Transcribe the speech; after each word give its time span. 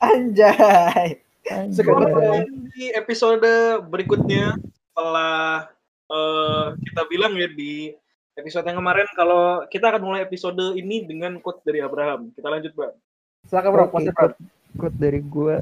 Anjay. 0.00 1.20
Sekarang 1.72 2.44
di 2.74 2.92
episode 2.92 3.46
berikutnya 3.86 4.58
setelah 4.92 5.70
uh, 6.10 6.74
kita 6.76 7.02
bilang 7.08 7.32
ya 7.38 7.48
di 7.48 7.94
episode 8.36 8.68
yang 8.68 8.78
kemarin 8.82 9.08
kalau 9.16 9.64
kita 9.72 9.88
akan 9.88 10.02
mulai 10.04 10.20
episode 10.26 10.60
ini 10.76 11.08
dengan 11.08 11.40
quote 11.40 11.64
dari 11.64 11.80
Abraham. 11.80 12.34
Kita 12.36 12.52
lanjut, 12.52 12.72
Bang. 12.76 12.94
Silakan, 13.48 13.70
Bro. 13.72 13.84
Okay, 13.88 14.12
quote, 14.12 14.38
quote 14.76 14.98
dari 15.00 15.20
gue 15.24 15.56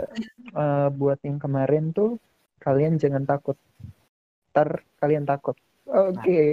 uh, 0.57 0.89
buat 0.91 1.21
yang 1.23 1.39
kemarin 1.39 1.95
tuh 1.95 2.19
kalian 2.59 2.99
jangan 2.99 3.23
takut. 3.23 3.55
Ntar 4.51 4.83
kalian 4.99 5.29
takut. 5.29 5.55
Oke. 5.85 6.17
Okay. 6.19 6.49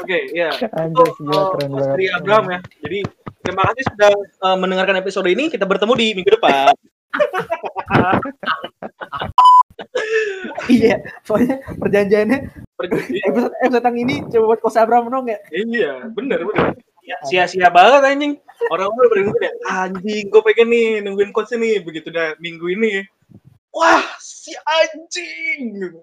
Oke, 0.00 0.02
okay, 0.02 0.22
ya. 0.32 0.50
Keren 0.56 0.90
banget. 0.96 1.94
Dari 1.94 2.06
Abraham 2.10 2.44
ya. 2.50 2.58
Jadi 2.82 2.98
terima 3.44 3.62
kasih 3.70 3.84
sudah 3.94 4.12
uh, 4.42 4.56
mendengarkan 4.58 4.98
episode 4.98 5.28
ini. 5.30 5.52
Kita 5.52 5.68
bertemu 5.68 5.92
di 5.94 6.06
minggu 6.16 6.32
depan. 6.40 6.74
iya, 10.72 11.00
soalnya 11.24 11.64
perjanjiannya 11.80 12.66
episode 12.76 13.56
episode 13.64 13.86
yang 13.88 13.96
ini 13.96 14.20
coba 14.28 14.44
buat 14.52 14.60
kos 14.60 14.76
Abraham 14.76 15.08
dong 15.08 15.32
ya. 15.32 15.40
Iya, 15.48 16.12
bener 16.12 16.44
bener. 16.44 16.76
Ya, 17.06 17.14
sia-sia 17.22 17.70
banget 17.70 18.02
anjing. 18.02 18.34
Orang-orang 18.66 19.08
beringung 19.08 19.38
ya, 19.38 19.52
anjing, 19.70 20.26
gue 20.26 20.42
pengen 20.42 20.68
nih 20.74 20.86
nungguin 21.06 21.30
coach 21.30 21.54
ini 21.54 21.78
begitu 21.78 22.10
dah 22.10 22.34
minggu 22.42 22.66
ini. 22.66 23.06
Wah, 23.70 24.02
si 24.18 24.50
anjing. 24.66 25.94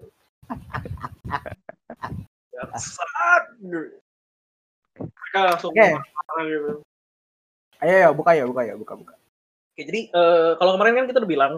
Bangsat. 2.54 3.42
Mereka 4.96 5.40
langsung 5.44 5.76
okay. 5.76 5.92
gitu. 5.92 6.80
Ayo, 7.84 7.94
ayo, 8.00 8.08
buka 8.16 8.32
ya, 8.32 8.48
buka 8.48 8.62
ya, 8.64 8.74
buka, 8.78 8.94
buka. 8.96 9.14
Oke, 9.74 9.82
jadi 9.90 10.06
uh, 10.14 10.54
kalau 10.54 10.78
kemarin 10.78 11.02
kan 11.02 11.06
kita 11.10 11.18
udah 11.18 11.32
bilang 11.34 11.54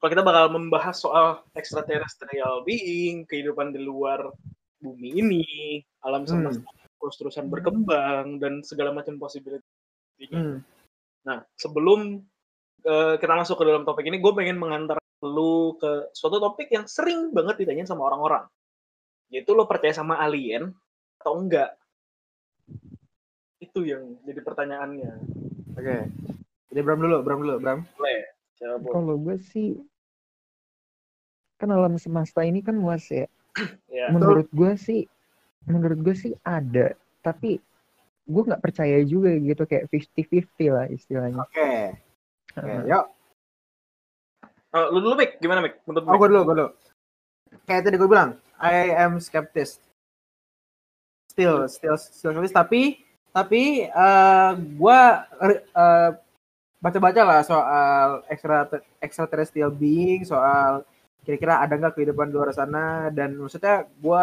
kalau 0.00 0.10
kita 0.20 0.24
bakal 0.24 0.44
membahas 0.52 0.96
soal 0.96 1.44
extraterrestrial 1.52 2.64
being, 2.64 3.28
kehidupan 3.28 3.76
di 3.76 3.84
luar 3.84 4.32
bumi 4.80 5.20
ini, 5.20 5.44
alam 6.04 6.24
semesta 6.24 6.64
hmm. 6.64 7.20
terus 7.20 7.36
berkembang 7.48 8.40
dan 8.40 8.64
segala 8.64 8.96
macam 8.96 9.20
possibility. 9.20 9.64
Hmm. 10.32 10.64
Nah, 11.24 11.44
sebelum 11.56 12.20
uh, 12.84 13.16
kita 13.20 13.32
masuk 13.32 13.60
ke 13.60 13.64
dalam 13.64 13.84
topik 13.84 14.08
ini, 14.08 14.20
gue 14.20 14.32
pengen 14.32 14.56
mengantar 14.56 15.00
lu 15.24 15.76
ke 15.80 16.12
suatu 16.12 16.36
topik 16.36 16.68
yang 16.68 16.84
sering 16.84 17.32
banget 17.32 17.64
ditanyain 17.64 17.88
sama 17.88 18.08
orang-orang. 18.08 18.44
Yaitu 19.32 19.56
lo 19.56 19.64
percaya 19.64 19.92
sama 19.92 20.20
alien 20.20 20.72
atau 21.20 21.40
enggak? 21.40 21.76
Itu 23.60 23.84
yang 23.84 24.20
jadi 24.24 24.40
pertanyaannya. 24.40 25.12
Oke. 25.76 25.84
Okay. 25.84 26.02
Jadi 26.72 26.80
Bram 26.80 27.00
dulu, 27.00 27.16
Bram 27.20 27.38
dulu, 27.42 27.54
Bram. 27.60 27.78
Boleh. 27.98 28.24
Kalau 28.64 29.16
gue 29.20 29.36
sih 29.40 29.76
kan 31.60 31.70
alam 31.70 31.96
semesta 32.00 32.42
ini 32.42 32.60
kan 32.64 32.76
luas 32.76 33.06
ya. 33.08 33.28
yeah. 33.92 34.10
Menurut 34.10 34.48
gue 34.50 34.72
sih, 34.74 35.06
menurut 35.68 36.00
gue 36.02 36.14
sih 36.16 36.32
ada, 36.42 36.96
tapi 37.22 37.62
gue 38.24 38.42
nggak 38.42 38.64
percaya 38.64 39.04
juga 39.04 39.36
gitu 39.36 39.68
kayak 39.68 39.92
fifty 39.92 40.22
fifty 40.24 40.72
lah 40.72 40.88
istilahnya. 40.88 41.44
Oke. 41.44 41.54
Okay. 41.54 41.82
Oke, 42.54 42.70
okay, 42.70 42.78
yuk. 42.86 43.04
Uh, 44.74 44.86
lu 44.94 44.98
dulu, 45.02 45.14
Mik. 45.18 45.42
Gimana, 45.42 45.58
Mik? 45.62 45.82
Menurut 45.86 46.06
oh, 46.06 46.18
gue 46.18 46.28
dulu, 46.30 46.40
gue 46.46 46.54
dulu. 46.54 46.70
Kayak 47.66 47.82
tadi 47.86 47.96
gue 47.98 48.10
bilang, 48.10 48.30
I 48.62 48.94
am 48.94 49.18
skeptis. 49.18 49.82
Still, 51.30 51.66
still, 51.66 51.98
still 51.98 52.30
skeptis. 52.30 52.54
Tapi, 52.54 53.02
tapi 53.34 53.62
uh, 53.90 54.54
gue 54.54 55.00
uh, 55.74 56.10
baca-baca 56.84 57.22
lah 57.24 57.40
soal 57.40 58.08
extra 58.28 58.68
extraterrestrial 59.00 59.72
being, 59.72 60.20
soal 60.28 60.84
kira-kira 61.24 61.64
ada 61.64 61.80
nggak 61.80 61.96
kehidupan 61.96 62.28
di 62.28 62.36
luar 62.36 62.52
sana 62.52 63.08
dan 63.08 63.40
maksudnya 63.40 63.88
gue 63.88 64.22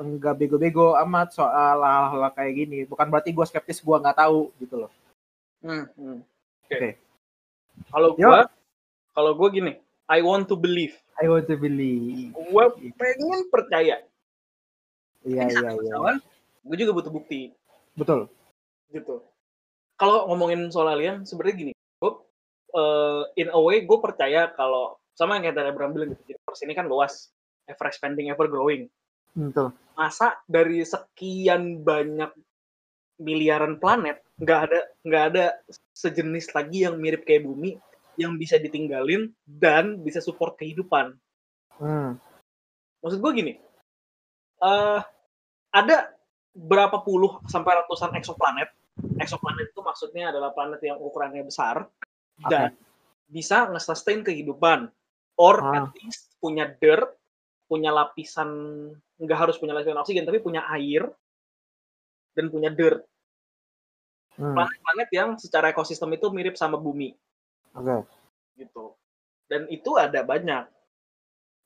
enggak 0.00 0.40
bego-bego 0.40 0.96
amat 1.04 1.36
soal 1.36 1.84
hal-hal 1.84 2.32
kayak 2.32 2.54
gini. 2.56 2.78
Bukan 2.88 3.12
berarti 3.12 3.36
gue 3.36 3.44
skeptis 3.44 3.84
gue 3.84 3.92
nggak 3.92 4.16
tahu 4.16 4.48
gitu 4.56 4.88
loh. 4.88 4.92
Hmm, 5.60 5.84
hmm. 6.00 6.18
Oke. 6.24 6.72
Okay. 6.72 6.76
Okay. 6.80 6.92
Kalau 7.92 8.10
gue, 8.16 8.40
kalau 9.12 9.32
gue 9.36 9.48
gini, 9.52 9.72
I 10.08 10.24
want 10.24 10.48
to 10.48 10.56
believe. 10.56 10.96
I 11.20 11.28
want 11.28 11.44
to 11.52 11.60
believe. 11.60 12.32
Gue 12.32 12.64
pengen 12.96 13.52
percaya. 13.52 14.00
Iya 15.28 15.42
iya 15.44 15.70
iya. 15.76 15.94
Gue 16.64 16.76
juga 16.80 16.96
butuh 16.96 17.12
bukti. 17.12 17.52
Betul. 17.92 18.32
Gitu. 18.88 19.20
Kalau 19.98 20.30
ngomongin 20.30 20.72
soal 20.72 20.94
alien, 20.94 21.26
sebenarnya 21.28 21.56
gini 21.58 21.72
uh, 22.74 23.28
in 23.38 23.48
a 23.52 23.60
way 23.60 23.84
gue 23.84 23.98
percaya 24.00 24.50
kalau 24.52 24.98
sama 25.14 25.38
yang 25.38 25.50
kayak 25.50 25.74
Abraham 25.74 25.92
bilang 25.94 26.10
gitu, 26.14 26.38
universe 26.38 26.62
ini 26.62 26.72
kan 26.78 26.86
luas, 26.86 27.34
ever 27.66 27.86
expanding, 27.90 28.30
ever 28.30 28.46
growing. 28.46 28.86
Betul. 29.34 29.74
Masa 29.98 30.38
dari 30.46 30.86
sekian 30.86 31.82
banyak 31.82 32.30
miliaran 33.18 33.82
planet 33.82 34.22
nggak 34.38 34.60
ada 34.70 34.80
nggak 35.02 35.24
ada 35.34 35.44
sejenis 35.90 36.54
lagi 36.54 36.86
yang 36.86 37.02
mirip 37.02 37.26
kayak 37.26 37.42
bumi 37.42 37.74
yang 38.14 38.38
bisa 38.38 38.62
ditinggalin 38.62 39.34
dan 39.42 39.98
bisa 40.02 40.22
support 40.22 40.54
kehidupan. 40.54 41.18
Hmm. 41.78 42.18
Maksud 43.02 43.18
gue 43.22 43.32
gini, 43.34 43.52
uh, 44.62 45.02
ada 45.70 45.96
berapa 46.54 47.02
puluh 47.02 47.42
sampai 47.46 47.78
ratusan 47.82 48.14
exoplanet. 48.18 48.70
Exoplanet 49.22 49.70
itu 49.70 49.82
maksudnya 49.82 50.34
adalah 50.34 50.50
planet 50.50 50.82
yang 50.82 50.98
ukurannya 50.98 51.46
besar 51.46 51.86
dan 52.46 52.78
bisa 53.26 53.66
nge-sustain 53.68 54.22
kehidupan 54.22 54.88
or 55.34 55.56
ah. 55.60 55.86
at 55.86 55.90
least 55.98 56.30
punya 56.38 56.70
dirt 56.78 57.18
punya 57.68 57.92
lapisan 57.92 58.50
nggak 59.20 59.38
harus 59.38 59.58
punya 59.60 59.74
lapisan 59.76 60.00
oksigen 60.00 60.24
tapi 60.24 60.40
punya 60.40 60.64
air 60.72 61.04
dan 62.32 62.48
punya 62.48 62.70
dirt 62.70 63.02
hmm. 64.38 64.54
planet-planet 64.54 65.08
yang 65.12 65.30
secara 65.36 65.74
ekosistem 65.74 66.14
itu 66.14 66.30
mirip 66.32 66.54
sama 66.54 66.80
bumi 66.80 67.12
okay. 67.74 68.00
gitu 68.56 68.94
dan 69.50 69.68
itu 69.68 69.90
ada 69.98 70.24
banyak 70.24 70.64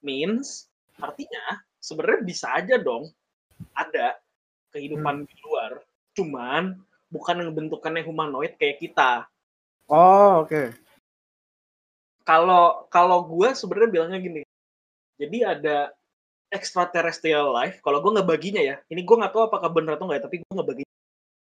means 0.03 0.67
artinya 0.99 1.63
sebenarnya 1.79 2.21
bisa 2.27 2.51
aja 2.51 2.81
dong 2.81 3.13
ada 3.77 4.19
kehidupan 4.75 5.23
hmm. 5.23 5.27
di 5.29 5.35
luar 5.47 5.73
cuman 6.19 6.83
bukan 7.13 7.37
yang 7.45 7.53
bentukannya 7.55 8.03
humanoid 8.03 8.57
kayak 8.57 8.81
kita 8.83 9.29
Oh, 9.93 10.49
oke. 10.49 10.49
Okay. 10.49 10.67
Kalau 12.25 12.89
kalau 12.89 13.29
gue 13.29 13.53
sebenarnya 13.53 13.91
bilangnya 13.93 14.21
gini. 14.25 14.43
Jadi 15.21 15.39
ada 15.45 15.93
extraterrestrial 16.49 17.53
life. 17.53 17.85
Kalau 17.85 18.01
gue 18.01 18.13
ngebaginya 18.17 18.65
ya, 18.65 18.81
ini 18.89 19.05
gue 19.05 19.17
nggak 19.21 19.37
tahu 19.37 19.53
apakah 19.53 19.69
benar 19.69 20.01
atau 20.01 20.09
nggak, 20.09 20.21
ya, 20.21 20.25
tapi 20.25 20.37
gue 20.41 20.53
ngebagi. 20.57 20.85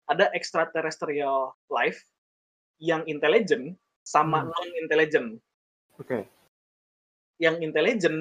Ada 0.05 0.29
extraterrestrial 0.37 1.57
life 1.73 2.05
yang 2.77 3.01
intelligent 3.09 3.73
sama 4.05 4.45
hmm. 4.45 4.49
non 4.53 4.69
intelligent. 4.77 5.27
Oke. 5.97 6.05
Okay. 6.05 6.21
Yang 7.41 7.65
intelligent, 7.65 8.19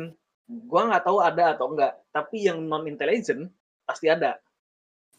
gue 0.49 0.81
nggak 0.81 1.05
tahu 1.05 1.21
ada 1.21 1.53
atau 1.53 1.69
enggak. 1.69 2.01
Tapi 2.17 2.49
yang 2.49 2.65
non 2.65 2.89
intelligent 2.89 3.53
pasti 3.85 4.09
ada. 4.09 4.41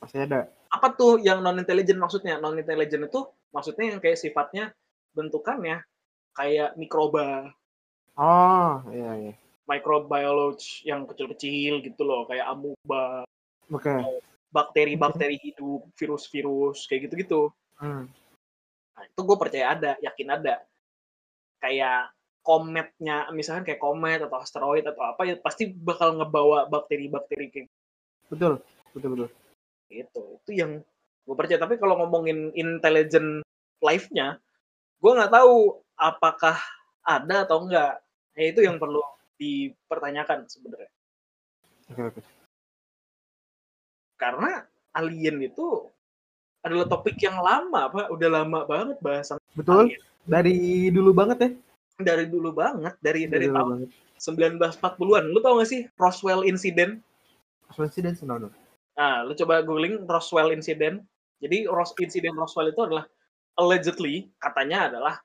Pasti 0.02 0.18
ada. 0.18 0.50
Apa 0.74 0.98
tuh 0.98 1.22
yang 1.22 1.46
non 1.46 1.62
intelligent 1.62 2.02
maksudnya? 2.02 2.42
Non 2.42 2.58
intelligent 2.58 3.06
itu 3.06 3.22
maksudnya 3.54 3.94
yang 3.94 4.02
kayak 4.02 4.18
sifatnya 4.18 4.74
bentukannya 5.16 5.82
kayak 6.36 6.76
mikroba. 6.76 7.56
Oh, 8.20 8.84
iya 8.92 9.12
iya. 9.16 9.34
Microbiologi 9.66 10.86
yang 10.86 11.10
kecil-kecil 11.10 11.82
gitu 11.82 12.02
loh, 12.06 12.30
kayak 12.30 12.46
amuba. 12.46 13.26
Oke. 13.72 13.90
Okay. 13.90 14.00
Bakteri-bakteri 14.54 15.42
hidup, 15.42 15.90
virus-virus 15.98 16.86
kayak 16.86 17.10
gitu-gitu. 17.10 17.50
Hmm. 17.82 18.08
Nah, 18.96 19.04
itu 19.04 19.20
gue 19.26 19.38
percaya 19.40 19.76
ada, 19.76 19.92
yakin 20.00 20.30
ada. 20.32 20.64
Kayak 21.60 22.14
kometnya, 22.46 23.28
misalkan 23.34 23.66
kayak 23.66 23.82
komet 23.82 24.22
atau 24.22 24.38
asteroid 24.38 24.86
atau 24.86 25.02
apa 25.02 25.26
ya 25.26 25.36
pasti 25.42 25.74
bakal 25.74 26.22
ngebawa 26.22 26.70
bakteri-bakteri 26.70 27.50
kayak. 27.52 27.66
Gitu. 27.68 27.74
Betul, 28.32 28.54
betul 28.94 29.10
betul. 29.18 29.30
Itu, 29.90 30.22
itu 30.46 30.52
yang 30.54 30.72
gue 31.26 31.36
percaya. 31.36 31.60
Tapi 31.60 31.82
kalau 31.82 32.00
ngomongin 32.06 32.54
intelligent 32.54 33.42
life-nya, 33.82 34.40
gue 35.06 35.12
nggak 35.14 35.34
tahu 35.38 35.78
apakah 35.94 36.58
ada 37.06 37.46
atau 37.46 37.62
enggak. 37.62 38.02
Nah, 38.34 38.42
itu 38.50 38.66
yang 38.66 38.82
perlu 38.82 39.06
dipertanyakan 39.38 40.50
sebenarnya. 40.50 40.90
Oke, 41.94 42.02
oke. 42.10 42.22
Karena 44.18 44.66
alien 44.98 45.38
itu 45.46 45.86
adalah 46.66 46.90
topik 46.90 47.22
yang 47.22 47.38
lama, 47.38 47.94
Pak. 47.94 48.10
Udah 48.10 48.42
lama 48.42 48.66
banget 48.66 48.98
bahasan. 48.98 49.38
Betul. 49.54 49.94
Alien. 49.94 50.02
Dari 50.26 50.90
dulu 50.90 51.14
banget 51.14 51.38
ya? 51.38 51.50
Dari 52.02 52.26
dulu 52.26 52.50
banget, 52.50 52.98
dari 52.98 53.30
dari, 53.30 53.46
dari 53.46 53.48
tahun 53.54 53.70
banget. 53.78 53.90
1940-an. 54.18 55.24
Lu 55.30 55.40
tau 55.46 55.62
gak 55.62 55.70
sih 55.70 55.86
Roswell 56.02 56.42
Incident? 56.50 56.98
Roswell 57.70 57.94
Incident, 57.94 58.18
no, 58.26 58.42
no. 58.42 58.50
Nah, 58.98 59.22
lu 59.22 59.38
coba 59.38 59.62
googling 59.62 60.02
Roswell 60.10 60.50
Incident. 60.50 61.06
Jadi 61.44 61.70
Ros 61.70 61.94
insiden 62.02 62.34
Roswell 62.34 62.74
itu 62.74 62.82
adalah 62.82 63.06
allegedly 63.56 64.30
katanya 64.40 64.92
adalah 64.92 65.16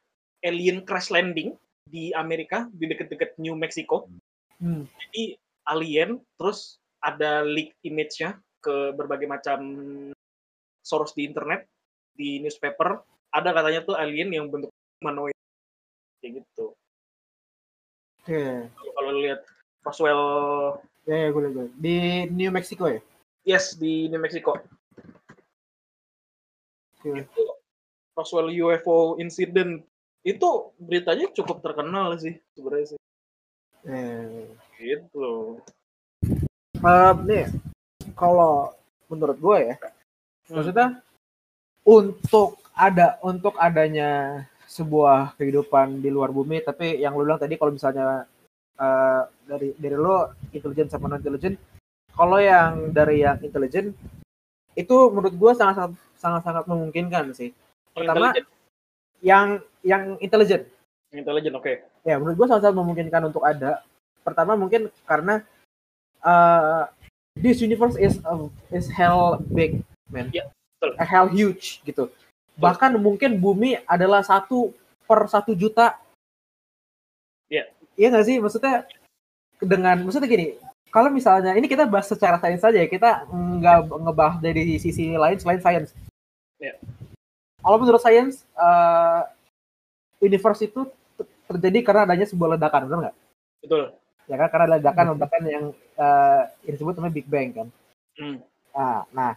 alien 0.41 0.87
crash 0.87 1.11
landing 1.12 1.55
di 1.85 2.15
Amerika 2.15 2.71
di 2.71 2.87
deket-deket 2.87 3.37
New 3.43 3.59
Mexico. 3.59 4.06
Hmm. 4.62 4.87
Jadi 4.87 5.37
alien 5.67 6.23
terus 6.38 6.79
ada 7.00 7.43
leak 7.43 7.75
image-nya 7.82 8.38
ke 8.61 8.93
berbagai 8.94 9.27
macam 9.27 9.61
source 10.85 11.17
di 11.17 11.25
internet, 11.29 11.65
di 12.12 12.38
newspaper, 12.44 13.00
ada 13.32 13.50
katanya 13.56 13.81
tuh 13.85 13.97
alien 13.97 14.31
yang 14.31 14.47
bentuk 14.53 14.71
humanoid 15.00 15.37
kayak 16.21 16.44
gitu. 16.44 16.77
Oke. 18.21 18.37
Okay. 18.37 18.69
Kalau 18.69 19.11
lihat 19.17 19.41
Roswell 19.81 20.25
ya, 21.09 21.17
ya 21.17 21.29
gue 21.32 21.43
lihat 21.49 21.73
di 21.81 21.97
New 22.29 22.53
Mexico 22.53 22.85
ya? 22.87 23.00
Yes, 23.49 23.81
di 23.81 24.12
New 24.12 24.21
Mexico. 24.21 24.61
Okay. 27.00 27.25
Itu 27.25 27.50
Roswell 28.14 28.52
UFO 28.52 29.16
incident 29.22 29.82
itu 30.20 30.48
beritanya 30.76 31.32
cukup 31.32 31.64
terkenal 31.64 32.12
sih 32.20 32.36
sebenarnya 32.52 32.96
sih. 32.96 33.00
Eh. 33.88 34.44
Gitu. 34.80 35.60
Uh, 36.80 37.12
nih, 37.28 37.48
kalau 38.16 38.72
menurut 39.12 39.36
gue 39.36 39.58
ya, 39.72 39.76
hmm. 39.76 40.52
maksudnya 40.56 40.88
untuk 41.84 42.56
ada 42.72 43.20
untuk 43.20 43.56
adanya 43.60 44.44
sebuah 44.64 45.36
kehidupan 45.36 46.00
di 46.00 46.08
luar 46.08 46.32
bumi, 46.32 46.64
tapi 46.64 47.00
yang 47.02 47.12
lu 47.18 47.28
bilang 47.28 47.42
tadi 47.42 47.60
kalau 47.60 47.74
misalnya 47.74 48.24
uh, 48.80 49.22
dari 49.44 49.76
dari 49.76 49.96
lo 49.98 50.32
intelijen 50.56 50.88
sama 50.88 51.10
non 51.10 51.20
intelijen, 51.20 51.60
kalau 52.16 52.40
yang 52.40 52.94
dari 52.94 53.20
yang 53.24 53.36
intelijen 53.44 53.92
itu 54.78 54.96
menurut 55.12 55.34
gue 55.36 55.52
sangat 55.52 55.92
sangat 56.16 56.42
sangat 56.46 56.64
memungkinkan 56.64 57.36
sih. 57.36 57.52
Pertama, 57.94 58.32
yang 59.20 59.60
yang 59.84 60.16
intelijen. 60.20 60.66
Intelijen, 61.10 61.52
oke. 61.56 61.64
Okay. 61.64 61.76
Ya, 62.06 62.16
menurut 62.16 62.37
gue 62.38 62.46
sangat-sangat 62.48 62.76
memungkinkan 62.76 63.22
untuk 63.28 63.44
ada. 63.44 63.84
Pertama 64.25 64.56
mungkin 64.56 64.88
karena 65.04 65.44
uh, 66.25 66.88
this 67.37 67.60
universe 67.60 67.96
is 68.00 68.20
uh, 68.25 68.48
is 68.72 68.88
hell 68.88 69.40
big, 69.52 69.82
man. 70.08 70.31
Ya, 70.32 70.48
betul. 70.78 70.90
A 70.96 71.04
hell 71.04 71.28
huge 71.28 71.82
gitu. 71.82 72.08
Betul. 72.08 72.60
Bahkan 72.60 72.90
mungkin 73.00 73.40
bumi 73.40 73.81
adalah 73.88 74.20
satu 74.22 74.72
per 75.04 75.26
satu 75.28 75.56
juta. 75.56 75.96
Iya. 77.50 77.69
Iya 77.98 78.06
nggak 78.12 78.26
sih? 78.28 78.36
Maksudnya 78.38 78.86
dengan 79.60 79.96
maksudnya 80.04 80.28
gini, 80.31 80.56
kalau 80.88 81.10
misalnya 81.12 81.52
ini 81.56 81.66
kita 81.66 81.84
bahas 81.88 82.08
secara 82.08 82.40
sains 82.40 82.62
saja 82.62 82.81
ya, 82.81 82.88
kita 82.88 83.28
nggak 83.28 83.93
ngebahas 83.93 84.38
dari 84.40 84.78
sisi 84.78 85.16
lain 85.16 85.36
selain 85.40 85.60
sains. 85.60 85.90
Ya 86.60 86.76
kalau 87.60 87.76
menurut 87.80 88.00
sains 88.00 88.44
uh, 88.56 89.24
universe 90.20 90.64
itu 90.64 90.88
terjadi 91.48 91.78
karena 91.82 92.02
adanya 92.08 92.26
sebuah 92.28 92.56
ledakan, 92.56 92.86
benar 92.86 92.98
nggak? 93.08 93.16
Betul. 93.64 93.82
Ya 94.30 94.36
kan 94.38 94.48
karena 94.48 94.66
ledakan 94.78 95.06
ledakan 95.18 95.42
yang 95.48 95.64
uh, 95.98 96.42
yang 96.62 96.72
disebut 96.78 96.94
namanya 96.96 97.14
Big 97.18 97.26
Bang 97.26 97.50
kan. 97.50 97.68
Hmm. 98.14 98.38
Nah, 98.70 99.02
nah, 99.10 99.32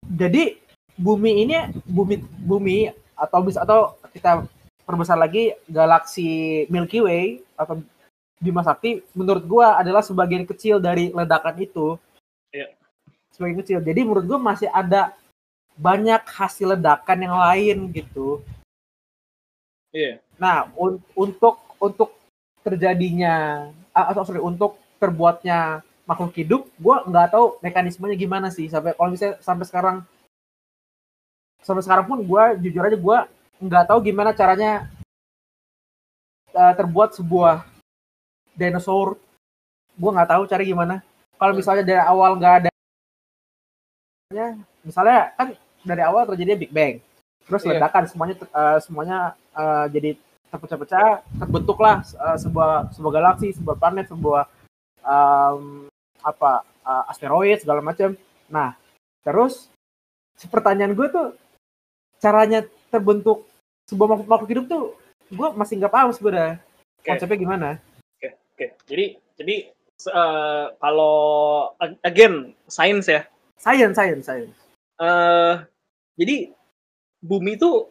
jadi 0.00 0.56
bumi 0.96 1.44
ini 1.44 1.54
bumi 1.84 2.22
bumi 2.40 2.88
atau 3.14 3.38
bisa 3.44 3.60
atau 3.62 3.98
kita 4.14 4.48
perbesar 4.88 5.20
lagi 5.20 5.52
galaksi 5.68 6.64
Milky 6.72 7.04
Way 7.04 7.44
atau 7.58 7.84
Bima 8.40 8.64
Sakti 8.64 9.00
menurut 9.12 9.44
gua 9.44 9.76
adalah 9.80 10.00
sebagian 10.00 10.48
kecil 10.48 10.80
dari 10.80 11.12
ledakan 11.12 11.56
itu. 11.60 12.00
Iya. 12.52 12.72
Sebagian 13.32 13.58
kecil. 13.60 13.78
Jadi 13.84 14.00
menurut 14.04 14.24
gua 14.24 14.40
masih 14.40 14.72
ada 14.72 15.12
banyak 15.74 16.22
hasil 16.22 16.78
ledakan 16.78 17.18
yang 17.26 17.36
lain 17.36 17.78
gitu. 17.90 18.42
Iya. 19.90 20.18
Yeah. 20.18 20.38
Nah, 20.38 20.70
un 20.74 20.98
untuk 21.14 21.62
untuk 21.78 22.14
terjadinya 22.62 23.68
atau 23.94 24.22
sorry 24.26 24.42
untuk 24.42 24.78
terbuatnya 24.98 25.84
makhluk 26.08 26.34
hidup, 26.34 26.62
gue 26.80 26.96
nggak 27.10 27.30
tahu 27.34 27.58
mekanismenya 27.62 28.16
gimana 28.18 28.48
sih 28.50 28.66
sampai 28.66 28.96
kalau 28.96 29.10
misalnya 29.12 29.36
sampai 29.40 29.64
sekarang 29.66 29.96
sampai 31.64 31.82
sekarang 31.84 32.04
pun 32.04 32.18
gue 32.20 32.42
jujur 32.60 32.84
aja 32.84 32.98
gue 32.98 33.18
nggak 33.64 33.84
tahu 33.88 33.98
gimana 34.04 34.36
caranya 34.36 34.90
uh, 36.52 36.72
terbuat 36.74 37.14
sebuah 37.18 37.64
dinosaur. 38.54 39.18
Gue 39.94 40.10
nggak 40.10 40.30
tahu 40.30 40.42
cara 40.50 40.62
gimana. 40.66 40.96
Kalau 41.38 41.54
misalnya 41.54 41.84
dari 41.86 42.02
awal 42.02 42.34
nggak 42.38 42.54
ada 42.64 42.70
misalnya 44.82 45.30
kan 45.38 45.54
dari 45.84 46.02
awal 46.02 46.26
terjadi 46.26 46.56
Big 46.56 46.72
Bang. 46.72 46.98
Terus 47.44 47.62
yeah. 47.64 47.76
ledakan 47.76 48.04
semuanya 48.08 48.34
uh, 48.50 48.78
semuanya 48.80 49.18
uh, 49.52 49.86
jadi 49.92 50.16
terpecah-pecah, 50.48 51.26
terbentuklah 51.36 52.00
uh, 52.16 52.38
sebuah 52.40 52.94
sebuah 52.96 53.12
galaksi, 53.12 53.52
sebuah 53.52 53.76
planet, 53.76 54.08
sebuah 54.08 54.48
um, 55.04 55.90
apa 56.24 56.64
uh, 56.82 57.04
asteroid 57.12 57.60
segala 57.60 57.84
macam. 57.84 58.16
Nah, 58.48 58.72
terus 59.20 59.68
pertanyaan 60.48 60.96
gue 60.96 61.06
tuh 61.12 61.28
caranya 62.18 62.64
terbentuk 62.88 63.44
sebuah 63.86 64.08
makhluk, 64.16 64.28
makhluk 64.28 64.50
hidup 64.50 64.66
tuh 64.66 64.84
gue 65.28 65.48
masih 65.56 65.80
nggak 65.80 65.92
paham 65.92 66.10
sebenarnya 66.12 66.60
okay. 67.00 67.08
konsepnya 67.12 67.38
gimana. 67.38 67.68
Oke, 67.76 68.16
okay. 68.16 68.30
oke. 68.32 68.54
Okay. 68.56 68.68
Jadi 68.88 69.04
jadi 69.36 69.56
uh, 70.14 70.66
kalau 70.78 71.16
again 72.06 72.54
sains 72.70 73.10
ya. 73.10 73.26
Sains, 73.60 73.96
sains, 73.96 74.24
sains. 74.24 74.54
Uh, 75.00 75.64
jadi 76.14 76.54
bumi 77.18 77.58
itu 77.58 77.90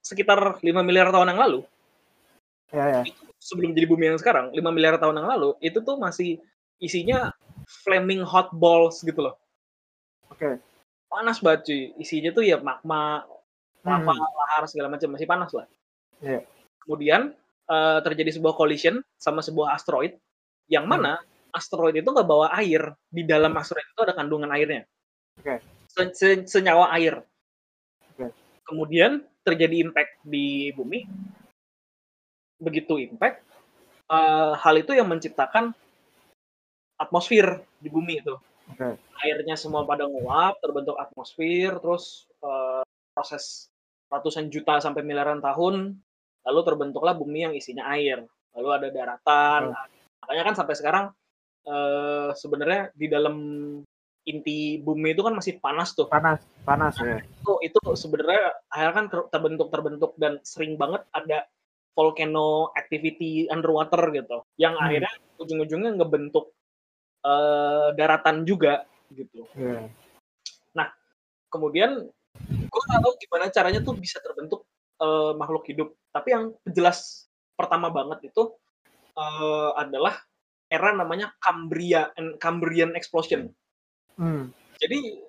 sekitar 0.00 0.62
5 0.62 0.86
miliar 0.86 1.10
tahun 1.10 1.34
yang 1.34 1.40
lalu. 1.40 1.60
Ya, 2.70 2.86
ya. 2.86 3.02
sebelum 3.42 3.74
jadi 3.74 3.90
bumi 3.90 4.14
yang 4.14 4.20
sekarang, 4.20 4.54
5 4.54 4.62
miliar 4.70 4.94
tahun 5.02 5.18
yang 5.18 5.28
lalu, 5.28 5.58
itu 5.58 5.82
tuh 5.82 5.98
masih 5.98 6.38
isinya 6.78 7.34
flaming 7.82 8.22
hot 8.22 8.54
balls 8.54 9.02
gitu 9.02 9.26
loh. 9.26 9.34
Oke. 10.30 10.38
Okay. 10.38 10.54
Panas 11.10 11.42
banget 11.42 11.60
cuy. 11.66 11.82
Isinya 11.98 12.30
tuh 12.30 12.46
ya 12.46 12.62
magma, 12.62 13.26
lava, 13.82 14.14
hmm. 14.14 14.38
lahar 14.38 14.62
segala 14.70 14.86
macam 14.94 15.10
masih 15.10 15.26
panas 15.26 15.50
lah. 15.50 15.66
Yeah. 16.22 16.46
Kemudian 16.86 17.34
uh, 17.66 17.98
terjadi 18.06 18.38
sebuah 18.38 18.54
collision 18.54 19.02
sama 19.18 19.42
sebuah 19.42 19.74
asteroid 19.74 20.14
yang 20.70 20.86
hmm. 20.86 20.92
mana 20.94 21.12
hmm. 21.18 21.58
asteroid 21.58 21.98
itu 21.98 22.06
nggak 22.06 22.28
bawa 22.30 22.54
air. 22.62 22.94
Di 23.10 23.26
dalam 23.26 23.50
asteroid 23.58 23.90
itu 23.90 24.00
ada 24.06 24.14
kandungan 24.14 24.54
airnya. 24.54 24.86
Oke. 25.42 25.58
Okay 25.58 25.80
se 25.90 26.46
senyawa 26.46 26.94
air. 26.94 27.22
Kemudian 28.70 29.26
terjadi 29.42 29.82
impact 29.82 30.22
di 30.22 30.70
bumi. 30.70 31.02
Begitu 32.62 33.02
impact, 33.10 33.42
uh, 34.06 34.54
hal 34.54 34.78
itu 34.78 34.94
yang 34.94 35.10
menciptakan 35.10 35.74
atmosfer 37.00 37.64
di 37.82 37.88
bumi 37.90 38.22
itu. 38.22 38.36
Okay. 38.76 38.94
Airnya 39.26 39.58
semua 39.58 39.82
pada 39.82 40.06
nguap, 40.06 40.62
terbentuk 40.62 40.94
atmosfer, 40.94 41.74
terus 41.82 42.30
uh, 42.44 42.86
proses 43.10 43.66
ratusan 44.06 44.52
juta 44.52 44.78
sampai 44.78 45.02
miliaran 45.02 45.42
tahun, 45.42 45.98
lalu 46.46 46.60
terbentuklah 46.62 47.16
bumi 47.18 47.50
yang 47.50 47.54
isinya 47.56 47.90
air. 47.90 48.22
Lalu 48.54 48.68
ada 48.70 48.88
daratan. 48.92 49.62
Okay. 49.74 49.98
Makanya 50.20 50.42
kan 50.46 50.54
sampai 50.54 50.74
sekarang 50.76 51.04
uh, 51.66 52.30
sebenarnya 52.36 52.94
di 52.94 53.06
dalam 53.10 53.36
inti 54.28 54.80
bumi 54.80 55.16
itu 55.16 55.22
kan 55.24 55.34
masih 55.36 55.56
panas 55.58 55.96
tuh. 55.96 56.06
Panas, 56.10 56.44
panas 56.64 56.94
ya. 57.00 57.20
Itu 57.24 57.60
itu 57.64 57.80
sebenarnya 57.96 58.52
akhirnya 58.68 58.94
kan 58.94 59.06
terbentuk 59.32 59.68
terbentuk 59.72 60.12
dan 60.20 60.38
sering 60.44 60.76
banget 60.76 61.04
ada 61.16 61.48
volcano 61.96 62.70
activity 62.76 63.48
underwater 63.48 64.00
gitu. 64.12 64.44
Yang 64.60 64.74
hmm. 64.76 64.84
akhirnya 64.84 65.12
ujung-ujungnya 65.40 65.90
ngebentuk 65.96 66.52
uh, 67.24 67.96
daratan 67.96 68.44
juga 68.44 68.84
gitu. 69.10 69.48
Yeah. 69.56 69.90
Nah, 70.76 70.92
kemudian 71.50 72.08
gue 72.40 72.82
nggak 72.86 73.02
tahu 73.02 73.14
gimana 73.18 73.50
caranya 73.50 73.80
tuh 73.82 73.98
bisa 73.98 74.22
terbentuk 74.22 74.68
uh, 75.02 75.34
makhluk 75.34 75.66
hidup. 75.66 75.88
Tapi 76.14 76.28
yang 76.30 76.44
jelas 76.68 77.26
pertama 77.58 77.90
banget 77.90 78.30
itu 78.30 78.54
uh, 79.18 79.74
adalah 79.74 80.16
era 80.70 80.94
namanya 80.94 81.34
Cambria 81.42 82.14
and 82.14 82.38
Cambrian 82.38 82.94
explosion. 82.94 83.50
Hmm. 84.20 84.52
Jadi 84.76 85.24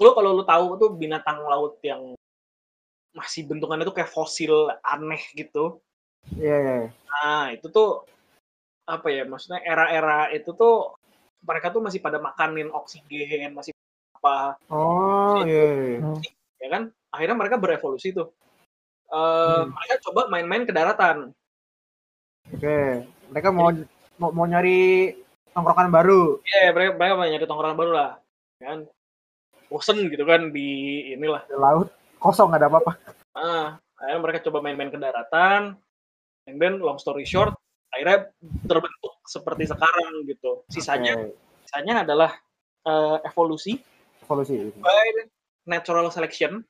lo 0.00 0.10
kalau 0.16 0.30
lo 0.32 0.42
tahu 0.46 0.78
tuh 0.80 0.90
binatang 0.94 1.42
laut 1.44 1.76
yang 1.82 2.14
masih 3.12 3.44
bentukannya 3.46 3.84
tuh 3.84 3.96
kayak 3.96 4.10
fosil 4.10 4.70
aneh 4.86 5.20
gitu. 5.34 5.82
Iya, 6.36 6.46
yeah, 6.46 6.58
yeah. 6.62 6.84
Nah, 7.10 7.44
itu 7.52 7.66
tuh 7.68 8.06
apa 8.86 9.06
ya? 9.10 9.26
Maksudnya 9.26 9.60
era-era 9.66 10.30
itu 10.30 10.54
tuh 10.54 10.94
mereka 11.42 11.72
tuh 11.74 11.82
masih 11.82 11.98
pada 11.98 12.22
makanin 12.22 12.70
oksigen, 12.70 13.52
masih 13.52 13.74
apa. 14.20 14.56
Oh, 14.70 15.42
iya, 15.42 15.58
yeah, 15.58 16.00
yeah. 16.00 16.18
Ya 16.60 16.68
kan? 16.70 16.82
Akhirnya 17.10 17.36
mereka 17.36 17.56
berevolusi 17.58 18.14
tuh. 18.14 18.30
Uh, 19.10 19.66
hmm. 19.66 19.74
mereka 19.74 19.94
coba 20.06 20.20
main-main 20.30 20.62
ke 20.62 20.70
daratan. 20.70 21.34
Oke, 22.50 22.62
okay. 22.62 22.88
mereka 23.26 23.50
mau, 23.50 23.74
mau 24.22 24.30
mau 24.30 24.46
nyari 24.46 25.18
tongkrongan 25.50 25.90
baru. 25.90 26.38
Iya, 26.46 26.70
yeah, 26.70 26.70
mereka 26.70 26.90
mereka 26.94 27.12
mau 27.18 27.26
nyari 27.26 27.46
tongkrongan 27.50 27.78
baru 27.78 27.90
lah 27.90 28.10
kan. 28.60 28.84
Bosen 29.72 30.12
gitu 30.12 30.22
kan 30.28 30.52
di 30.52 30.68
inilah. 31.16 31.42
Di 31.48 31.56
laut 31.56 31.88
kosong 32.20 32.52
ada 32.52 32.68
apa-apa. 32.68 32.92
Ah 33.32 33.80
akhirnya 34.00 34.20
mereka 34.24 34.48
coba 34.48 34.64
main-main 34.64 34.88
ke 34.88 34.96
daratan 34.96 35.76
and 36.48 36.56
then 36.56 36.80
long 36.80 36.96
story 36.96 37.28
short 37.28 37.52
akhirnya 37.92 38.32
terbentuk 38.64 39.14
seperti 39.28 39.68
sekarang 39.68 40.24
gitu. 40.24 40.64
Sisanya 40.72 41.20
okay. 41.20 41.36
sisanya 41.68 42.04
adalah 42.08 42.32
uh, 42.88 43.20
evolusi 43.28 43.76
evolusi. 44.24 44.72
by 44.80 45.28
natural 45.68 46.08
selection 46.08 46.64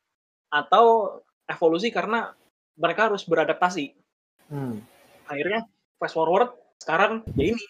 atau 0.51 1.17
evolusi 1.47 1.95
karena 1.95 2.35
mereka 2.75 3.11
harus 3.11 3.23
beradaptasi. 3.27 3.95
Hmm. 4.51 4.83
akhirnya 5.31 5.63
fast 5.95 6.19
forward 6.19 6.51
sekarang 6.83 7.23
ya 7.39 7.55
ini 7.55 7.65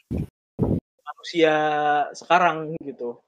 manusia 1.04 1.54
sekarang 2.16 2.72
gitu 2.80 3.20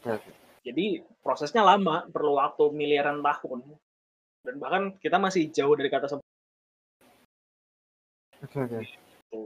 okay. 0.00 0.32
jadi 0.66 1.04
prosesnya 1.22 1.62
lama 1.62 2.08
perlu 2.10 2.40
waktu 2.40 2.70
miliaran 2.74 3.22
tahun 3.22 3.62
dan 4.44 4.54
bahkan 4.60 4.82
kita 5.00 5.16
masih 5.16 5.48
jauh 5.54 5.72
dari 5.76 5.88
kata 5.88 6.06
sebelum 6.10 6.30
oke 8.44 8.58
oke 8.60 8.78
gitu. 8.84 9.40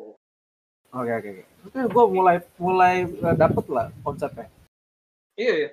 oke 0.95 1.13
oke 1.13 1.31
itu 1.71 1.79
gue 1.87 2.05
mulai 2.11 2.37
mulai 2.59 3.07
eh, 3.07 3.37
dapet 3.37 3.65
lah 3.71 3.93
konsepnya 4.03 4.51
iya, 5.39 5.55
iya. 5.67 5.71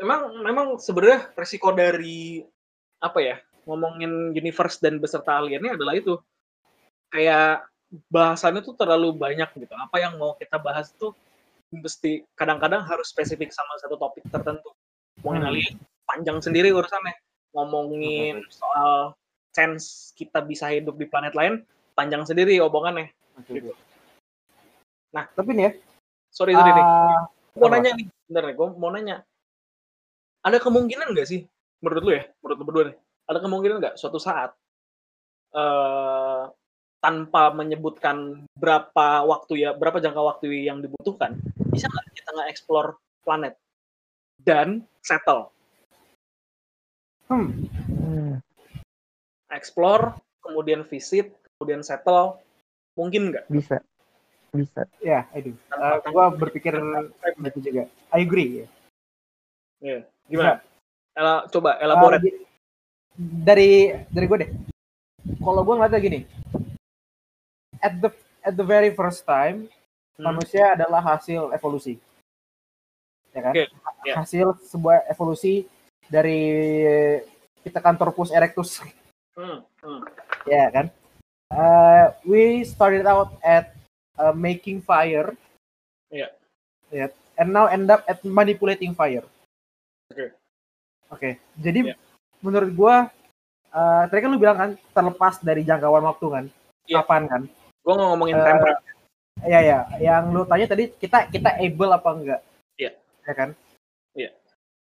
memang 0.00 0.40
memang 0.40 0.66
sebenarnya 0.80 1.30
resiko 1.36 1.72
dari 1.76 2.40
apa 3.00 3.18
ya 3.20 3.36
ngomongin 3.68 4.32
universe 4.32 4.80
dan 4.80 5.02
beserta 5.02 5.36
aliennya 5.36 5.76
adalah 5.76 5.98
itu 5.98 6.16
kayak 7.10 7.66
bahasannya 8.10 8.62
tuh 8.62 8.74
terlalu 8.74 9.14
banyak 9.14 9.46
gitu 9.58 9.74
apa 9.76 9.96
yang 10.02 10.18
mau 10.18 10.34
kita 10.34 10.58
bahas 10.58 10.90
tuh 10.96 11.14
mesti 11.74 12.22
kadang-kadang 12.38 12.86
harus 12.86 13.10
spesifik 13.10 13.50
sama 13.50 13.74
satu 13.82 13.98
topik 13.98 14.22
tertentu. 14.30 14.70
Ngomongin 15.22 15.42
hmm. 15.42 15.50
alien 15.50 15.74
panjang 16.06 16.38
sendiri 16.42 16.70
urusannya. 16.70 17.14
Ngomongin 17.56 18.44
soal 18.52 19.16
chance 19.56 20.12
kita 20.12 20.44
bisa 20.44 20.68
hidup 20.68 21.00
di 21.00 21.08
planet 21.08 21.32
lain 21.32 21.64
panjang 21.96 22.22
sendiri 22.28 22.60
omongannya. 22.60 23.10
Gitu. 23.48 23.68
nah 25.12 25.28
tapi 25.32 25.52
nih 25.52 25.64
ya 25.68 25.72
sorry 26.32 26.52
sorry 26.56 26.72
uh, 26.72 26.76
nih 26.76 26.86
mau 27.60 27.68
nanya 27.68 27.92
nih 27.96 28.08
bener 28.28 28.42
nih 28.52 28.54
gue 28.56 28.68
mau 28.76 28.90
nanya. 28.92 29.16
Ada 30.44 30.60
kemungkinan 30.60 31.16
nggak 31.16 31.28
sih 31.28 31.44
menurut 31.80 32.02
lu 32.04 32.12
ya 32.16 32.24
menurut 32.40 32.56
lu 32.60 32.64
berdua 32.68 32.84
nih 32.92 32.96
ada 33.26 33.38
kemungkinan 33.42 33.76
nggak 33.82 33.96
suatu 33.98 34.18
saat 34.20 34.54
uh, 35.56 36.48
tanpa 37.00 37.52
menyebutkan 37.52 38.44
berapa 38.56 39.22
waktu 39.26 39.68
ya 39.68 39.70
berapa 39.76 40.00
jangka 40.00 40.22
waktu 40.22 40.64
yang 40.64 40.80
dibutuhkan 40.80 41.36
bisa 41.76 41.86
nggak 41.92 42.06
kita 42.16 42.30
nggak 42.32 42.48
explore 42.48 42.88
planet? 43.22 43.54
Dan 44.40 44.84
settle. 45.04 45.52
Hmm. 47.26 47.50
explore 49.50 50.14
kemudian 50.40 50.86
visit 50.86 51.34
kemudian 51.56 51.82
settle. 51.82 52.40
Mungkin 52.96 53.34
nggak? 53.34 53.44
Bisa. 53.52 53.82
Bisa. 54.54 54.88
Ya 55.04 55.22
yeah, 55.28 55.36
I 55.36 55.44
do. 55.44 55.52
Uh, 55.74 56.00
gua 56.08 56.32
berpikir 56.32 56.72
itu 56.76 57.60
juga. 57.60 57.84
I 58.14 58.24
agree 58.24 58.64
ya. 58.64 58.66
Yeah. 59.84 60.00
gimana? 60.32 60.64
Ela, 61.16 61.48
coba 61.48 61.76
elaborate. 61.80 62.24
uh, 62.24 62.46
dari 63.16 63.92
dari 64.12 64.26
gue 64.28 64.38
deh. 64.44 64.50
Kalau 65.40 65.64
gue 65.64 65.74
ngeliatnya 65.76 66.00
gini. 66.00 66.20
At 67.80 68.00
the 68.00 68.10
at 68.44 68.54
the 68.56 68.66
very 68.66 68.92
first 68.92 69.24
time 69.24 69.68
hmm. 70.16 70.24
manusia 70.24 70.74
adalah 70.74 71.00
hasil 71.00 71.52
evolusi 71.52 72.00
ya 73.36 73.40
kan 73.44 73.52
okay. 73.52 73.66
yeah. 74.08 74.16
hasil 74.16 74.56
sebuah 74.64 75.04
evolusi 75.12 75.68
dari 76.08 76.40
kita 77.62 77.78
kantorpus 77.84 78.32
erectus 78.32 78.80
hmm. 79.36 79.60
Hmm. 79.84 80.02
ya 80.48 80.72
kan 80.72 80.86
uh, 81.52 82.16
we 82.24 82.64
started 82.64 83.04
out 83.04 83.36
at 83.44 83.76
uh, 84.16 84.32
making 84.32 84.80
fire 84.80 85.36
yeah. 86.08 86.32
yeah, 86.88 87.12
and 87.36 87.52
now 87.52 87.68
end 87.68 87.92
up 87.92 88.02
at 88.08 88.24
manipulating 88.24 88.96
fire 88.96 89.24
oke 90.08 90.16
okay. 90.16 90.28
oke 91.12 91.20
okay. 91.20 91.32
jadi 91.60 91.92
yeah 91.92 91.98
menurut 92.44 92.70
gua 92.78 92.96
uh, 93.72 94.02
tadi 94.06 94.20
kan 94.22 94.30
lu 94.32 94.40
bilang 94.40 94.58
kan 94.58 94.70
terlepas 94.94 95.40
dari 95.40 95.66
jangkauan 95.66 96.04
waktu 96.04 96.26
kan 96.30 96.44
yeah. 96.86 97.02
kapan 97.02 97.22
kan 97.26 97.42
gua 97.82 97.92
nggak 97.98 98.08
ngomongin 98.14 98.36
uh, 98.38 98.44
tempat 98.46 98.76
ya 99.44 99.60
ya 99.60 99.78
yang 100.00 100.32
lu 100.32 100.48
tanya 100.48 100.66
tadi 100.72 100.88
kita 100.96 101.28
kita 101.28 101.60
able 101.60 101.92
apa 101.92 102.10
enggak 102.16 102.40
iya 102.80 102.88
yeah. 102.88 102.94
ya 103.28 103.32
kan 103.36 103.48
iya 104.16 104.30
yeah. 104.30 104.32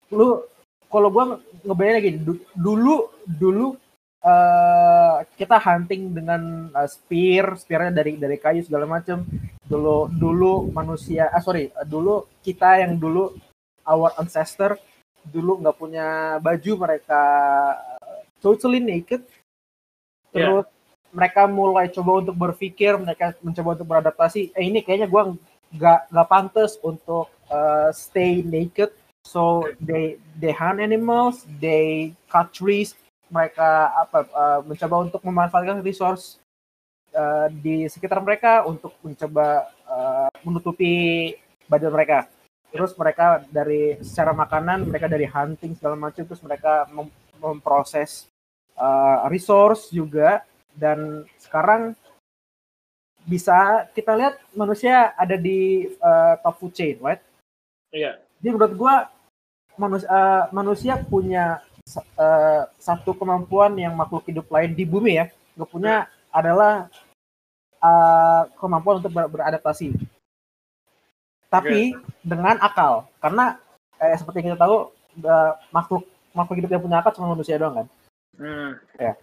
lu 0.10 0.42
kalau 0.90 1.14
gua 1.14 1.38
ngebayangin 1.62 1.98
lagi 2.02 2.12
dulu 2.58 3.14
dulu 3.30 3.78
uh, 4.26 5.22
kita 5.38 5.62
hunting 5.62 6.18
dengan 6.18 6.74
uh, 6.74 6.90
spear 6.90 7.54
spearnya 7.62 8.02
dari 8.02 8.18
dari 8.18 8.42
kayu 8.42 8.66
segala 8.66 8.90
macam 8.90 9.22
dulu 9.70 10.10
dulu 10.10 10.74
manusia 10.74 11.30
ah 11.30 11.44
sorry 11.44 11.70
dulu 11.86 12.26
kita 12.42 12.82
yang 12.82 12.98
dulu 12.98 13.38
our 13.86 14.10
ancestor 14.18 14.82
dulu 15.30 15.62
nggak 15.62 15.78
punya 15.78 16.08
baju 16.42 16.72
mereka 16.90 17.22
uh, 18.02 18.22
totally 18.42 18.82
naked 18.82 19.22
terus 20.34 20.66
yeah. 20.66 20.79
Mereka 21.10 21.50
mulai 21.50 21.90
coba 21.90 22.22
untuk 22.22 22.36
berpikir 22.38 22.98
mereka 22.98 23.34
mencoba 23.42 23.78
untuk 23.78 23.88
beradaptasi. 23.90 24.54
Eh 24.54 24.70
ini 24.70 24.86
kayaknya 24.86 25.10
gue 25.10 25.24
nggak 25.76 26.00
nggak 26.14 26.30
pantas 26.30 26.78
untuk 26.82 27.30
uh, 27.50 27.90
stay 27.94 28.46
naked. 28.46 28.94
So 29.26 29.68
they 29.82 30.18
they 30.40 30.56
hunt 30.56 30.82
animals 30.82 31.46
they 31.60 32.14
cut 32.30 32.54
trees. 32.54 32.96
Mereka 33.30 33.94
apa 33.94 34.20
uh, 34.34 34.60
mencoba 34.66 34.96
untuk 35.06 35.22
memanfaatkan 35.22 35.86
resource 35.86 36.42
uh, 37.14 37.46
di 37.50 37.86
sekitar 37.86 38.22
mereka 38.26 38.66
untuk 38.66 38.98
mencoba 39.06 39.70
uh, 39.86 40.30
menutupi 40.42 41.34
badan 41.70 41.94
mereka. 41.94 42.26
Terus 42.70 42.94
mereka 42.98 43.42
dari 43.50 43.98
secara 44.02 44.34
makanan 44.34 44.90
mereka 44.90 45.10
dari 45.10 45.26
hunting 45.26 45.74
segala 45.78 45.98
macam 45.98 46.22
terus 46.26 46.42
mereka 46.42 46.86
mem 46.90 47.10
memproses 47.40 48.28
uh, 48.76 49.26
resource 49.32 49.88
juga 49.90 50.44
dan 50.80 51.28
sekarang 51.36 51.94
bisa 53.28 53.86
kita 53.92 54.16
lihat 54.16 54.40
manusia 54.56 55.12
ada 55.20 55.36
di 55.36 55.92
uh, 56.00 56.40
top 56.40 56.56
food 56.58 56.74
chain, 56.74 56.96
right? 57.04 57.20
Iya. 57.92 58.18
Jadi 58.40 58.50
menurut 58.56 58.74
gua 58.80 58.96
manusia, 59.76 60.08
uh, 60.08 60.44
manusia 60.56 60.94
punya 61.04 61.60
uh, 62.16 62.64
satu 62.80 63.12
kemampuan 63.12 63.76
yang 63.76 63.92
makhluk 63.94 64.24
hidup 64.32 64.48
lain 64.48 64.72
di 64.72 64.88
bumi 64.88 65.20
ya, 65.20 65.26
gak 65.60 65.70
punya 65.70 66.08
adalah 66.32 66.88
uh, 67.84 68.48
kemampuan 68.56 69.04
untuk 69.04 69.12
ber 69.12 69.28
beradaptasi 69.28 69.94
tapi 71.50 71.98
okay. 71.98 72.22
dengan 72.22 72.62
akal 72.62 73.10
karena 73.18 73.58
eh, 73.98 74.14
seperti 74.14 74.46
yang 74.46 74.54
kita 74.54 74.62
tahu 74.62 74.94
uh, 75.26 75.54
makhluk 75.74 76.06
makhluk 76.38 76.62
hidup 76.62 76.72
yang 76.78 76.84
punya 76.86 76.98
akal 77.02 77.12
cuma 77.18 77.34
manusia 77.34 77.58
doang 77.58 77.84
kan 77.84 77.88
hmm. 78.38 78.72
ya 79.02 79.14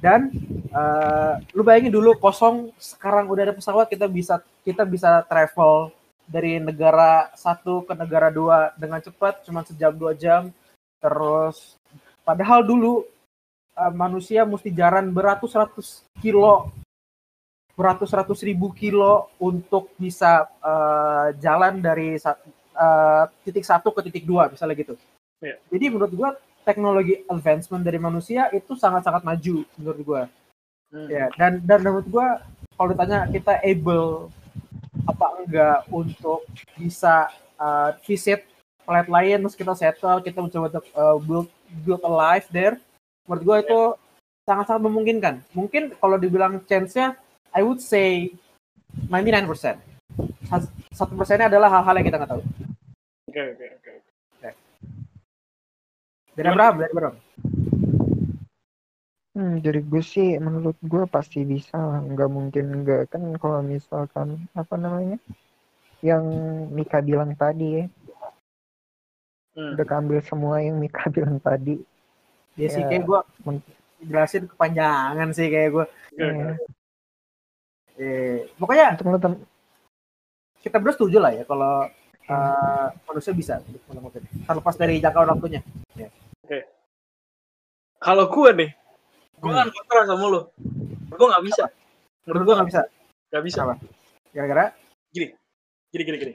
dan 0.00 0.28
uh, 0.72 1.40
lu 1.56 1.64
bayangin 1.64 1.92
dulu 1.92 2.16
kosong 2.20 2.72
sekarang 2.76 3.26
udah 3.28 3.50
ada 3.50 3.54
pesawat 3.56 3.88
kita 3.88 4.06
bisa 4.06 4.40
kita 4.62 4.84
bisa 4.84 5.24
travel 5.24 5.90
dari 6.26 6.58
negara 6.58 7.30
satu 7.38 7.86
ke 7.86 7.94
negara 7.94 8.28
dua 8.34 8.74
dengan 8.74 8.98
cepat 8.98 9.46
cuma 9.46 9.62
sejam 9.62 9.94
dua 9.94 10.12
jam 10.12 10.50
terus 10.98 11.78
padahal 12.26 12.66
dulu 12.66 13.06
uh, 13.78 13.92
manusia 13.94 14.42
mesti 14.42 14.74
jalan 14.74 15.12
beratus-ratus 15.14 16.02
kilo 16.18 16.72
beratus-ratus 17.76 18.40
ribu 18.40 18.72
kilo 18.72 19.28
untuk 19.36 19.92
bisa 20.00 20.48
uh, 20.64 21.28
jalan 21.36 21.78
dari 21.84 22.16
uh, 22.16 23.24
titik 23.44 23.68
satu 23.68 23.92
ke 23.92 24.00
titik 24.08 24.24
dua 24.24 24.48
misalnya 24.48 24.80
gitu. 24.80 24.94
Yeah. 25.44 25.60
Jadi 25.68 25.84
menurut 25.92 26.12
gua 26.16 26.30
teknologi 26.66 27.22
advancement 27.30 27.86
dari 27.86 28.02
manusia 28.02 28.50
itu 28.50 28.74
sangat-sangat 28.74 29.22
maju 29.22 29.62
menurut 29.78 30.00
gua. 30.02 30.22
Hmm. 30.90 31.06
Ya 31.06 31.30
dan 31.38 31.62
dan 31.62 31.78
menurut 31.86 32.06
gua 32.10 32.42
kalau 32.74 32.90
ditanya 32.90 33.30
kita 33.30 33.62
able 33.62 34.28
apa 35.06 35.26
enggak 35.38 35.78
untuk 35.94 36.42
bisa 36.74 37.30
uh, 37.62 37.94
visit 38.02 38.42
planet 38.82 39.06
lain 39.06 39.38
terus 39.46 39.54
kita 39.54 39.72
settle 39.78 40.18
kita 40.20 40.42
mencoba 40.42 40.66
untuk 40.74 40.86
uh, 40.98 41.16
build 41.22 41.48
build 41.86 42.02
a 42.02 42.10
life 42.10 42.50
there 42.50 42.74
menurut 43.30 43.42
gua 43.46 43.56
itu 43.62 43.80
sangat-sangat 44.46 44.82
memungkinkan 44.82 45.34
mungkin 45.54 45.94
kalau 45.98 46.18
dibilang 46.18 46.58
chance-nya 46.66 47.14
I 47.54 47.64
would 47.64 47.80
say 47.80 48.36
99%. 49.08 49.48
Satu 50.92 51.12
persennya 51.16 51.48
adalah 51.48 51.68
hal-hal 51.68 51.94
yang 52.00 52.06
kita 52.08 52.16
nggak 52.20 52.32
tahu. 52.36 52.42
Oke, 53.28 53.42
oke, 53.52 53.66
oke. 53.80 53.85
Dari 56.36 56.46
Abraham, 56.52 56.74
dari 56.76 56.90
Abraham. 56.92 57.16
Hmm, 59.36 59.54
dari 59.60 59.80
gue 59.84 60.02
sih 60.04 60.36
menurut 60.36 60.76
gue 60.84 61.04
pasti 61.08 61.44
bisa 61.48 61.76
lah. 61.80 62.04
Nggak 62.04 62.30
mungkin 62.30 62.64
nggak. 62.84 63.16
Kan 63.16 63.32
kalau 63.40 63.64
misalkan 63.64 64.44
apa 64.52 64.74
namanya? 64.76 65.16
Yang 66.04 66.24
Mika 66.76 67.00
bilang 67.00 67.32
tadi. 67.32 67.80
Ya 67.80 67.84
hmm. 69.56 69.72
udah 69.74 69.86
keambil 69.88 70.20
semua 70.20 70.60
yang 70.60 70.76
Mika 70.76 71.08
bilang 71.16 71.40
tadi. 71.40 71.80
Ya, 72.56 72.68
ya 72.68 72.68
sih 72.72 72.82
kayak 72.84 73.04
gue 73.04 73.20
jelasin 74.04 74.44
kepanjangan 74.48 75.28
sih 75.32 75.48
kayak 75.48 75.70
gue 75.72 75.86
ya, 76.20 76.56
Eh, 77.96 78.44
pokoknya 78.60 78.92
kita 80.60 80.76
berdua 80.76 80.96
setuju 81.00 81.16
lah 81.16 81.32
ya 81.32 81.48
kalau 81.48 81.88
uh, 82.28 82.88
manusia 83.08 83.32
bisa 83.32 83.64
terlepas 84.44 84.76
dari 84.76 85.00
jangkauan 85.00 85.32
waktunya. 85.32 85.64
Ya. 85.96 86.12
Kalau 88.06 88.30
gue 88.30 88.50
nih, 88.54 88.70
gue 89.42 89.50
hmm. 89.50 89.58
kan 89.58 89.68
kontra 89.74 90.06
sama 90.06 90.26
lo. 90.30 90.40
Gue 91.10 91.26
nggak 91.26 91.42
bisa. 91.42 91.64
Menurut 92.22 92.42
gue 92.46 92.54
nggak 92.54 92.68
bisa. 92.70 92.82
Gak 93.34 93.42
bisa. 93.42 93.60
Apa? 93.66 93.74
Gara-gara? 94.30 94.70
Gini, 95.10 95.34
gini, 95.90 96.02
gini, 96.06 96.16
gini. 96.22 96.34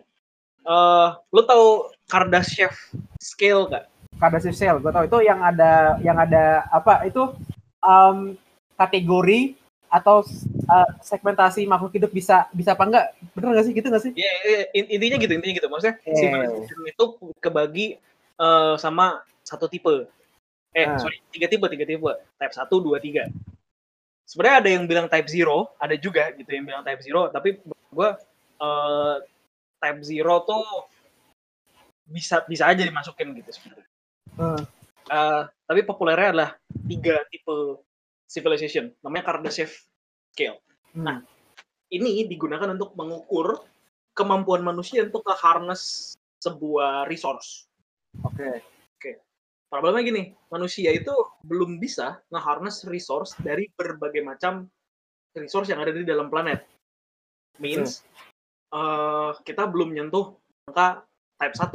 Uh, 0.67 1.15
lo 1.31 1.47
tau 1.47 1.87
Kardashev 2.11 2.75
scale 3.23 3.71
gak? 3.71 3.87
Kardashev 4.19 4.51
scale, 4.51 4.83
gue 4.83 4.91
tau 4.91 5.07
itu 5.07 5.17
yang 5.23 5.39
ada, 5.39 5.95
yang 6.03 6.19
ada 6.19 6.67
apa 6.75 7.07
itu 7.07 7.31
um, 7.79 8.35
kategori 8.75 9.55
atau 9.87 10.27
uh, 10.67 10.89
segmentasi 10.99 11.63
makhluk 11.71 11.95
hidup 11.95 12.11
bisa 12.11 12.51
bisa 12.55 12.75
apa 12.75 12.83
enggak 12.87 13.05
bener 13.35 13.47
nggak 13.55 13.65
sih 13.67 13.73
gitu 13.75 13.87
nggak 13.91 14.03
sih? 14.07 14.11
Iya 14.15 14.23
yeah, 14.23 14.63
yeah, 14.71 14.91
intinya 14.91 15.17
gitu 15.19 15.33
intinya 15.35 15.55
gitu 15.59 15.67
maksudnya 15.67 15.95
yeah. 16.07 16.47
si 16.63 16.71
itu 16.87 17.05
kebagi 17.43 17.87
uh, 18.39 18.79
sama 18.79 19.19
satu 19.43 19.67
tipe 19.67 20.07
eh 20.71 20.87
uh. 20.87 20.97
sorry 20.99 21.19
tiga 21.31 21.47
tipe 21.51 21.65
tiga 21.67 21.85
tipe 21.85 22.11
type 22.39 22.53
satu 22.55 22.79
dua 22.79 22.97
tiga 23.03 23.27
sebenarnya 24.23 24.57
ada 24.63 24.69
yang 24.71 24.83
bilang 24.87 25.07
type 25.11 25.27
zero 25.27 25.75
ada 25.75 25.95
juga 25.99 26.31
gitu 26.31 26.47
yang 26.47 26.63
bilang 26.63 26.83
type 26.87 27.03
zero 27.03 27.27
tapi 27.27 27.59
gue 27.67 28.09
uh, 28.63 29.15
type 29.83 30.01
zero 30.07 30.47
tuh 30.47 30.63
bisa 32.07 32.43
bisa 32.47 32.71
aja 32.71 32.87
dimasukin 32.87 33.35
gitu 33.35 33.51
sebenarnya 33.51 33.87
uh. 34.39 34.61
uh, 35.11 35.41
tapi 35.67 35.83
populernya 35.83 36.27
adalah 36.31 36.49
tiga 36.87 37.19
tipe 37.27 37.83
civilization 38.31 38.95
namanya 39.03 39.27
Kardashev 39.27 39.75
scale 40.31 40.63
hmm. 40.95 41.03
nah 41.03 41.19
ini 41.91 42.23
digunakan 42.23 42.71
untuk 42.71 42.95
mengukur 42.95 43.59
kemampuan 44.15 44.63
manusia 44.63 45.03
untuk 45.03 45.27
ke 45.27 45.35
harness 45.35 46.15
sebuah 46.39 47.11
resource 47.11 47.67
oke 48.23 48.31
okay. 48.39 48.63
Problemnya 49.71 50.03
gini 50.03 50.35
manusia 50.51 50.91
itu 50.91 51.15
belum 51.47 51.79
bisa 51.79 52.19
nge-harness 52.27 52.83
resource 52.91 53.39
dari 53.39 53.71
berbagai 53.71 54.19
macam 54.19 54.67
resource 55.31 55.71
yang 55.71 55.79
ada 55.79 55.95
di 55.95 56.03
dalam 56.03 56.27
planet 56.27 56.67
means 57.63 58.03
hmm. 58.03 58.75
uh, 58.75 59.31
kita 59.47 59.63
belum 59.71 59.95
nyentuh 59.95 60.35
angka 60.67 61.07
type 61.39 61.55
1 61.55 61.71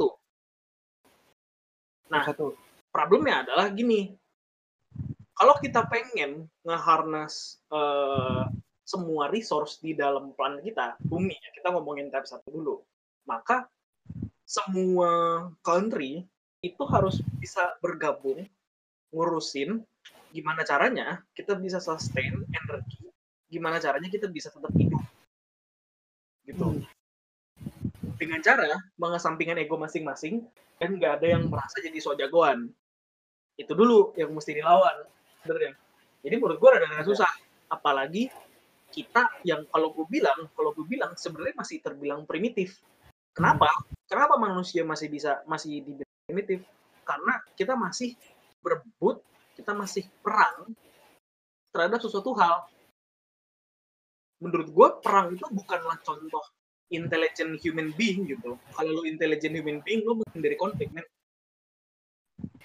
nah 2.13 2.21
satu. 2.21 2.53
problemnya 2.93 3.41
adalah 3.43 3.73
gini 3.73 4.13
kalau 5.33 5.57
kita 5.57 5.85
pengen 5.89 6.45
nge-harness 6.65 7.61
uh, 7.73 8.45
semua 8.81 9.27
resource 9.29 9.77
di 9.83 9.93
dalam 9.93 10.33
planet 10.33 10.65
kita, 10.65 10.97
bumi 11.03 11.35
ya, 11.35 11.49
kita 11.53 11.75
ngomongin 11.75 12.09
type 12.09 12.25
satu 12.25 12.49
dulu, 12.49 12.75
maka 13.29 13.69
semua 14.47 15.43
country 15.59 16.25
itu 16.67 16.83
harus 16.87 17.23
bisa 17.39 17.75
bergabung 17.79 18.43
ngurusin 19.15 19.81
gimana 20.35 20.67
caranya 20.67 21.23
kita 21.31 21.55
bisa 21.55 21.79
sustain 21.79 22.43
energi, 22.51 23.07
gimana 23.47 23.79
caranya 23.79 24.11
kita 24.11 24.27
bisa 24.27 24.51
tetap 24.51 24.69
hidup. 24.75 25.01
Gitu. 26.43 26.63
Hmm. 26.63 26.83
Dengan 28.19 28.43
cara 28.43 28.67
mengesampingkan 28.99 29.61
ego 29.63 29.79
masing-masing 29.79 30.43
dan 30.77 30.99
nggak 30.99 31.23
ada 31.23 31.27
yang 31.39 31.47
merasa 31.47 31.79
jadi 31.79 31.97
so 32.03 32.13
jagoan. 32.19 32.69
Itu 33.55 33.73
dulu 33.73 34.13
yang 34.19 34.35
mesti 34.35 34.53
dilawan 34.53 35.07
sebenarnya 35.47 35.73
jadi 36.27 36.35
menurut 36.43 36.59
gue 36.59 36.69
rada 36.75 37.07
susah 37.07 37.31
apalagi 37.71 38.27
kita 38.91 39.31
yang 39.47 39.63
kalau 39.71 39.95
gue 39.95 40.03
bilang 40.11 40.51
kalau 40.51 40.75
gue 40.75 40.83
bilang 40.83 41.15
sebenarnya 41.15 41.55
masih 41.55 41.79
terbilang 41.79 42.27
primitif 42.27 42.83
kenapa 43.31 43.71
kenapa 44.11 44.35
manusia 44.35 44.83
masih 44.83 45.07
bisa 45.07 45.39
masih 45.47 45.79
dibilang 45.79 46.06
primitif 46.27 46.59
karena 47.07 47.39
kita 47.55 47.73
masih 47.79 48.13
berebut 48.59 49.23
kita 49.55 49.71
masih 49.71 50.03
perang 50.19 50.75
terhadap 51.71 52.03
sesuatu 52.03 52.35
hal 52.35 52.67
menurut 54.43 54.67
gue 54.69 54.87
perang 55.01 55.33
itu 55.33 55.47
bukanlah 55.49 55.97
contoh 56.03 56.43
intelligent 56.91 57.57
human 57.63 57.95
being 57.95 58.27
gitu 58.27 58.59
kalau 58.75 59.01
lu 59.01 59.03
intelligent 59.07 59.55
human 59.55 59.79
being 59.81 60.03
lu 60.03 60.19
menghindari 60.19 60.59
konflik 60.59 60.91
men 60.91 61.07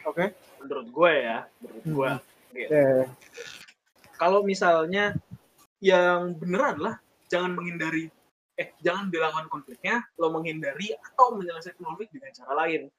oke 0.04 0.18
okay. 0.18 0.34
menurut 0.58 0.86
gue 0.90 1.12
ya 1.22 1.38
menurut 1.62 1.84
gue 1.86 2.10
hmm. 2.18 2.30
Gitu. 2.52 2.68
Yeah. 2.68 3.08
Kalau 4.20 4.44
misalnya 4.44 5.16
yang 5.82 6.36
benar 6.36 6.76
adalah 6.76 6.94
jangan 7.26 7.56
menghindari 7.56 8.12
eh 8.52 8.76
jangan 8.84 9.08
dilakukan 9.08 9.48
konfliknya, 9.48 10.04
lo 10.20 10.28
menghindari 10.28 10.92
atau 10.92 11.32
menyelesaikan 11.40 11.80
konflik 11.80 12.12
dengan 12.12 12.30
cara 12.36 12.52
lain. 12.64 12.92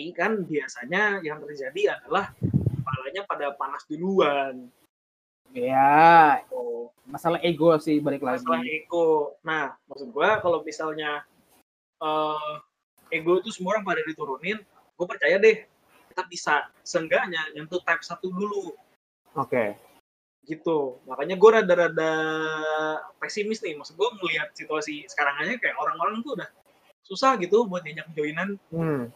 Tapi 0.00 0.16
kan 0.16 0.48
biasanya 0.48 1.20
yang 1.20 1.44
terjadi 1.44 2.00
adalah 2.00 2.32
kepalanya 2.40 3.20
pada 3.28 3.52
panas 3.52 3.84
duluan. 3.84 4.72
Ya, 5.52 6.40
oh. 6.48 6.88
masalah 7.04 7.36
ego 7.44 7.68
sih 7.76 8.00
balik 8.00 8.24
lagi. 8.24 8.40
Masalah 8.40 8.64
ego. 8.64 9.36
Nah, 9.44 9.76
maksud 9.92 10.08
gue 10.08 10.30
kalau 10.40 10.64
misalnya 10.64 11.20
uh, 12.00 12.64
ego 13.12 13.44
itu 13.44 13.52
semua 13.52 13.76
orang 13.76 13.84
pada 13.84 14.00
diturunin, 14.08 14.64
gue 14.64 15.04
percaya 15.04 15.36
deh 15.36 15.68
kita 16.08 16.22
bisa 16.32 16.72
seenggaknya 16.80 17.44
nyentuh 17.52 17.84
type 17.84 18.00
satu 18.00 18.32
dulu. 18.32 18.72
Oke. 19.36 19.52
Okay. 19.52 19.68
Gitu. 20.48 20.96
Makanya 21.04 21.36
gue 21.36 21.50
rada-rada 21.60 22.12
pesimis 23.20 23.60
nih. 23.60 23.76
Maksud 23.76 24.00
gue 24.00 24.08
melihat 24.24 24.48
situasi 24.56 25.04
sekarang 25.12 25.44
aja 25.44 25.60
kayak 25.60 25.76
orang-orang 25.76 26.24
tuh 26.24 26.40
udah 26.40 26.48
susah 27.04 27.36
gitu 27.36 27.68
buat 27.68 27.84
diajak 27.84 28.08
joinan. 28.16 28.56
Hmm. 28.72 29.12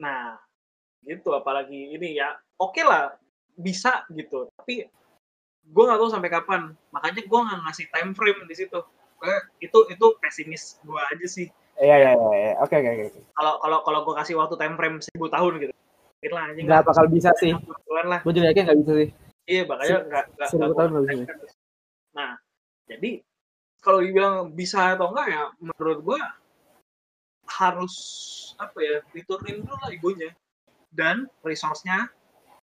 Nah, 0.00 0.36
gitu. 1.04 1.32
Apalagi 1.32 1.96
ini 1.96 2.16
ya 2.16 2.36
oke 2.60 2.76
okay 2.76 2.84
lah 2.84 3.16
bisa 3.56 4.04
gitu. 4.12 4.48
Tapi 4.60 4.86
gue 5.66 5.82
nggak 5.82 5.98
tahu 5.98 6.10
sampai 6.12 6.30
kapan. 6.30 6.62
Makanya 6.92 7.22
gue 7.24 7.40
nggak 7.40 7.60
ngasih 7.66 7.86
time 7.90 8.12
frame 8.12 8.40
di 8.46 8.54
situ. 8.54 8.80
Itu 9.60 9.78
itu 9.88 10.06
pesimis 10.20 10.78
gue 10.84 11.00
aja 11.00 11.26
sih. 11.26 11.48
Iya 11.76 11.96
iya 12.00 12.10
iya. 12.16 12.52
Oke 12.64 12.80
oke 12.80 12.88
oke. 12.88 13.20
Kalau 13.36 13.52
kalau 13.60 13.78
kalau 13.84 14.00
gue 14.08 14.14
kasih 14.20 14.34
waktu 14.40 14.56
time 14.56 14.76
frame 14.80 14.96
seribu 15.04 15.28
tahun 15.28 15.52
gitu, 15.60 15.72
lah 16.32 16.44
nggak 16.52 16.84
bakal 16.88 17.04
bisa 17.12 17.30
sih. 17.36 17.52
Lah. 18.08 18.20
Gue 18.24 18.32
juga 18.32 18.52
yakin 18.52 18.64
nggak 18.64 18.78
bisa 18.84 18.92
sih. 19.04 19.08
Iya 19.46 19.62
makanya 19.68 19.96
nggak 20.08 20.24
nggak. 20.36 20.48
Seribu 20.48 20.72
tahun 20.72 20.90
nggak 20.92 21.04
bisa. 21.12 21.32
Nah 22.16 22.30
jadi 22.88 23.10
kalau 23.84 23.98
dibilang 24.02 24.50
bisa 24.56 24.98
atau 24.98 25.12
enggak 25.14 25.28
ya 25.30 25.42
menurut 25.62 25.98
gue 26.02 26.20
harus 27.56 27.94
apa 28.60 28.78
ya 28.80 28.96
diturunin 29.16 29.64
dulu 29.64 29.76
lah 29.80 29.90
egonya 29.92 30.30
dan 30.92 31.28
resource-nya 31.44 32.08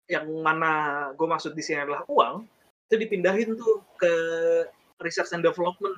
yang 0.10 0.28
mana 0.42 0.72
gue 1.16 1.28
maksud 1.30 1.54
di 1.54 1.64
sini 1.64 1.86
adalah 1.86 2.04
uang 2.10 2.46
itu 2.90 2.96
dipindahin 3.08 3.56
tuh 3.56 3.80
ke 3.96 4.14
research 5.00 5.32
and 5.32 5.48
development. 5.48 5.96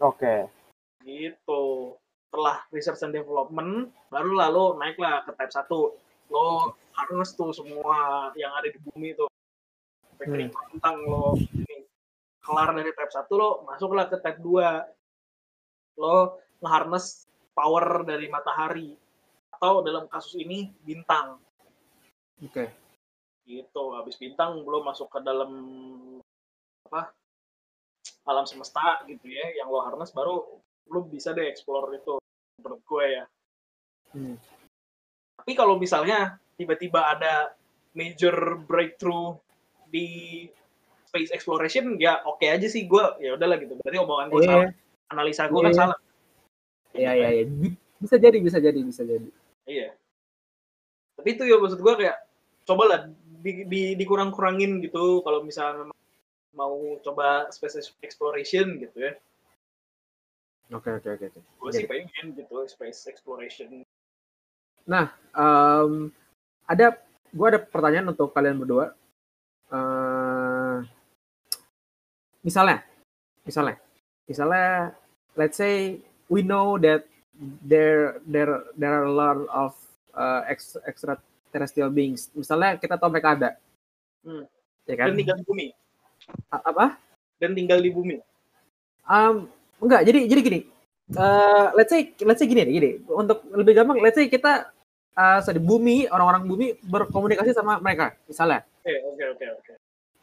Oke. 0.00 0.24
Okay. 0.24 0.40
Gitu 1.04 1.94
setelah 2.34 2.66
research 2.74 2.98
and 3.06 3.14
development 3.14 3.94
baru 4.10 4.34
lalu 4.34 4.64
naiklah 4.82 5.22
ke 5.22 5.30
type 5.38 5.54
1 5.54 5.70
lo 6.34 6.74
harus 6.74 7.30
tuh 7.38 7.54
semua 7.54 8.26
yang 8.34 8.50
ada 8.58 8.74
di 8.74 8.78
bumi 8.90 9.14
itu 9.14 9.22
teknik 10.18 10.50
hmm. 10.50 10.74
tentang 10.74 10.98
lo 11.06 11.38
ini 11.38 11.86
kelar 12.42 12.74
dari 12.74 12.90
type 12.90 13.14
1 13.14 13.30
lo 13.38 13.62
masuklah 13.70 14.10
ke 14.10 14.18
type 14.18 14.42
2 14.42 14.50
lo 16.02 16.42
ngeharness 16.58 17.23
power 17.54 18.02
dari 18.02 18.26
matahari 18.28 18.92
atau 19.54 19.80
dalam 19.80 20.10
kasus 20.10 20.34
ini 20.36 20.68
bintang 20.82 21.38
oke 22.42 22.50
okay. 22.50 22.68
gitu 23.46 23.94
habis 23.94 24.18
bintang 24.18 24.60
belum 24.66 24.84
masuk 24.84 25.08
ke 25.08 25.18
dalam 25.22 25.50
apa 26.90 27.14
alam 28.28 28.44
semesta 28.44 29.00
gitu 29.06 29.30
ya 29.30 29.54
yang 29.56 29.70
lo 29.70 29.80
harness 29.80 30.12
baru 30.12 30.42
lo 30.90 31.00
bisa 31.08 31.32
deh 31.32 31.48
explore 31.48 31.88
itu 31.96 32.20
menurut 32.60 32.80
gue 32.84 33.04
ya. 33.20 33.24
Hmm. 34.16 34.36
Tapi 35.40 35.52
kalau 35.52 35.76
misalnya 35.76 36.40
tiba-tiba 36.56 37.12
ada 37.12 37.52
major 37.92 38.56
breakthrough 38.64 39.36
di 39.90 40.48
space 41.04 41.30
exploration, 41.30 42.00
ya 42.00 42.24
oke 42.24 42.40
okay 42.40 42.56
aja 42.56 42.66
sih 42.66 42.88
gue. 42.88 43.04
Ya 43.20 43.36
udahlah 43.36 43.60
gitu. 43.60 43.76
Berarti 43.80 43.98
omongan 44.00 44.26
gue 44.32 44.40
yeah. 44.40 44.48
salah, 44.48 44.70
analisa 45.12 45.44
gue 45.48 45.60
yeah. 45.60 45.66
kan 45.68 45.74
salah. 45.74 45.98
Iya 46.94 47.12
iya 47.18 47.28
iya. 47.42 47.44
Bisa 47.98 48.16
jadi, 48.16 48.38
bisa 48.38 48.58
jadi, 48.62 48.80
bisa 48.80 49.02
jadi. 49.02 49.28
Iya. 49.66 49.94
Tapi 51.14 51.28
itu 51.34 51.42
ya 51.46 51.56
maksud 51.58 51.80
gue 51.82 51.94
kayak 51.98 52.18
cobalah 52.64 53.10
di, 53.44 53.68
di, 53.68 53.82
dikurang-kurangin 53.98 54.80
gitu 54.80 55.20
kalau 55.26 55.44
misalnya 55.44 55.92
mau 56.54 56.96
coba 57.02 57.50
space 57.50 57.92
exploration 58.00 58.78
gitu 58.78 59.10
ya 59.10 59.12
Oke 60.72 60.88
oke 60.96 61.08
oke. 61.12 61.26
Gue 61.60 61.70
sih 61.76 61.84
pengen 61.84 62.32
gitu 62.32 62.56
space 62.64 63.12
exploration. 63.12 63.84
Nah, 64.88 65.12
um, 65.36 66.08
ada 66.64 66.96
gue 67.30 67.46
ada 67.46 67.60
pertanyaan 67.60 68.16
untuk 68.16 68.32
kalian 68.32 68.56
berdua. 68.56 68.96
Uh, 69.68 70.80
misalnya, 72.40 72.80
misalnya 73.44 73.76
misalnya 74.24 74.96
let's 75.36 75.60
say 75.60 76.00
we 76.28 76.40
know 76.42 76.76
that 76.80 77.08
there 77.64 78.20
there 78.24 78.62
there 78.78 78.92
are 78.94 79.06
a 79.06 79.14
lot 79.14 79.38
of 79.50 79.72
uh, 80.14 80.46
ex, 80.46 80.78
extraterrestrial 80.86 81.90
beings. 81.90 82.30
Misalnya 82.32 82.78
kita 82.78 82.96
tahu 82.96 83.10
mereka 83.12 83.34
ada. 83.34 83.50
Hmm. 84.22 84.46
Ya 84.84 84.94
kan? 85.00 85.12
Dan 85.12 85.18
tinggal 85.20 85.36
di 85.40 85.46
bumi. 85.46 85.66
A 86.52 86.56
apa? 86.60 86.86
Dan 87.40 87.52
tinggal 87.52 87.78
di 87.80 87.90
bumi. 87.90 88.16
Um, 89.04 89.48
enggak, 89.80 90.06
jadi 90.08 90.24
jadi 90.24 90.40
gini. 90.40 90.60
Uh, 91.12 91.68
let's 91.76 91.92
say 91.92 92.16
let's 92.24 92.40
say 92.40 92.48
gini 92.48 92.64
gini. 92.64 92.90
Untuk 93.04 93.44
lebih 93.52 93.76
gampang, 93.76 94.00
let's 94.00 94.16
say 94.16 94.28
kita 94.28 94.72
uh, 95.16 95.38
di 95.44 95.60
bumi, 95.60 96.08
orang-orang 96.08 96.48
bumi 96.48 96.66
berkomunikasi 96.80 97.52
sama 97.52 97.76
mereka, 97.80 98.16
misalnya. 98.24 98.64
Oke, 98.80 98.94
oke, 99.12 99.24
oke, 99.36 99.46
oke. 99.60 99.72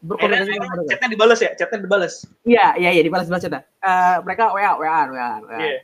Berkomunikasi 0.02 0.50
eh, 0.50 0.56
sama 0.58 0.66
mereka. 0.74 0.90
Chatnya 0.90 1.08
dibalas 1.14 1.38
ya? 1.38 1.50
Chatnya 1.54 1.78
dibalas. 1.78 2.14
Iya, 2.42 2.66
iya, 2.78 2.90
iya, 2.90 3.02
dibalas 3.06 3.24
dibalas 3.30 3.42
chatnya. 3.46 3.62
Uh, 3.78 4.16
mereka 4.26 4.44
WA, 4.50 4.72
WA, 4.74 5.00
WA, 5.08 5.30
WA. 5.46 5.58
Yeah. 5.62 5.80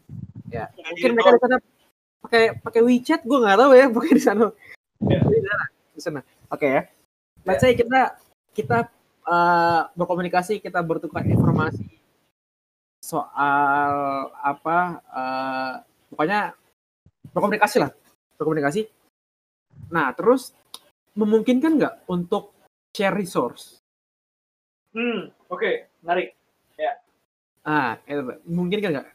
Ya. 0.50 0.64
Mungkin 0.74 1.11
mereka 1.14 1.31
di 1.37 1.40
sana 1.40 1.57
pakai 2.18 2.42
pakai 2.59 2.81
WeChat, 2.83 3.20
gue 3.22 3.38
nggak 3.38 3.59
tahu 3.62 3.72
ya, 3.78 3.87
pakai 3.96 4.12
di 4.12 4.22
sana. 4.22 4.44
Yeah. 5.07 5.22
Di 5.94 6.00
sana. 6.02 6.20
Oke 6.50 6.66
okay, 6.66 6.70
ya. 6.74 6.83
Let's 7.46 7.62
yeah. 7.62 7.70
say 7.70 7.78
kita 7.78 8.00
kita 8.59 8.78
uh, 9.24 9.87
berkomunikasi, 9.94 10.59
kita 10.59 10.83
bertukar 10.83 11.22
informasi 11.22 11.98
soal 13.09 13.94
apa 14.37 15.00
uh, 15.09 15.74
pokoknya 16.12 16.52
berkomunikasi 17.33 17.81
lah 17.81 17.90
berkomunikasi 18.37 18.85
nah 19.88 20.12
terus 20.12 20.52
memungkinkan 21.16 21.81
nggak 21.81 21.94
untuk 22.11 22.52
share 22.92 23.16
resource 23.16 23.77
hmm 24.94 25.33
oke 25.48 25.59
okay. 25.59 25.74
menarik 26.05 26.37
ya 26.79 26.92
ah 27.66 28.01
itu 28.07 28.22
mungkin 28.48 28.79
kan 28.81 28.90
nggak 28.98 29.09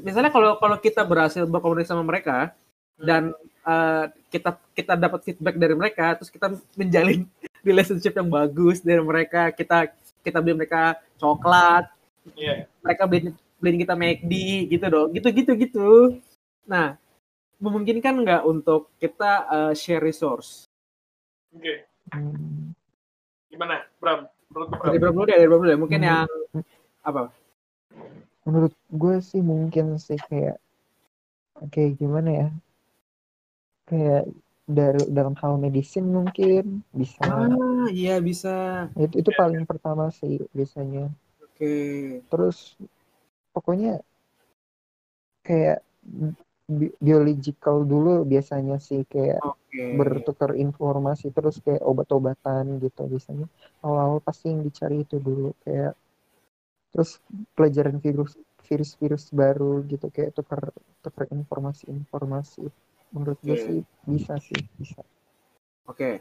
misalnya 0.00 0.32
kalau 0.32 0.56
kalau 0.56 0.76
kita 0.80 1.04
berhasil 1.04 1.44
berkomunikasi 1.44 1.92
sama 1.92 2.00
mereka 2.00 2.56
hmm. 2.96 3.04
dan 3.04 3.22
uh, 3.68 4.08
kita 4.32 4.56
kita 4.72 4.94
dapat 4.96 5.20
feedback 5.20 5.56
dari 5.60 5.74
mereka 5.76 6.16
terus 6.16 6.32
kita 6.32 6.56
menjalin 6.78 7.28
relationship 7.68 8.16
yang 8.16 8.32
bagus 8.32 8.80
dari 8.80 9.04
mereka 9.04 9.52
kita 9.52 9.92
kita 10.24 10.40
beli 10.40 10.64
mereka 10.64 10.96
coklat 11.20 11.92
yeah. 12.38 12.64
mereka 12.80 13.04
beli 13.04 13.36
beliin 13.60 13.78
kita 13.84 13.94
McD 13.94 14.32
gitu 14.72 14.86
dong 14.88 15.08
gitu 15.12 15.28
gitu 15.30 15.52
gitu 15.54 15.90
nah 16.64 16.96
memungkinkan 17.62 18.24
nggak 18.24 18.42
untuk 18.48 18.90
kita 18.96 19.46
uh, 19.46 19.72
share 19.76 20.02
resource 20.02 20.66
oke 21.52 21.60
okay. 21.60 21.84
gimana 23.52 23.84
Bram 24.00 24.31
dari 24.84 24.98
Bram 25.00 25.14
dulu 25.16 25.24
deh 25.28 25.36
dari 25.36 25.48
Bram 25.48 25.60
dulu 25.60 25.70
deh. 25.70 25.80
Mungkin 25.80 26.00
hmm. 26.00 26.08
yang 26.08 26.28
apa? 27.02 27.22
Menurut 28.46 28.74
gue 28.90 29.16
sih 29.22 29.42
mungkin 29.42 29.96
sih 29.98 30.18
kayak 30.18 30.58
kayak 31.70 31.98
gimana 31.98 32.30
ya? 32.30 32.48
Kayak 33.88 34.24
dari 34.62 35.02
dalam 35.10 35.34
hal 35.42 35.58
medicine 35.58 36.08
mungkin 36.08 36.86
bisa. 36.94 37.22
Ah 37.26 37.88
iya 37.90 38.22
bisa. 38.22 38.86
Itu 38.94 39.20
itu 39.20 39.30
paling 39.34 39.66
pertama 39.66 40.08
sih 40.14 40.42
biasanya. 40.54 41.10
Oke. 41.42 41.58
Okay. 41.58 41.98
terus 42.32 42.74
pokoknya 43.52 44.00
kayak 45.44 45.84
biological 47.00 47.84
dulu 47.84 48.22
biasanya 48.24 48.78
sih 48.78 49.04
kayak 49.08 49.40
okay. 49.42 49.96
bertukar 49.96 50.54
informasi 50.54 51.32
terus 51.32 51.58
kayak 51.60 51.82
obat-obatan 51.82 52.78
gitu 52.80 53.08
biasanya 53.08 53.46
awal-awal 53.82 54.20
pasti 54.22 54.52
yang 54.52 54.62
dicari 54.62 55.02
itu 55.02 55.18
dulu 55.18 55.56
kayak 55.64 55.96
terus 56.92 57.18
pelajaran 57.56 57.96
virus 57.98 58.36
virus-virus 58.68 59.32
baru 59.32 59.82
gitu 59.88 60.12
kayak 60.12 60.36
tukar 60.36 60.70
tukar 61.00 61.26
informasi-informasi 61.32 62.68
menurut 63.12 63.38
okay. 63.40 63.46
gue 63.48 63.56
sih 63.58 63.80
bisa 64.08 64.34
sih 64.40 64.60
bisa 64.76 65.00
oke 65.88 65.96
okay. 65.96 66.14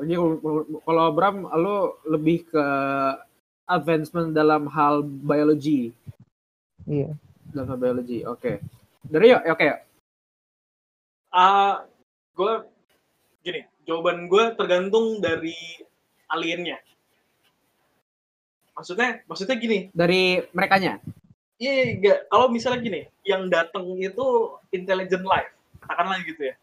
jadi 0.00 0.14
kalau 0.86 1.02
Abram 1.06 1.46
lo 1.50 2.00
lebih 2.06 2.46
ke 2.46 2.66
advancement 3.66 4.30
dalam 4.30 4.70
hal 4.70 5.02
biologi 5.02 5.90
iya 6.86 7.10
dalam 7.50 7.74
hal 7.74 7.78
biologi 7.78 8.22
oke 8.22 8.38
okay. 8.38 8.56
Dari 9.06 9.32
yuk 9.32 9.42
oke 9.42 9.56
okay. 9.56 9.70
uh, 11.32 11.84
gue 12.36 12.52
gini 13.46 13.60
jawaban 13.86 14.26
gue 14.26 14.44
tergantung 14.58 15.22
dari 15.22 15.54
aliennya. 16.26 16.82
Maksudnya 18.74 19.22
maksudnya 19.24 19.56
gini. 19.56 19.88
Dari 19.94 20.42
mereka 20.52 20.76
nya 20.82 20.98
iya 21.56 21.96
enggak 21.96 22.28
kalau 22.28 22.52
misalnya 22.52 22.84
gini 22.84 23.00
yang 23.24 23.48
datang 23.48 23.88
itu 23.96 24.52
intelligent 24.76 25.24
life 25.24 25.48
katakanlah 25.80 26.20
gitu 26.28 26.52
ya. 26.52 26.54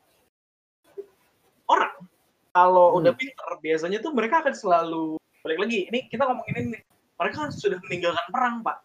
Orang 1.66 2.06
kalau 2.54 2.94
hmm. 2.94 3.00
udah 3.02 3.14
pinter 3.18 3.50
biasanya 3.58 3.98
tuh 4.06 4.14
mereka 4.14 4.46
akan 4.46 4.54
selalu 4.54 5.18
balik 5.42 5.60
lagi 5.66 5.90
ini 5.90 6.06
kita 6.14 6.30
ngomongin 6.30 6.70
ini 6.70 6.80
mereka 7.18 7.50
kan 7.50 7.50
sudah 7.50 7.82
meninggalkan 7.90 8.28
perang 8.30 8.62
pak. 8.62 8.78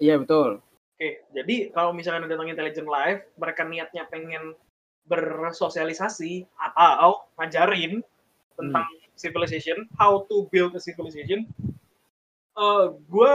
Iya 0.00 0.16
betul 0.24 0.64
oke 1.02 1.34
jadi 1.34 1.56
kalau 1.74 1.90
misalnya 1.90 2.30
datang 2.30 2.46
intelligent 2.46 2.86
life 2.86 3.26
mereka 3.34 3.66
niatnya 3.66 4.06
pengen 4.06 4.54
bersosialisasi 5.10 6.46
atau 6.54 7.26
ngajarin 7.34 8.06
tentang 8.54 8.86
hmm. 8.86 9.10
civilization 9.18 9.90
how 9.98 10.22
to 10.30 10.46
build 10.54 10.70
a 10.78 10.80
civilization 10.80 11.50
uh, 12.54 12.86
eh, 12.86 12.86
gue 13.10 13.34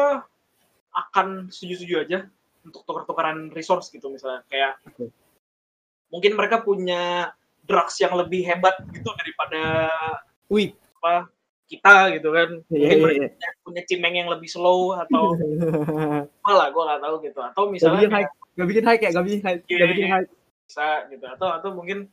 akan 0.95 1.51
setuju-setuju 1.51 1.95
aja 2.07 2.19
untuk 2.63 2.87
tukar-tukaran 2.87 3.51
resource 3.51 3.91
gitu 3.91 4.07
misalnya 4.07 4.47
kayak 4.47 4.79
okay. 4.87 5.11
mungkin 6.07 6.39
mereka 6.39 6.63
punya 6.63 7.35
drugs 7.67 7.99
yang 7.99 8.15
lebih 8.15 8.47
hebat 8.47 8.79
gitu 8.95 9.11
daripada 9.11 9.91
wih 10.47 10.71
apa 11.03 11.27
kita 11.67 12.15
gitu 12.15 12.29
kan 12.31 12.49
yeah, 12.71 12.95
mungkin 12.95 13.27
yeah, 13.27 13.31
yeah. 13.35 13.53
punya 13.59 13.81
cimeng 13.83 14.15
yang 14.15 14.29
lebih 14.31 14.47
slow 14.47 14.95
atau 14.95 15.35
malah 16.47 16.67
gue 16.71 16.83
nggak 16.87 17.01
tahu 17.03 17.15
gitu 17.27 17.39
atau 17.43 17.63
misalnya 17.67 17.99
gak 17.99 18.03
bikin 18.07 18.15
hype 18.15 18.31
gak 18.55 18.67
bikin 18.67 18.85
hype 18.87 18.99
kayak 19.03 19.13
gak 19.13 19.25
bikin 19.27 19.41
hype 19.43 19.61
yeah, 19.67 19.77
gak 19.77 19.89
bikin 19.91 20.07
hype 20.07 20.29
bisa 20.67 20.87
gitu 21.11 21.25
atau 21.27 21.47
atau 21.51 21.69
mungkin 21.75 22.07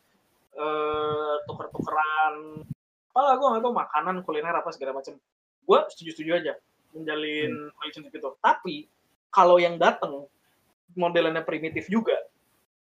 uh, 0.58 1.34
tuker-tukeran 1.46 2.66
apalah 3.14 3.38
gue 3.38 3.46
nggak 3.46 3.62
tahu 3.62 3.74
makanan 3.78 4.16
kuliner 4.26 4.54
apa 4.58 4.70
segala 4.74 4.98
macam 4.98 5.14
gue 5.64 5.78
setuju-setuju 5.94 6.30
aja 6.34 6.54
menjalin 6.94 7.50
hmm. 7.50 7.70
relationship 7.82 8.14
itu. 8.14 8.30
Tapi 8.38 8.76
kalau 9.34 9.58
yang 9.58 9.76
datang 9.76 10.30
modelannya 10.94 11.42
primitif 11.42 11.90
juga. 11.90 12.14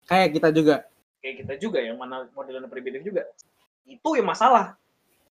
Kayak 0.06 0.36
kita 0.36 0.50
juga. 0.52 0.76
Kayak 1.24 1.36
kita 1.48 1.54
juga 1.56 1.80
yang 1.80 1.96
mana 1.96 2.28
modelannya 2.36 2.68
primitif 2.68 3.02
juga. 3.02 3.24
Itu 3.88 4.20
yang 4.20 4.28
masalah. 4.28 4.76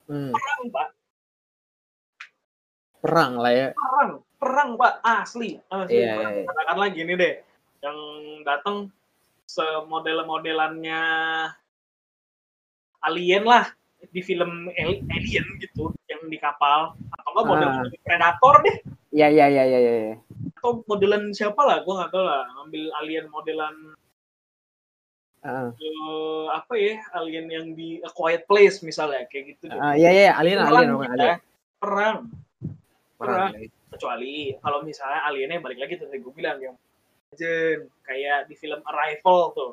Hmm. 0.05 0.29
Perang, 0.29 0.69
Pak. 0.69 0.87
Perang 2.99 3.39
lah 3.39 3.51
ya. 3.51 3.67
Perang, 3.75 4.11
perang, 4.37 4.69
Pak. 4.75 4.93
Asli. 5.03 5.59
Asli. 5.71 5.99
Yeah, 5.99 6.15
yeah, 6.19 6.31
yeah. 6.43 6.45
Katakanlah 6.47 6.89
gini 6.91 7.13
deh. 7.15 7.33
Yang 7.79 7.97
datang 8.43 8.77
semodel-modelannya 9.49 11.01
alien 13.01 13.43
lah 13.47 13.65
di 14.13 14.21
film 14.23 14.71
alien 14.77 15.45
gitu 15.59 15.91
yang 16.07 16.21
di 16.31 16.37
kapal 16.39 16.95
atau 16.95 17.29
enggak 17.35 17.45
model 17.49 17.69
ah. 17.69 17.83
predator 18.05 18.55
deh 18.63 18.77
iya 19.11 19.27
iya 19.27 19.45
iya 19.51 19.63
iya 19.65 19.79
ya. 20.13 20.15
atau 20.55 20.85
modelan 20.87 21.35
siapa 21.35 21.59
lah 21.65 21.83
gue 21.83 21.93
nggak 21.93 22.11
tahu 22.13 22.23
lah 22.23 22.47
ngambil 22.55 22.83
alien 23.03 23.25
modelan 23.27 23.75
uh. 25.43 25.71
Uh, 25.75 26.45
apa 26.55 26.73
ya 26.79 26.95
alien 27.19 27.47
yang 27.51 27.67
di 27.75 27.99
A 28.03 28.09
Quiet 28.11 28.47
Place 28.47 28.79
misalnya 28.85 29.27
kayak 29.27 29.57
gitu 29.57 29.67
uh, 29.67 29.95
iya 29.99 30.09
iya 30.13 30.31
alien 30.39 30.63
alien, 30.63 30.95
kita, 30.95 31.15
alien. 31.15 31.39
perang 31.79 32.17
perang. 33.19 33.51
kecuali 33.91 34.55
kalau 34.63 34.79
misalnya 34.81 35.27
aliennya 35.27 35.59
balik 35.59 35.83
lagi 35.83 35.99
tadi 35.99 36.23
gue 36.23 36.33
bilang 36.33 36.57
yang 36.63 36.75
Jen, 37.35 37.85
kayak 38.01 38.49
di 38.49 38.55
film 38.57 38.81
Arrival 38.87 39.53
tuh 39.53 39.71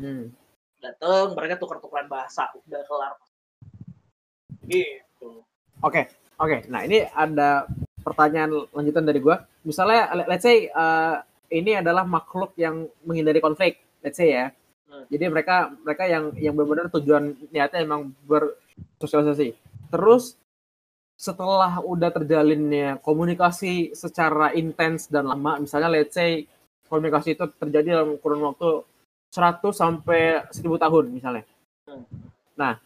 hmm. 0.00 0.34
dateng 0.82 1.36
mereka 1.36 1.60
tukar-tukaran 1.60 2.10
bahasa 2.10 2.50
udah 2.66 2.82
kelar 2.88 3.14
Gitu. 4.68 5.30
Oke, 5.80 5.80
okay, 5.80 6.04
oke. 6.36 6.48
Okay. 6.48 6.60
Nah 6.68 6.84
ini 6.84 7.08
ada 7.08 7.64
pertanyaan 8.04 8.68
lanjutan 8.68 9.08
dari 9.08 9.18
gue. 9.18 9.36
Misalnya, 9.64 10.12
let's 10.28 10.44
say 10.44 10.68
uh, 10.68 11.24
ini 11.48 11.80
adalah 11.80 12.04
makhluk 12.04 12.52
yang 12.60 12.84
menghindari 13.00 13.40
konflik, 13.40 13.80
let's 14.04 14.20
say 14.20 14.36
ya. 14.36 14.52
Hmm. 14.88 15.08
Jadi 15.08 15.24
mereka 15.32 15.72
mereka 15.80 16.04
yang 16.04 16.36
yang 16.36 16.52
benar-benar 16.52 16.92
tujuan 16.92 17.32
niatnya 17.48 17.80
emang 17.80 18.12
bersosialisasi. 18.28 19.56
Terus 19.88 20.36
setelah 21.18 21.82
udah 21.82 22.14
terjalinnya 22.14 23.02
komunikasi 23.02 23.90
secara 23.90 24.54
intens 24.54 25.10
dan 25.10 25.26
lama, 25.26 25.58
misalnya 25.58 25.90
let's 25.90 26.14
say 26.14 26.46
komunikasi 26.86 27.34
itu 27.34 27.44
terjadi 27.58 27.98
dalam 27.98 28.22
kurun 28.22 28.46
waktu 28.46 28.86
100 29.34 29.60
sampai 29.74 30.46
1000 30.54 30.62
tahun 30.78 31.04
misalnya. 31.10 31.44
Nah, 32.54 32.78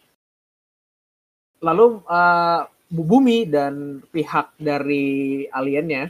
lalu 1.61 2.01
uh, 2.09 2.65
bumi 2.89 3.45
dan 3.45 4.01
pihak 4.09 4.57
dari 4.57 5.45
aliennya 5.53 6.09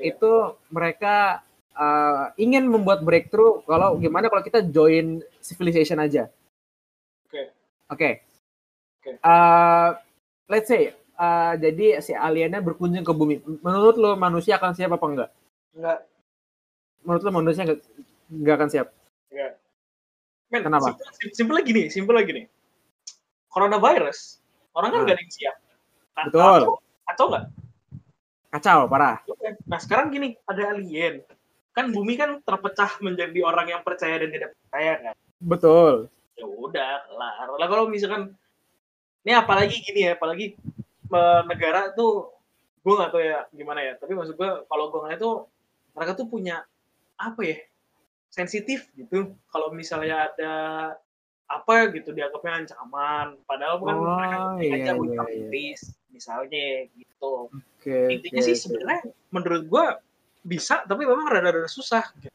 yeah. 0.00 0.08
itu 0.08 0.56
mereka 0.72 1.44
uh, 1.76 2.32
ingin 2.40 2.64
membuat 2.64 3.04
breakthrough 3.04 3.60
kalau 3.68 4.00
gimana 4.00 4.32
kalau 4.32 4.40
kita 4.40 4.64
join 4.64 5.20
civilization 5.44 6.00
aja. 6.00 6.32
Oke. 7.28 7.28
Okay. 7.28 7.44
Oke. 7.44 7.96
Okay. 8.00 8.12
Okay. 9.02 9.14
Uh, 9.20 10.00
let's 10.48 10.72
say 10.72 10.96
uh, 11.22 11.52
jadi 11.54 12.02
si 12.02 12.12
aliennya 12.12 12.58
berkunjung 12.58 13.06
ke 13.06 13.14
bumi. 13.14 13.38
Menurut 13.62 13.96
lo 13.96 14.10
manusia 14.18 14.58
akan 14.58 14.74
siap 14.74 14.90
apa 14.98 15.06
enggak? 15.06 15.30
Enggak. 15.78 15.98
Menurut 17.06 17.22
lo 17.22 17.30
manusia 17.30 17.62
enggak, 17.62 17.80
enggak 18.26 18.54
akan 18.58 18.68
siap? 18.68 18.86
Enggak. 19.30 19.52
Men, 20.52 20.60
Kenapa? 20.66 20.88
Simpel, 20.98 21.30
simpel 21.32 21.54
lagi 21.56 21.70
nih, 21.70 21.86
simpel 21.88 22.14
lagi 22.18 22.30
nih. 22.34 22.46
Coronavirus, 23.52 24.42
orang 24.74 24.90
kan 24.90 25.00
enggak 25.06 25.16
nah. 25.16 25.20
ada 25.20 25.24
yang 25.24 25.34
siap. 25.34 25.56
Nah, 26.12 26.24
Betul. 26.28 26.60
Atau 27.08 27.24
enggak? 27.30 27.44
Kacau, 28.52 28.84
parah. 28.84 29.16
Nah, 29.64 29.80
sekarang 29.80 30.12
gini, 30.12 30.36
ada 30.44 30.76
alien. 30.76 31.24
Kan 31.72 31.88
bumi 31.88 32.20
kan 32.20 32.36
terpecah 32.44 33.00
menjadi 33.00 33.40
orang 33.48 33.72
yang 33.72 33.80
percaya 33.80 34.20
dan 34.20 34.28
tidak 34.28 34.52
percaya 34.60 34.92
kan? 35.00 35.14
Betul. 35.40 36.12
Ya 36.36 36.44
udah, 36.44 37.00
lah. 37.16 37.48
Lah 37.56 37.68
kalau 37.72 37.88
misalkan 37.88 38.36
ini 39.24 39.32
apalagi 39.32 39.80
gini 39.80 40.04
ya, 40.04 40.20
apalagi 40.20 40.52
negara 41.46 41.92
tuh 41.92 42.32
gue 42.82 42.94
nggak 42.98 43.10
tahu 43.14 43.22
ya 43.22 43.40
gimana 43.54 43.80
ya 43.82 43.92
tapi 43.98 44.12
maksud 44.18 44.34
gue 44.34 44.50
kalau 44.66 44.90
gue 44.90 45.00
ngeliat 45.06 45.20
tuh 45.22 45.46
mereka 45.94 46.12
tuh 46.18 46.26
punya 46.26 46.66
apa 47.14 47.40
ya 47.46 47.58
sensitif 48.32 48.90
gitu 48.98 49.36
kalau 49.52 49.70
misalnya 49.70 50.32
ada 50.32 50.54
apa 51.46 51.92
gitu 51.92 52.16
dianggapnya 52.16 52.64
ancaman 52.64 53.36
padahal 53.44 53.76
kan 53.84 53.94
oh, 53.94 54.16
mereka 54.16 54.36
iya, 54.64 54.72
aja 54.72 54.92
iya, 54.96 55.22
iya. 55.52 55.74
misalnya 56.08 56.66
gitu 56.96 57.52
okay, 57.76 58.18
intinya 58.18 58.40
okay, 58.40 58.48
sih 58.48 58.54
okay. 58.56 58.62
sebenarnya 58.64 59.02
menurut 59.28 59.62
gue 59.68 59.84
bisa 60.42 60.82
tapi 60.88 61.06
memang 61.06 61.28
rada-rada 61.28 61.68
susah 61.68 62.08
gitu. 62.18 62.32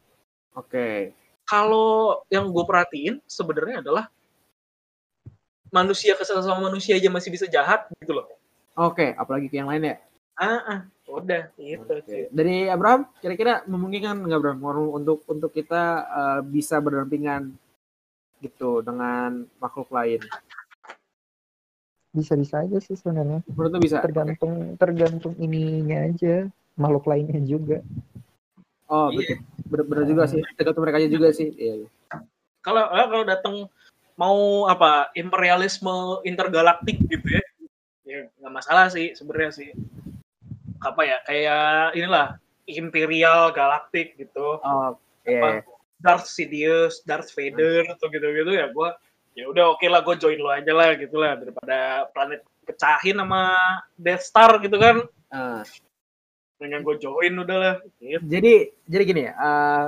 oke 0.53 0.69
okay. 0.69 1.17
kalau 1.43 2.21
yang 2.29 2.47
gue 2.53 2.63
perhatiin 2.63 3.19
sebenarnya 3.25 3.81
adalah 3.81 4.05
manusia 5.73 6.15
kesal 6.15 6.39
sama 6.39 6.71
manusia 6.71 6.95
aja 6.95 7.09
masih 7.11 7.33
bisa 7.33 7.49
jahat 7.49 7.89
gitu 7.99 8.15
loh 8.15 8.27
Oke, 8.77 9.09
okay, 9.09 9.09
apalagi 9.17 9.49
ke 9.49 9.57
yang 9.57 9.73
lain 9.73 9.89
ya? 9.89 9.95
Ah, 10.37 10.61
ah 10.69 10.79
udah 11.09 11.49
gitu. 11.57 11.81
Okay. 11.81 12.29
Dari 12.29 12.69
Abraham, 12.69 13.09
kira-kira 13.17 13.65
memungkinkan 13.65 14.21
nggak 14.21 14.37
Abraham 14.37 14.61
untuk 14.93 15.25
untuk 15.25 15.49
kita 15.49 16.05
uh, 16.05 16.39
bisa 16.45 16.77
berdampingan 16.77 17.57
gitu 18.37 18.85
dengan 18.85 19.49
makhluk 19.57 19.89
lain? 19.89 20.21
Bisa-bisa 22.13 22.61
aja 22.61 22.77
sih 22.77 22.93
sebenarnya. 22.93 23.41
Menurut 23.49 23.81
bisa? 23.81 23.97
Tergantung 23.97 24.77
tergantung 24.77 25.33
ininya 25.41 26.05
aja, 26.13 26.45
makhluk 26.77 27.09
lainnya 27.09 27.41
juga. 27.41 27.81
Oh, 28.93 29.09
iya. 29.09 29.41
betul. 29.65 29.89
Benar 29.89 30.05
juga 30.05 30.23
sih. 30.29 30.45
Tergantung 30.53 30.85
mereka 30.85 31.01
juga 31.01 31.33
sih. 31.33 31.49
Iya. 31.49 31.73
iya. 31.81 31.89
Kalau 32.61 32.85
eh, 32.93 33.07
kalau 33.09 33.25
datang 33.25 33.55
mau 34.13 34.69
apa 34.69 35.09
imperialisme 35.17 36.21
intergalaktik 36.21 37.01
gitu 37.09 37.25
ya 37.25 37.46
ya 38.17 38.23
nggak 38.41 38.53
masalah 38.53 38.89
sih 38.89 39.13
sebenarnya 39.13 39.51
sih 39.53 39.69
apa 40.81 41.01
ya 41.05 41.17
kayak 41.25 41.97
inilah 41.97 42.27
imperial 42.67 43.53
galaktik 43.53 44.17
gitu 44.17 44.59
oh, 44.61 44.97
yeah. 45.25 45.41
apa, 45.41 45.47
iya. 45.47 45.61
Darth 45.97 46.29
Sidious, 46.29 47.01
Darth 47.05 47.33
Vader 47.33 47.89
atau 47.89 48.05
gitu-gitu 48.13 48.53
ya 48.53 48.69
gue 48.69 48.89
ya 49.37 49.45
udah 49.49 49.73
oke 49.73 49.81
okay 49.81 49.89
lah 49.89 50.01
gue 50.01 50.15
join 50.17 50.37
lo 50.41 50.49
aja 50.49 50.73
lah 50.73 50.97
gitu 50.97 51.15
lah 51.17 51.37
daripada 51.37 52.09
planet 52.13 52.41
pecahin 52.65 53.17
sama 53.21 53.41
Death 53.97 54.25
Star 54.25 54.57
gitu 54.61 54.77
kan 54.77 55.05
uh. 55.33 55.61
dengan 56.57 56.81
gue 56.81 56.95
join 56.97 57.33
udah 57.37 57.57
lah 57.57 57.75
gitu. 58.01 58.21
jadi 58.25 58.53
jadi 58.89 59.03
gini 59.05 59.21
ya 59.29 59.33
uh, 59.37 59.85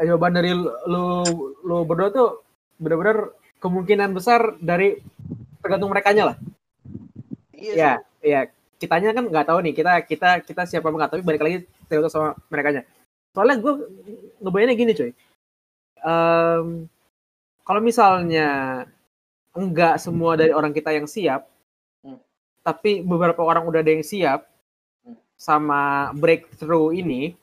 jawaban 0.00 0.36
dari 0.36 0.56
lu 0.56 1.06
lu 1.64 1.76
berdua 1.84 2.08
tuh 2.12 2.30
benar-benar 2.80 3.32
kemungkinan 3.60 4.12
besar 4.12 4.56
dari 4.60 5.00
tergantung 5.60 5.92
mereka 5.92 6.12
lah 6.16 6.36
Iya. 7.56 7.74
Ya, 7.74 7.92
ya. 8.20 8.40
Kitanya 8.76 9.16
kan 9.16 9.24
nggak 9.26 9.46
tahu 9.48 9.58
nih. 9.64 9.72
Kita 9.72 9.92
kita 10.04 10.28
kita 10.44 10.62
siapa 10.68 10.88
nggak 10.92 11.16
tapi 11.16 11.22
balik 11.24 11.42
lagi 11.42 11.56
terus 11.88 12.12
sama 12.12 12.36
mereka 12.52 12.68
nya. 12.76 12.82
Soalnya 13.32 13.56
gue 13.60 13.72
ngebayangnya 14.40 14.76
gini 14.76 14.92
cuy. 14.96 15.12
Um, 16.00 16.88
kalau 17.66 17.80
misalnya 17.82 18.48
enggak 19.56 20.00
semua 20.00 20.36
dari 20.36 20.52
orang 20.52 20.72
kita 20.72 20.92
yang 20.92 21.08
siap, 21.08 21.48
hmm. 22.04 22.20
tapi 22.60 23.00
beberapa 23.00 23.40
orang 23.44 23.64
udah 23.64 23.80
ada 23.80 23.92
yang 23.92 24.04
siap 24.04 24.44
hmm. 25.04 25.16
sama 25.36 26.12
breakthrough 26.16 26.96
ini, 26.96 27.36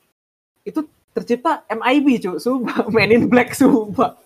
itu 0.65 0.85
tercipta 1.13 1.61
MIB 1.69 2.07
cuy, 2.25 2.37
sumpah, 2.41 2.89
Men 2.93 3.13
in 3.13 3.25
Black 3.29 3.53
sumpah. 3.53 4.17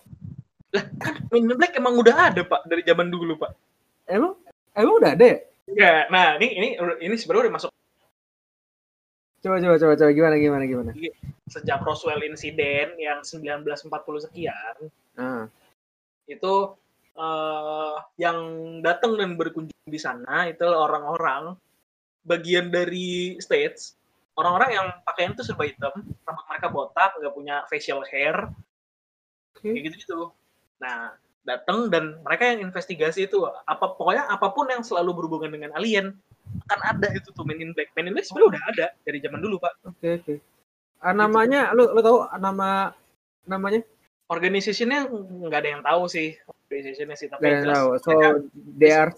Lah 0.72 0.84
kan 1.00 1.20
Men 1.28 1.48
in 1.48 1.56
Black 1.56 1.76
emang 1.76 1.96
udah 2.00 2.32
ada 2.32 2.44
pak 2.44 2.64
dari 2.68 2.80
zaman 2.84 3.12
dulu 3.12 3.36
pak. 3.36 3.52
Emang 4.08 4.36
emang 4.72 4.94
udah 5.00 5.12
ada 5.12 5.24
ya? 5.24 5.38
Ya, 5.76 6.08
nah 6.08 6.40
ini 6.40 6.48
ini 6.56 6.68
ini 7.04 7.14
sebenarnya 7.18 7.48
udah 7.48 7.54
masuk. 7.60 7.70
Coba 9.38 9.56
coba 9.62 9.74
coba 9.76 9.92
coba 9.94 10.10
gimana 10.10 10.36
gimana 10.36 10.64
gimana. 10.64 10.90
Sejak 11.48 11.80
Roswell 11.84 12.24
insiden 12.24 12.96
yang 13.00 13.24
1940 13.24 14.26
sekian, 14.28 14.76
uh. 15.16 15.44
itu 16.28 16.54
uh, 17.16 17.96
yang 18.20 18.38
datang 18.84 19.16
dan 19.16 19.36
berkunjung 19.40 19.88
di 19.88 20.00
sana 20.00 20.48
itu 20.50 20.68
orang-orang 20.68 21.56
bagian 22.28 22.68
dari 22.68 23.40
states 23.40 23.98
orang-orang 24.38 24.70
yang 24.70 24.86
pakaian 25.02 25.34
itu 25.34 25.42
serba 25.42 25.66
hitam, 25.66 25.90
rambut 26.22 26.44
mereka 26.46 26.68
botak, 26.70 27.10
nggak 27.18 27.34
punya 27.34 27.56
facial 27.66 28.06
hair, 28.06 28.46
okay. 29.58 29.74
kayak 29.74 29.90
gitu 29.90 29.96
gitu. 30.06 30.20
Nah, 30.78 31.18
datang 31.48 31.88
dan 31.88 32.20
mereka 32.20 32.52
yang 32.52 32.68
investigasi 32.68 33.24
itu 33.24 33.48
apa 33.48 33.96
pokoknya 33.96 34.28
apa 34.28 34.52
pun 34.52 34.68
yang 34.68 34.84
selalu 34.84 35.16
berhubungan 35.24 35.48
dengan 35.48 35.72
alien 35.72 36.12
akan 36.68 36.80
ada 36.84 37.08
itu 37.16 37.28
tuh 37.32 37.44
Men 37.44 37.60
in 37.60 37.72
Black. 37.72 37.92
Men 37.96 38.08
in 38.08 38.14
Black 38.16 38.28
sebenarnya 38.28 38.48
udah 38.52 38.62
ada 38.68 38.86
dari 39.04 39.18
zaman 39.24 39.40
dulu 39.40 39.56
pak. 39.60 39.72
Oke 39.84 39.96
okay, 39.96 40.12
oke. 40.20 40.24
Okay. 40.24 40.38
Ah, 41.00 41.14
namanya 41.16 41.72
lu 41.72 41.88
lu 41.92 42.00
tahu 42.04 42.28
nama 42.36 42.92
namanya? 43.48 43.80
Organisasinya 44.28 45.08
nggak 45.48 45.60
ada 45.64 45.70
yang 45.72 45.82
tahu 45.84 46.04
sih 46.04 46.36
organisasinya 46.68 47.16
sih 47.16 47.28
tapi 47.32 47.48
yang 47.48 47.64
tahu. 47.72 47.88
So 48.04 48.12
they 48.76 48.92
are 48.92 49.12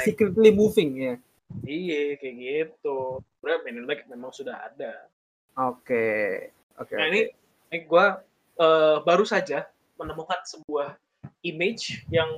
secretly 0.00 0.48
moving 0.52 0.96
ya. 0.96 1.04
Yeah. 1.04 1.16
Iya 1.66 2.00
kayak 2.20 2.34
gitu. 2.40 3.20
Sebenarnya 3.40 3.60
Men 3.68 3.76
in 3.76 3.84
Black 3.84 4.08
memang 4.08 4.32
sudah 4.32 4.56
ada. 4.72 5.08
Oke. 5.56 5.84
Okay. 5.84 6.24
Oke. 6.76 6.92
Okay, 6.92 6.96
nah 6.96 7.06
okay. 7.08 7.12
ini, 7.12 7.20
ini 7.72 7.78
gue 7.88 8.06
uh, 8.60 8.96
baru 9.04 9.24
saja 9.24 9.64
menemukan 9.96 10.40
sebuah 10.44 10.96
image 11.50 12.06
yang 12.10 12.28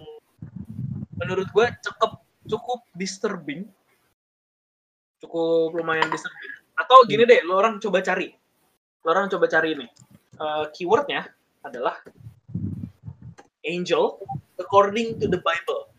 menurut 1.19 1.49
gue 1.51 1.67
cukup 1.85 2.23
cukup 2.49 2.81
disturbing. 2.97 3.69
Cukup 5.19 5.75
lumayan 5.75 6.09
disturbing. 6.09 6.53
Atau 6.79 7.05
gini 7.11 7.27
deh 7.27 7.43
lo 7.45 7.59
orang 7.59 7.83
coba 7.83 8.01
cari. 8.01 8.31
Lo 9.03 9.09
orang 9.11 9.27
coba 9.29 9.47
cari 9.51 9.75
ini. 9.75 9.87
Uh, 10.39 10.71
keywordnya 10.71 11.27
adalah 11.67 11.99
angel 13.67 14.23
according 14.57 15.19
to 15.19 15.27
the 15.27 15.43
Bible. 15.43 15.91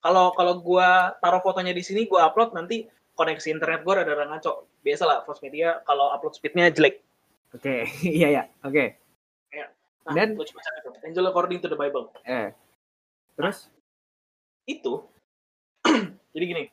Kalau 0.00 0.32
kalau 0.32 0.62
gue 0.62 0.88
taruh 1.20 1.42
fotonya 1.44 1.76
di 1.76 1.84
sini 1.84 2.08
gue 2.08 2.16
upload 2.16 2.56
nanti 2.56 2.88
koneksi 3.18 3.52
internet 3.52 3.84
gue 3.84 3.92
ada 3.92 4.24
ngaco. 4.30 4.64
Biasa 4.80 5.04
lah 5.04 5.20
Media 5.44 5.84
kalau 5.84 6.08
upload 6.14 6.32
speednya 6.32 6.72
jelek. 6.72 7.04
Oke 7.52 7.60
okay. 7.60 7.80
iya. 8.16 8.28
Ya 8.30 8.42
oke. 8.64 8.72
okay. 8.72 8.99
Nah, 10.08 10.14
Dan 10.16 10.38
Angel 11.04 11.26
according 11.28 11.60
to 11.60 11.68
the 11.68 11.76
Bible. 11.76 12.08
Eh. 12.24 12.52
Terus 13.36 13.68
nah, 13.68 14.68
itu 14.68 14.92
jadi 16.36 16.44
gini. 16.44 16.64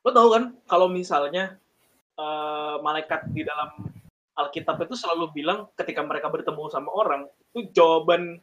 Lo 0.00 0.10
tau 0.16 0.28
kan 0.32 0.56
kalau 0.64 0.88
misalnya 0.88 1.60
uh, 2.16 2.80
malaikat 2.80 3.28
di 3.32 3.44
dalam 3.44 3.72
Alkitab 4.40 4.80
itu 4.88 4.96
selalu 4.96 5.36
bilang 5.36 5.68
ketika 5.76 6.00
mereka 6.00 6.32
bertemu 6.32 6.72
sama 6.72 6.88
orang, 6.96 7.28
itu 7.52 7.68
jawaban 7.76 8.40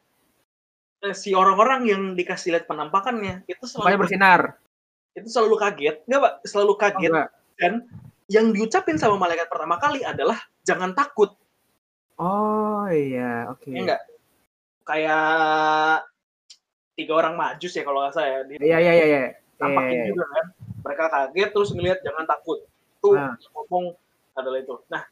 eh, 1.01 1.15
si 1.17 1.33
orang-orang 1.33 1.89
yang 1.89 2.01
dikasih 2.13 2.53
lihat 2.53 2.69
penampakannya 2.69 3.41
itu 3.49 3.65
selalu 3.65 4.05
bersinar. 4.05 4.61
Itu 5.17 5.33
selalu 5.33 5.57
kaget, 5.57 6.05
enggak 6.05 6.21
Pak? 6.21 6.33
Selalu 6.45 6.73
kaget. 6.77 7.11
Oh, 7.13 7.29
Dan 7.57 7.73
yang 8.29 8.53
diucapin 8.53 9.01
sama 9.01 9.17
malaikat 9.17 9.49
pertama 9.49 9.81
kali 9.81 10.05
adalah 10.05 10.37
jangan 10.61 10.93
takut 10.93 11.33
Oh 12.17 12.89
iya, 12.89 13.45
oke. 13.53 13.61
Okay. 13.61 13.77
enggak. 13.77 14.01
Kayak 14.81 16.09
tiga 16.97 17.13
orang 17.13 17.37
majus 17.37 17.77
ya 17.77 17.85
kalau 17.85 18.01
nggak 18.01 18.13
salah 18.17 18.29
ya. 18.29 18.39
Iya 18.57 18.77
iya 18.81 18.93
iya. 18.93 19.05
iya. 19.05 19.21
Tampakin 19.57 19.93
iya, 19.93 20.01
iya. 20.01 20.09
juga 20.09 20.25
kan. 20.25 20.45
Mereka 20.81 21.03
kaget 21.13 21.49
terus 21.53 21.69
ngelihat 21.73 21.99
jangan 22.01 22.25
takut. 22.25 22.59
Tuh 23.01 23.13
nah. 23.13 23.37
ngomong 23.53 23.93
adalah 24.33 24.57
itu. 24.61 24.75
Nah, 24.89 25.03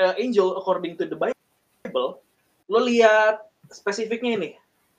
uh, 0.00 0.14
angel 0.16 0.56
according 0.56 0.96
to 0.96 1.04
the 1.08 1.16
Bible, 1.16 2.20
lo 2.68 2.78
lihat 2.84 3.44
spesifiknya 3.68 4.36
ini, 4.36 4.50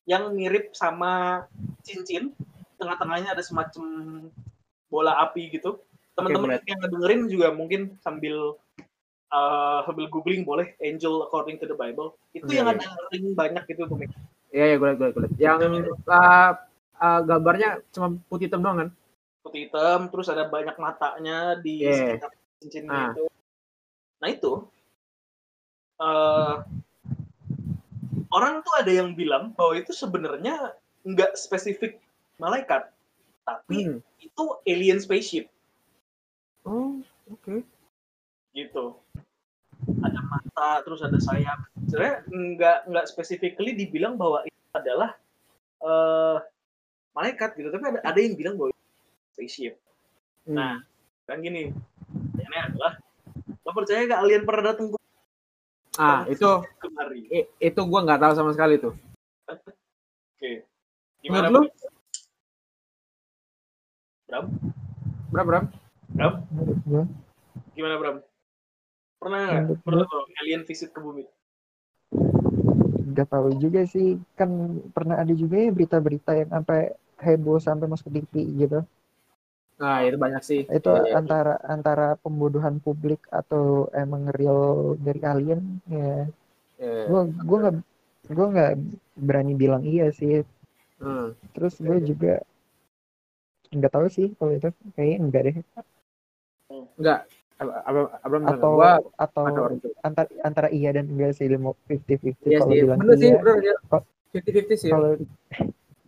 yang 0.09 0.33
mirip 0.33 0.73
sama 0.73 1.45
cincin, 1.85 2.33
tengah-tengahnya 2.81 3.37
ada 3.37 3.43
semacam 3.45 3.85
bola 4.89 5.17
api 5.25 5.53
gitu. 5.53 5.81
Teman-teman 6.13 6.61
okay, 6.61 6.69
yang 6.69 6.79
ngedengerin 6.85 7.21
juga 7.25 7.47
mungkin 7.49 7.97
sambil 8.05 8.57
uh, 9.33 9.79
sambil 9.89 10.07
googling 10.07 10.45
boleh 10.45 10.77
Angel 10.79 11.25
According 11.25 11.57
to 11.59 11.65
the 11.65 11.77
Bible. 11.77 12.13
Itu 12.37 12.53
yeah, 12.53 12.69
yang 12.69 12.77
yeah. 12.77 12.85
ada 12.85 13.09
ring 13.09 13.33
banyak 13.33 13.63
gitu 13.65 13.89
komik. 13.89 14.13
Iya, 14.53 14.77
yeah, 14.77 14.77
gue 14.77 14.87
liat, 14.93 15.11
gue 15.17 15.21
liat. 15.25 15.33
Yang 15.41 15.61
uh, 16.05 16.51
uh, 17.01 17.21
gambarnya 17.25 17.81
cuma 17.89 18.21
putih 18.29 18.47
hitam 18.47 18.61
doang 18.61 18.77
kan? 18.77 18.89
Putih 19.41 19.67
hitam, 19.67 20.13
terus 20.13 20.29
ada 20.29 20.45
banyak 20.45 20.77
matanya 20.77 21.57
di 21.57 21.81
yeah. 21.83 22.21
sekitar 22.21 22.31
cincin 22.61 22.85
ah. 22.93 23.11
itu. 23.11 23.25
Nah 24.21 24.29
itu, 24.29 24.53
uh, 25.99 26.63
orang 28.29 28.61
tuh 28.61 28.73
ada 28.77 28.91
yang 28.93 29.17
bilang 29.17 29.51
bahwa 29.57 29.73
itu 29.75 29.91
sebenarnya 29.91 30.77
nggak 31.03 31.35
spesifik 31.35 31.99
malaikat, 32.39 32.87
tapi 33.43 33.99
hmm. 33.99 33.99
itu 34.21 34.43
alien 34.63 35.01
spaceship. 35.03 35.51
Oh, 36.63 37.03
oke. 37.27 37.43
Okay. 37.43 37.59
Gitu 38.55 38.95
ada 40.03 40.19
mata 40.25 40.69
terus 40.83 41.01
ada 41.03 41.17
sayap. 41.19 41.59
Sebenarnya 41.87 42.15
nggak 42.29 42.77
nggak 42.89 43.05
specifically 43.07 43.75
dibilang 43.75 44.17
bahwa 44.17 44.43
itu 44.47 44.71
adalah 44.73 45.15
uh, 45.83 46.37
malaikat 47.13 47.53
gitu 47.59 47.69
tapi 47.69 47.93
ada 47.93 47.99
ada 48.01 48.19
yang 48.19 48.33
bilang 48.33 48.55
bahwa 48.57 48.73
itu 48.73 48.83
spaceship. 49.35 49.73
Hmm. 50.43 50.59
nah 50.59 50.73
kan 51.23 51.39
gini 51.39 51.71
ini 52.35 52.57
adalah 52.59 52.99
lo 53.63 53.71
percaya 53.71 54.03
gak 54.03 54.21
alien 54.27 54.43
pernah 54.43 54.75
datang 54.75 54.91
ke 54.91 54.97
ah 55.95 56.27
itu 56.27 56.49
kemari? 56.81 57.47
itu 57.61 57.81
gue 57.85 57.99
nggak 58.03 58.19
tahu 58.19 58.33
sama 58.33 58.51
sekali 58.51 58.81
tuh. 58.81 58.97
Oke 59.47 59.71
okay. 60.35 60.55
gimana 61.21 61.47
lu? 61.53 61.63
Bram 64.27 64.49
Bram? 65.29 65.45
Bram? 65.45 65.63
Bram? 66.09 67.07
Gimana 67.77 67.95
Bram 68.01 68.17
Pernah 69.23 69.39
nggak? 69.47 69.63
Pernah 69.87 70.05
alien 70.43 70.67
visit 70.67 70.91
ke 70.91 70.99
bumi? 70.99 71.23
Gak 73.15 73.31
tahu 73.31 73.55
juga 73.55 73.87
sih. 73.87 74.19
Kan 74.35 74.83
pernah 74.91 75.23
ada 75.23 75.31
juga 75.31 75.63
ya 75.63 75.71
berita-berita 75.71 76.35
yang 76.35 76.51
sampai 76.51 76.91
heboh 77.23 77.55
sampai 77.63 77.87
masuk 77.87 78.11
TV 78.11 78.51
gitu. 78.67 78.83
Nah, 79.79 80.03
itu 80.03 80.17
banyak 80.19 80.43
sih. 80.43 80.61
Itu 80.67 80.91
ya, 80.91 81.15
antara 81.15 81.55
ya. 81.55 81.71
antara 81.71 82.07
pembodohan 82.19 82.83
publik 82.83 83.23
atau 83.31 83.87
emang 83.95 84.27
real 84.35 84.93
dari 84.99 85.23
alien 85.23 85.79
ya. 85.87 86.27
Yeah. 86.77 87.07
Gue 87.07 87.21
gue 87.31 87.57
nggak 87.63 87.75
gue 88.27 88.47
nggak 88.59 88.73
berani 89.23 89.53
bilang 89.55 89.87
iya 89.87 90.11
sih. 90.11 90.43
Hmm. 90.99 91.31
Terus 91.55 91.79
gue 91.79 91.97
yeah. 91.99 92.05
juga 92.05 92.33
nggak 93.73 93.91
tahu 93.91 94.05
sih 94.11 94.27
kalau 94.35 94.51
itu 94.53 94.69
kayaknya 94.93 95.17
enggak 95.23 95.41
deh. 95.47 95.55
Enggak, 96.99 97.19
Abram 97.59 98.43
atau 98.49 98.71
gua, 98.75 98.99
atau 99.15 99.43
antara 100.01 100.27
antara 100.41 100.67
iya 100.73 100.89
dan 100.91 101.07
enggak 101.07 101.37
sih 101.37 101.47
lima 101.47 101.71
fifty 101.85 102.17
fifty 102.19 102.53
iya 102.53 102.59
kalau 102.59 102.73
bilang 102.73 102.97
bener 102.99 103.15
iya, 103.15 103.21
sih, 103.21 103.29
bener, 103.39 103.55
ya. 103.61 103.75
fifty 104.33 104.51
fifty 104.51 104.75
sih. 104.75 104.89
kalau 104.91 105.11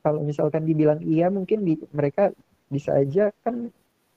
kalau 0.02 0.20
misalkan 0.26 0.66
dibilang 0.66 1.00
iya 1.06 1.30
mungkin 1.30 1.64
di, 1.64 1.78
mereka 1.94 2.34
bisa 2.70 2.98
aja 2.98 3.30
kan 3.46 3.70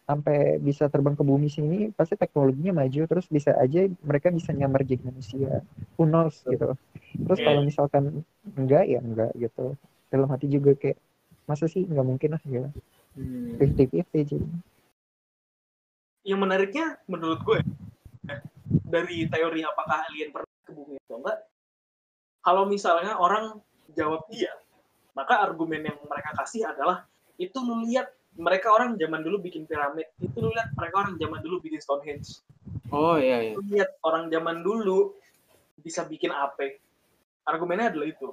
sampai 0.08 0.56
bisa 0.56 0.88
terbang 0.88 1.12
ke 1.12 1.20
bumi 1.20 1.52
sini 1.52 1.92
pasti 1.92 2.16
teknologinya 2.16 2.80
maju 2.80 3.04
terus 3.04 3.28
bisa 3.28 3.52
aja 3.60 3.84
mereka 4.00 4.32
bisa 4.32 4.56
nyamar 4.56 4.80
jadi 4.88 5.04
manusia. 5.04 5.60
Who 6.00 6.08
knows 6.08 6.40
gitu. 6.48 6.72
Terus 7.12 7.40
kalau 7.44 7.60
iya. 7.60 7.68
misalkan 7.68 8.04
enggak 8.56 8.88
ya 8.88 9.04
enggak 9.04 9.36
gitu. 9.36 9.76
Dalam 10.08 10.32
hati 10.32 10.48
juga 10.48 10.72
kayak 10.72 10.96
masa 11.48 11.64
sih 11.64 11.88
nggak 11.88 12.06
mungkin 12.06 12.36
lah 12.36 12.42
ya 12.44 12.68
fifty 13.56 13.84
fifty 13.88 14.20
jadi 14.36 14.46
yang 16.26 16.40
menariknya 16.42 16.98
menurut 17.10 17.40
gue 17.44 17.58
dari 18.88 19.28
teori 19.28 19.60
apakah 19.64 20.08
alien 20.10 20.32
pernah 20.32 20.54
ke 20.64 20.72
bumi 20.72 20.96
atau 21.06 21.18
enggak 21.20 21.38
kalau 22.44 22.62
misalnya 22.64 23.16
orang 23.16 23.60
jawab 23.94 24.24
iya 24.32 24.52
maka 25.14 25.42
argumen 25.42 25.82
yang 25.82 25.98
mereka 26.06 26.30
kasih 26.38 26.68
adalah 26.68 27.04
itu 27.38 27.58
lu 27.58 27.86
lihat 27.86 28.10
mereka 28.38 28.70
orang 28.70 28.94
zaman 28.94 29.26
dulu 29.26 29.42
bikin 29.42 29.66
piramid 29.66 30.06
itu 30.22 30.36
lu 30.38 30.54
lihat 30.54 30.70
mereka 30.78 30.94
orang 31.06 31.14
zaman 31.18 31.42
dulu 31.42 31.58
bikin 31.58 31.82
Stonehenge. 31.82 32.38
Oh 32.94 33.18
iya 33.18 33.42
iya. 33.42 33.54
Lu 33.58 33.66
lihat 33.66 33.98
orang 34.06 34.30
zaman 34.30 34.62
dulu 34.62 35.10
bisa 35.82 36.06
bikin 36.06 36.30
apa? 36.30 36.78
Argumennya 37.42 37.90
adalah 37.90 38.06
itu. 38.14 38.30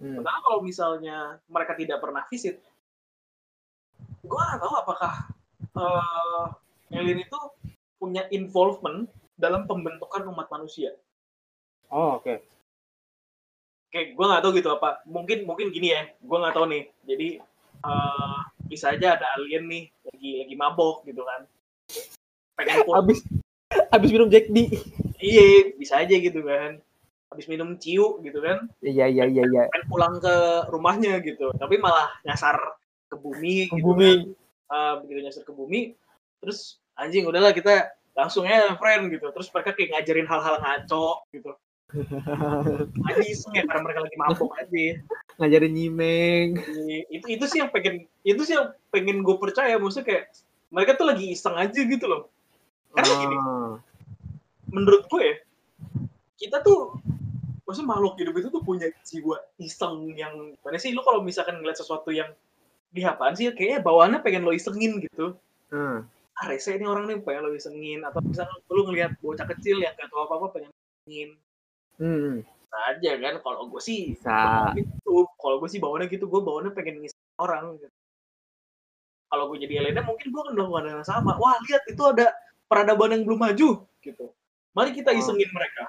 Hmm. 0.00 0.16
karena 0.24 0.40
kalau 0.40 0.64
misalnya 0.64 1.16
mereka 1.44 1.76
tidak 1.76 2.00
pernah 2.00 2.24
visit 2.32 2.56
gue 4.24 4.40
nggak 4.40 4.60
tahu 4.64 4.74
apakah 4.80 5.12
uh, 5.76 6.48
alien 6.90 7.22
itu 7.22 7.40
punya 8.00 8.26
involvement 8.34 9.06
dalam 9.38 9.64
pembentukan 9.64 10.26
umat 10.28 10.50
manusia. 10.50 10.92
Oh, 11.90 12.18
oke. 12.18 12.24
Okay. 12.24 12.38
Oke, 13.90 14.00
gue 14.14 14.24
nggak 14.24 14.42
tahu 14.46 14.52
gitu 14.54 14.70
apa. 14.70 15.02
Mungkin 15.06 15.42
mungkin 15.42 15.74
gini 15.74 15.90
ya, 15.90 16.06
gue 16.06 16.36
nggak 16.38 16.54
tahu 16.54 16.70
nih. 16.70 16.84
Jadi 17.02 17.28
uh, 17.82 18.38
bisa 18.70 18.94
aja 18.94 19.18
ada 19.18 19.26
alien 19.34 19.66
nih 19.66 19.84
lagi 20.06 20.30
lagi 20.46 20.54
mabok 20.54 21.02
gitu 21.10 21.26
kan. 21.26 21.42
Pengen 22.54 22.86
pun. 22.86 22.94
Abis 23.02 23.18
abis 23.90 24.10
minum 24.14 24.30
Jack 24.30 24.46
D. 24.54 24.70
Iya, 25.18 25.74
bisa 25.74 25.98
aja 25.98 26.14
gitu 26.14 26.46
kan. 26.46 26.78
Abis 27.34 27.50
minum 27.50 27.74
ciu 27.82 28.22
gitu 28.22 28.38
kan. 28.38 28.70
Iya 28.78 29.10
iya 29.10 29.26
iya 29.26 29.42
iya. 29.42 29.62
Pengen 29.74 29.86
pulang 29.90 30.14
ke 30.22 30.34
rumahnya 30.70 31.18
gitu. 31.26 31.50
Tapi 31.58 31.82
malah 31.82 32.14
nyasar 32.22 32.54
ke 33.10 33.18
bumi. 33.18 33.66
Ke 33.66 33.74
gitu 33.74 33.90
bumi. 33.90 34.10
Kan. 34.10 34.18
Uh, 34.70 34.94
begitu 35.02 35.18
nyasar 35.26 35.42
ke 35.42 35.50
bumi, 35.50 35.98
terus 36.40 36.80
anjing 36.96 37.28
udahlah 37.28 37.52
kita 37.56 37.92
langsung 38.20 38.44
ya 38.44 38.76
friend 38.76 39.08
gitu. 39.12 39.32
Terus 39.32 39.48
mereka 39.52 39.70
kayak 39.72 39.90
ngajarin 39.96 40.28
hal-hal 40.28 40.56
ngaco 40.60 41.24
gitu. 41.32 41.52
Aja 43.10 43.24
iseng 43.26 43.50
ya 43.56 43.66
karena 43.66 43.82
mereka 43.82 44.00
lagi 44.06 44.16
mabuk 44.20 44.54
aja. 44.62 45.02
Ngajarin 45.42 45.74
nyimeng. 45.74 46.48
Iya, 46.86 47.02
itu 47.10 47.26
itu 47.34 47.44
sih 47.50 47.58
yang 47.58 47.74
pengen 47.74 48.06
itu 48.22 48.42
sih 48.46 48.54
yang 48.54 48.70
pengen 48.94 49.26
gue 49.26 49.34
percaya. 49.34 49.74
Maksudnya 49.74 50.06
kayak 50.06 50.24
mereka 50.70 50.94
tuh 50.94 51.10
lagi 51.10 51.34
iseng 51.34 51.58
aja 51.58 51.80
gitu 51.82 52.06
loh. 52.06 52.30
Karena 52.94 53.14
gini 53.18 53.36
ah. 53.42 53.74
menurut 54.70 55.02
gue 55.10 55.22
ya 55.22 55.34
kita 56.38 56.62
tuh 56.62 56.94
maksudnya 57.66 57.90
makhluk 57.90 58.14
hidup 58.22 58.34
itu 58.38 58.48
tuh 58.54 58.62
punya 58.62 58.86
jiwa 59.02 59.42
iseng 59.58 60.14
yang 60.14 60.54
mana 60.62 60.78
sih? 60.78 60.94
Lu 60.94 61.02
kalau 61.02 61.26
misalkan 61.26 61.58
ngeliat 61.58 61.82
sesuatu 61.82 62.14
yang 62.14 62.30
di 62.94 63.02
apaan 63.02 63.34
sih? 63.34 63.50
Kayaknya 63.50 63.82
bawaannya 63.82 64.22
pengen 64.22 64.46
lo 64.46 64.54
isengin 64.54 65.02
gitu. 65.02 65.34
Hmm 65.74 66.06
ah 66.40 66.48
rese 66.48 66.72
ini 66.72 66.88
orang 66.88 67.04
nih 67.04 67.20
pengen 67.20 67.44
lo 67.44 67.52
isengin 67.52 68.00
atau 68.00 68.24
misalnya 68.24 68.56
lu 68.72 68.88
ngelihat 68.88 69.12
bocah 69.20 69.44
kecil 69.52 69.76
yang 69.76 69.92
gak 69.92 70.08
tahu 70.08 70.24
apa-apa 70.24 70.56
pengen 70.56 70.72
isengin 70.72 71.30
hmm. 72.00 72.34
aja 72.88 73.10
kan 73.20 73.34
kalau 73.44 73.68
gue 73.68 73.82
sih 73.84 74.16
bisa 74.16 74.72
gitu 74.72 75.28
kalau 75.36 75.60
gue 75.60 75.68
sih 75.68 75.76
bawaannya 75.76 76.08
gitu 76.08 76.24
gue 76.32 76.40
bawaannya 76.40 76.72
pengen 76.72 77.04
ngiseng 77.04 77.28
orang 77.36 77.76
gitu. 77.76 77.92
kalau 79.28 79.52
gue 79.52 79.68
jadi 79.68 79.84
Elena 79.84 80.00
mungkin 80.00 80.32
gue 80.32 80.40
akan 80.40 80.54
melakukan 80.56 80.84
yang 80.88 81.04
sama 81.04 81.36
wah 81.36 81.60
lihat 81.68 81.84
itu 81.92 82.02
ada 82.08 82.32
peradaban 82.64 83.12
yang 83.12 83.22
belum 83.28 83.40
maju 83.44 83.84
gitu 84.00 84.26
mari 84.72 84.96
kita 84.96 85.12
oh. 85.12 85.20
isengin 85.20 85.50
oh. 85.52 85.54
mereka 85.60 85.84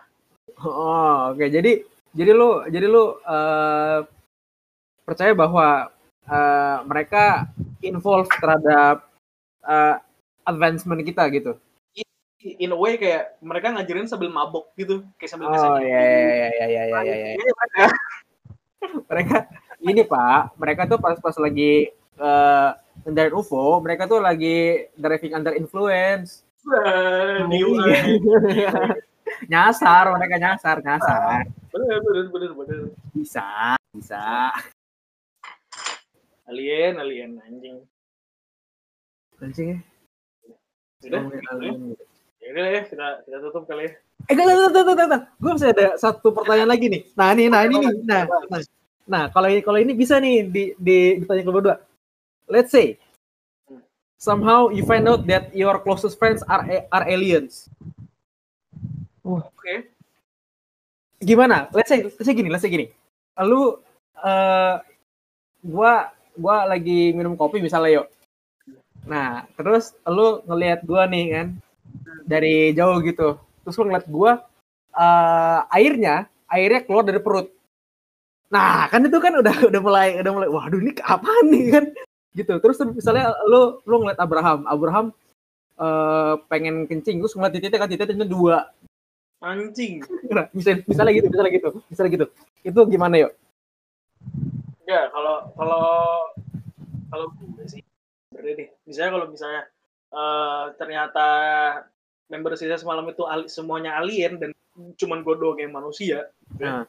oh 0.60 1.32
oke 1.32 1.40
okay. 1.40 1.48
jadi 1.48 1.80
jadi 2.12 2.32
lu 2.36 2.68
jadi 2.68 2.92
lu 2.92 3.16
uh, 3.24 4.04
percaya 5.08 5.32
bahwa 5.32 5.88
uh, 6.28 6.78
mereka 6.84 7.48
involve 7.80 8.28
terhadap 8.36 9.08
uh, 9.64 9.96
advancement 10.52 11.02
kita 11.02 11.24
gitu. 11.32 11.56
In 12.42 12.74
a 12.74 12.78
way 12.78 12.98
kayak 12.98 13.38
mereka 13.38 13.70
ngajarin 13.70 14.10
sambil 14.10 14.34
mabok 14.34 14.74
gitu. 14.74 15.06
Kayak 15.22 15.32
sambil 15.38 15.54
oh 15.54 15.78
iya 15.78 16.02
iya 16.02 16.26
iya 16.26 16.48
iya 16.50 16.84
iya 16.90 17.04
iya 17.06 17.16
iya 17.38 17.88
mereka. 19.08 19.38
Ini 19.82 20.06
pak 20.06 20.62
mereka 20.62 20.86
tuh 20.86 21.02
pas 21.02 21.18
pas 21.18 21.34
lagi 21.42 21.90
uh, 22.22 22.70
mendarat 23.02 23.34
UFO 23.34 23.82
mereka 23.82 24.06
tuh 24.06 24.22
lagi 24.22 24.86
driving 24.94 25.34
under 25.34 25.58
influence. 25.58 26.46
Nyasar 29.50 30.06
mereka 30.14 30.36
nyasar 30.38 30.78
nyasar. 30.86 31.50
Bener 31.74 31.98
bener 32.06 32.26
bener 32.30 32.52
bener. 32.54 32.80
Bisa 33.10 33.74
bisa. 33.90 34.54
Alien 36.46 37.02
alien 37.02 37.42
anjing. 37.42 37.78
Anjing 39.42 39.82
ya 41.02 41.10
sudah, 41.10 41.22
ya 42.42 42.48
udah 42.54 42.66
ya, 42.70 42.82
kita 42.86 43.08
kita 43.26 43.38
tutup 43.42 43.64
kali 43.66 43.90
ya. 43.90 43.92
Eh, 44.30 44.34
gak, 44.38 44.46
gak, 44.46 44.70
gak, 44.70 44.84
gak, 44.86 45.08
gak. 45.10 45.22
Gue 45.42 45.52
masih 45.58 45.70
ada 45.74 45.88
satu 45.98 46.30
pertanyaan 46.30 46.70
lagi 46.70 46.86
nih. 46.94 47.02
Nah, 47.18 47.28
ini, 47.34 47.44
nah, 47.50 47.62
ini 47.66 47.76
nih. 47.82 47.92
Nah, 48.06 48.22
nah, 48.30 48.62
nah, 49.10 49.24
kalau 49.34 49.48
ini, 49.50 49.62
kalau 49.66 49.80
ini 49.82 49.94
bisa 49.98 50.22
nih 50.22 50.46
di, 50.46 50.64
di 50.78 50.98
ditanya 51.26 51.42
ke 51.42 51.52
berdua. 51.52 51.76
Let's 52.46 52.70
say, 52.70 53.02
somehow 54.22 54.70
you 54.70 54.86
find 54.86 55.10
out 55.10 55.26
that 55.26 55.50
your 55.58 55.82
closest 55.82 56.22
friends 56.22 56.46
are 56.46 56.62
are 56.94 57.06
aliens. 57.10 57.66
Oke. 59.26 59.50
Okay. 59.58 59.78
Gimana? 61.22 61.74
Let's 61.74 61.90
say, 61.90 62.06
let's 62.06 62.22
say 62.22 62.38
gini, 62.38 62.54
let's 62.54 62.62
say 62.62 62.70
gini. 62.70 62.94
Lalu, 63.38 63.82
uh, 64.22 64.76
gua, 65.66 66.14
gua 66.38 66.70
lagi 66.70 67.10
minum 67.14 67.34
kopi 67.34 67.58
misalnya 67.58 68.06
yuk 68.06 68.08
Nah, 69.08 69.50
terus 69.58 69.98
lu 70.06 70.46
ngelihat 70.46 70.86
gua 70.86 71.10
nih 71.10 71.26
kan 71.34 71.48
dari 72.26 72.72
jauh 72.78 73.02
gitu. 73.02 73.38
Terus 73.66 73.76
lu 73.82 73.84
ngeliat 73.90 74.08
gua 74.10 74.32
uh, 74.94 75.60
airnya, 75.74 76.30
airnya 76.50 76.82
keluar 76.86 77.06
dari 77.06 77.22
perut. 77.22 77.50
Nah, 78.52 78.86
kan 78.92 79.02
itu 79.08 79.18
kan 79.18 79.34
udah 79.40 79.56
udah 79.72 79.82
mulai 79.82 80.20
udah 80.20 80.32
mulai 80.36 80.50
waduh 80.52 80.80
ini 80.84 80.92
apa 81.02 81.32
nih 81.48 81.64
kan 81.72 81.86
gitu. 82.36 82.54
Terus 82.60 82.78
misalnya 82.94 83.34
lu 83.48 83.80
lu 83.88 83.96
ngeliat 84.06 84.20
Abraham, 84.20 84.68
Abraham 84.68 85.06
uh, 85.80 86.38
pengen 86.52 86.86
kencing, 86.86 87.24
terus 87.24 87.34
ngeliat 87.34 87.54
titiknya 87.56 87.80
kan 87.80 87.90
titiknya 87.90 88.28
dua. 88.28 88.70
Anjing. 89.42 90.06
Nah, 90.30 90.46
misalnya, 90.54 90.86
misalnya 90.86 91.14
gitu, 91.18 91.28
misalnya 91.34 91.52
gitu, 91.58 91.70
misalnya 91.90 92.12
gitu. 92.14 92.26
Itu 92.62 92.80
gimana 92.86 93.16
yuk? 93.18 93.34
Ya, 94.86 95.10
kalau 95.10 95.50
kalau 95.58 95.86
kalau 97.10 97.26
sih 97.66 97.82
deh. 98.40 98.70
Misalnya 98.88 99.12
kalau 99.20 99.28
misalnya 99.28 99.64
uh, 100.16 100.66
ternyata 100.80 101.28
member 102.32 102.56
sisa 102.56 102.80
semalam 102.80 103.04
itu 103.12 103.28
ali, 103.28 103.52
semuanya 103.52 104.00
alien 104.00 104.40
dan 104.40 104.56
cuman 104.96 105.24
gue 105.26 105.36
doang 105.36 105.60
yang 105.60 105.76
manusia. 105.76 106.32
Nah. 106.56 106.88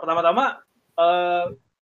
Pertama-tama 0.00 0.64
uh, 0.98 1.04
eh, 1.04 1.44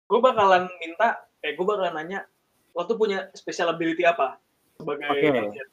gue 0.06 0.20
bakalan 0.20 0.68
minta, 0.84 1.26
eh 1.42 1.56
gue 1.56 1.66
bakalan 1.66 1.96
nanya, 1.96 2.28
lo 2.76 2.86
tuh 2.86 3.00
punya 3.00 3.32
special 3.34 3.72
ability 3.72 4.04
apa 4.04 4.38
sebagai 4.76 5.08
okay. 5.10 5.32
alien? 5.32 5.48
Okay. 5.50 5.64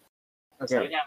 Misalnya, 0.63 1.03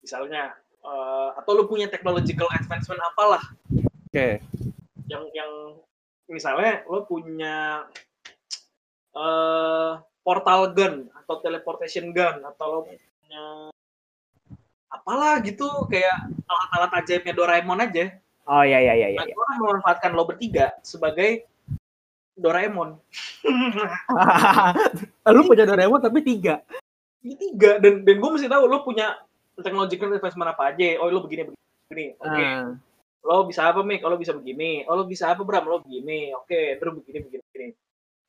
misalnya 0.00 0.42
uh, 0.84 1.28
atau 1.40 1.56
lu 1.56 1.64
punya 1.66 1.88
technological 1.88 2.46
advancement 2.52 3.00
apalah 3.00 3.42
oke 3.72 4.12
okay. 4.12 4.38
yang 5.08 5.24
yang 5.32 5.50
misalnya 6.28 6.84
lo 6.86 7.08
punya 7.08 7.88
uh, 9.16 9.98
portal 10.24 10.72
gun 10.72 11.12
atau 11.12 11.38
teleportation 11.44 12.10
gun 12.10 12.40
atau 12.42 12.66
lo 12.66 12.80
punya 12.88 13.68
apalah 14.88 15.36
gitu 15.44 15.68
kayak 15.92 16.32
alat-alat 16.48 16.90
ajaibnya 17.04 17.36
Doraemon 17.36 17.84
aja. 17.84 18.16
Oh 18.48 18.64
iya 18.64 18.80
iya 18.80 18.94
iya, 18.96 19.08
iya. 19.12 19.20
Nah, 19.20 19.28
gue 19.28 19.46
memanfaatkan 19.60 20.16
lo 20.16 20.24
bertiga 20.24 20.72
sebagai 20.80 21.44
Doraemon. 22.34 22.96
Lu 25.36 25.42
punya 25.44 25.68
Doraemon 25.68 26.00
tapi 26.00 26.24
tiga? 26.24 26.64
Tiga 27.20 27.80
dan 27.80 28.04
dan 28.04 28.16
gue 28.16 28.30
mesti 28.32 28.48
tahu 28.48 28.64
lo 28.64 28.84
punya 28.84 29.20
technological 29.60 30.12
investment 30.12 30.50
apa 30.56 30.72
aja. 30.72 31.04
Oh 31.04 31.12
lo 31.12 31.20
begini 31.20 31.52
begini 31.52 32.16
oke. 32.16 32.32
Okay. 32.32 32.48
uh. 32.48 32.66
lo 33.24 33.48
bisa 33.48 33.64
apa 33.72 33.80
Mik 33.80 34.04
oh 34.04 34.12
lo 34.12 34.16
bisa 34.20 34.32
begini. 34.36 34.84
Oh 34.88 34.96
lo 34.96 35.04
bisa 35.08 35.32
apa 35.32 35.40
Bram? 35.44 35.68
Lo 35.68 35.80
begini. 35.84 36.32
Oke 36.36 36.48
okay. 36.48 36.66
terus 36.76 37.00
begini 37.00 37.18
begini 37.24 37.43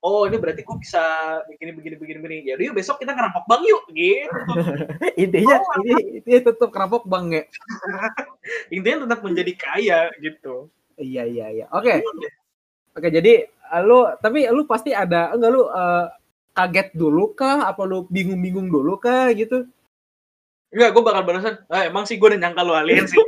oh 0.06 0.30
ini 0.30 0.38
berarti 0.38 0.62
gue 0.62 0.78
bisa 0.78 1.01
begini 1.49 1.74
begini 1.74 1.95
begini 1.97 2.20
begini. 2.22 2.38
Ya 2.45 2.53
yuk 2.62 2.78
besok 2.78 3.01
kita 3.01 3.18
ngerampok 3.18 3.49
bang 3.49 3.64
yuk 3.66 3.84
gitu. 3.89 4.39
Intinya 5.26 5.58
oh, 5.58 5.82
ini 5.82 6.22
intinya 6.22 6.39
tetap 6.53 6.70
ngerampok 6.70 7.03
bang 7.10 7.26
ya. 7.34 7.43
Intinya 8.76 8.97
tetap 9.10 9.20
menjadi 9.26 9.53
kaya 9.58 9.99
gitu. 10.22 10.70
Iya 11.01 11.26
iya 11.26 11.45
iya. 11.49 11.66
Oke. 11.74 11.89
Okay. 11.89 11.97
Iya. 12.06 12.30
oke 12.95 13.03
okay, 13.03 13.12
jadi 13.12 13.34
uh, 13.74 13.82
lu 13.84 13.99
tapi 14.22 14.47
lu 14.47 14.64
pasti 14.70 14.95
ada 14.95 15.34
enggak 15.34 15.51
lu 15.51 15.66
uh, 15.66 16.06
kaget 16.53 16.93
dulu 16.93 17.34
kah? 17.34 17.66
Apa 17.66 17.89
lu 17.89 18.06
bingung-bingung 18.14 18.70
dulu 18.70 19.01
kah 19.01 19.34
gitu 19.34 19.66
Enggak, 20.74 20.89
gue 20.91 21.03
bakal 21.05 21.24
balasan, 21.24 21.55
ah, 21.70 21.86
emang 21.86 22.09
sih 22.09 22.18
gue 22.18 22.26
udah 22.26 22.41
nyangka 22.41 22.66
lu 22.66 22.74
alien 22.74 23.05
sih. 23.05 23.16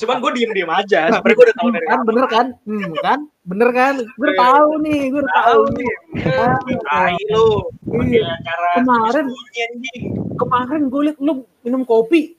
Cuman 0.00 0.20
gue 0.20 0.30
diem-diem 0.36 0.68
aja, 0.68 1.08
sebenernya 1.12 1.36
gue 1.36 1.46
udah 1.46 1.56
tahu 1.56 1.68
dari 1.70 1.86
kan, 1.86 2.00
bener 2.04 2.26
kan? 2.26 2.46
Hmm, 2.66 2.92
kan? 3.00 3.20
Bener 3.46 3.68
kan? 3.72 3.94
Gue 4.04 4.26
udah 4.26 4.36
tahu 4.36 4.70
nih, 4.84 5.00
gue 5.08 5.20
udah 5.22 5.34
tahu 5.40 5.62
nih. 5.78 5.92
Tai 6.90 7.16
lu. 7.32 7.46
Iya. 8.04 8.30
Kemarin, 8.80 9.26
kemarin 10.36 10.82
gue 10.90 11.00
liat 11.08 11.18
lu 11.22 11.46
minum 11.64 11.82
kopi 11.86 12.36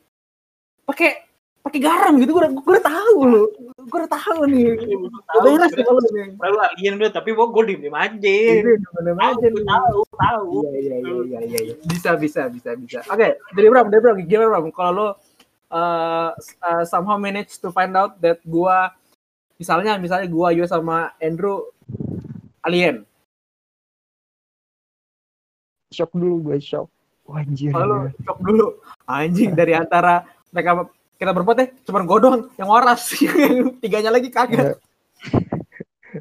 pakai 0.85 1.30
pakai 1.61 1.79
garam 1.79 2.17
gitu 2.17 2.33
gue 2.33 2.41
udah 2.41 2.51
gue 2.51 2.73
udah 2.73 2.85
tahu 2.85 3.17
lu. 3.29 3.43
Gue 3.81 3.97
udah 4.01 4.11
tahu 4.11 4.39
nih. 4.49 4.65
Udah 5.37 5.41
beres 5.45 5.71
nih 5.77 5.85
kalau 5.85 6.01
nih 6.01 6.27
lalu 6.37 6.57
alien 6.57 6.93
udah 6.97 7.11
tapi 7.13 7.29
gue 7.37 7.45
gue 7.45 7.63
diem 7.69 7.79
diem 7.85 7.95
aja 7.97 8.17
diem 8.17 8.81
diem 8.81 9.19
aja 9.21 9.47
tahu 9.49 9.99
tahu 10.17 10.51
iya, 10.75 10.97
iya 10.97 10.97
iya 11.01 11.39
iya 11.45 11.59
iya 11.71 11.75
bisa 11.85 12.17
bisa 12.17 12.41
bisa 12.49 12.69
bisa. 12.77 12.99
Oke 13.07 13.17
okay, 13.17 13.31
dari 13.53 13.67
Bram 13.69 13.87
dari 13.93 14.01
Bram 14.01 14.17
gimana 14.25 14.49
Bram? 14.57 14.65
Kalau 14.73 14.91
lo 14.91 15.07
uh, 15.07 16.29
uh, 16.33 16.83
somehow 16.83 17.15
manage 17.15 17.57
to 17.61 17.69
find 17.69 17.93
out 17.93 18.17
that 18.19 18.41
gue 18.43 18.77
misalnya 19.61 19.95
misalnya 20.01 20.27
gue 20.27 20.47
Yo 20.57 20.65
sama 20.65 21.13
Andrew 21.21 21.69
alien. 22.65 23.05
Shock 25.91 26.15
dulu 26.15 26.51
gue 26.51 26.57
shock. 26.63 26.87
Anjir. 27.31 27.71
Kalau 27.71 28.11
shock 28.23 28.39
dulu. 28.43 28.79
Anjing 29.07 29.55
dari 29.55 29.71
antara 29.75 30.23
mereka 30.51 30.87
kita 31.21 31.37
berempat 31.37 31.55
ya 31.61 31.67
cuma 31.85 32.01
gue 32.01 32.17
doang 32.17 32.49
yang 32.57 32.65
waras. 32.65 33.13
Tiganya 33.85 34.09
lagi 34.09 34.33
kaget. 34.33 34.81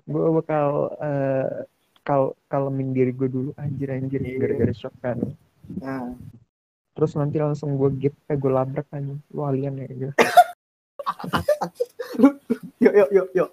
Gue 0.04 0.26
bakal 0.36 0.92
uh, 1.00 1.64
kal 2.04 2.36
kalemin 2.52 2.92
diri 2.92 3.16
gue 3.16 3.32
dulu 3.32 3.50
anjir 3.56 3.96
anjir 3.96 4.20
yeah. 4.20 4.36
gara-gara 4.36 4.74
shock 4.76 4.92
kan. 5.00 5.16
Nah. 5.80 6.12
terus 6.90 7.14
nanti 7.16 7.38
langsung 7.40 7.78
gue 7.80 7.86
gip 7.96 8.12
eh 8.28 8.36
gue 8.36 8.50
labrak 8.52 8.84
kan 8.92 9.00
lu 9.32 9.40
alien 9.40 9.80
ya 9.80 9.88
gitu. 9.88 10.12
Yuk 12.80 12.92
yuk 12.96 13.10
yuk 13.12 13.28
yuk. 13.32 13.50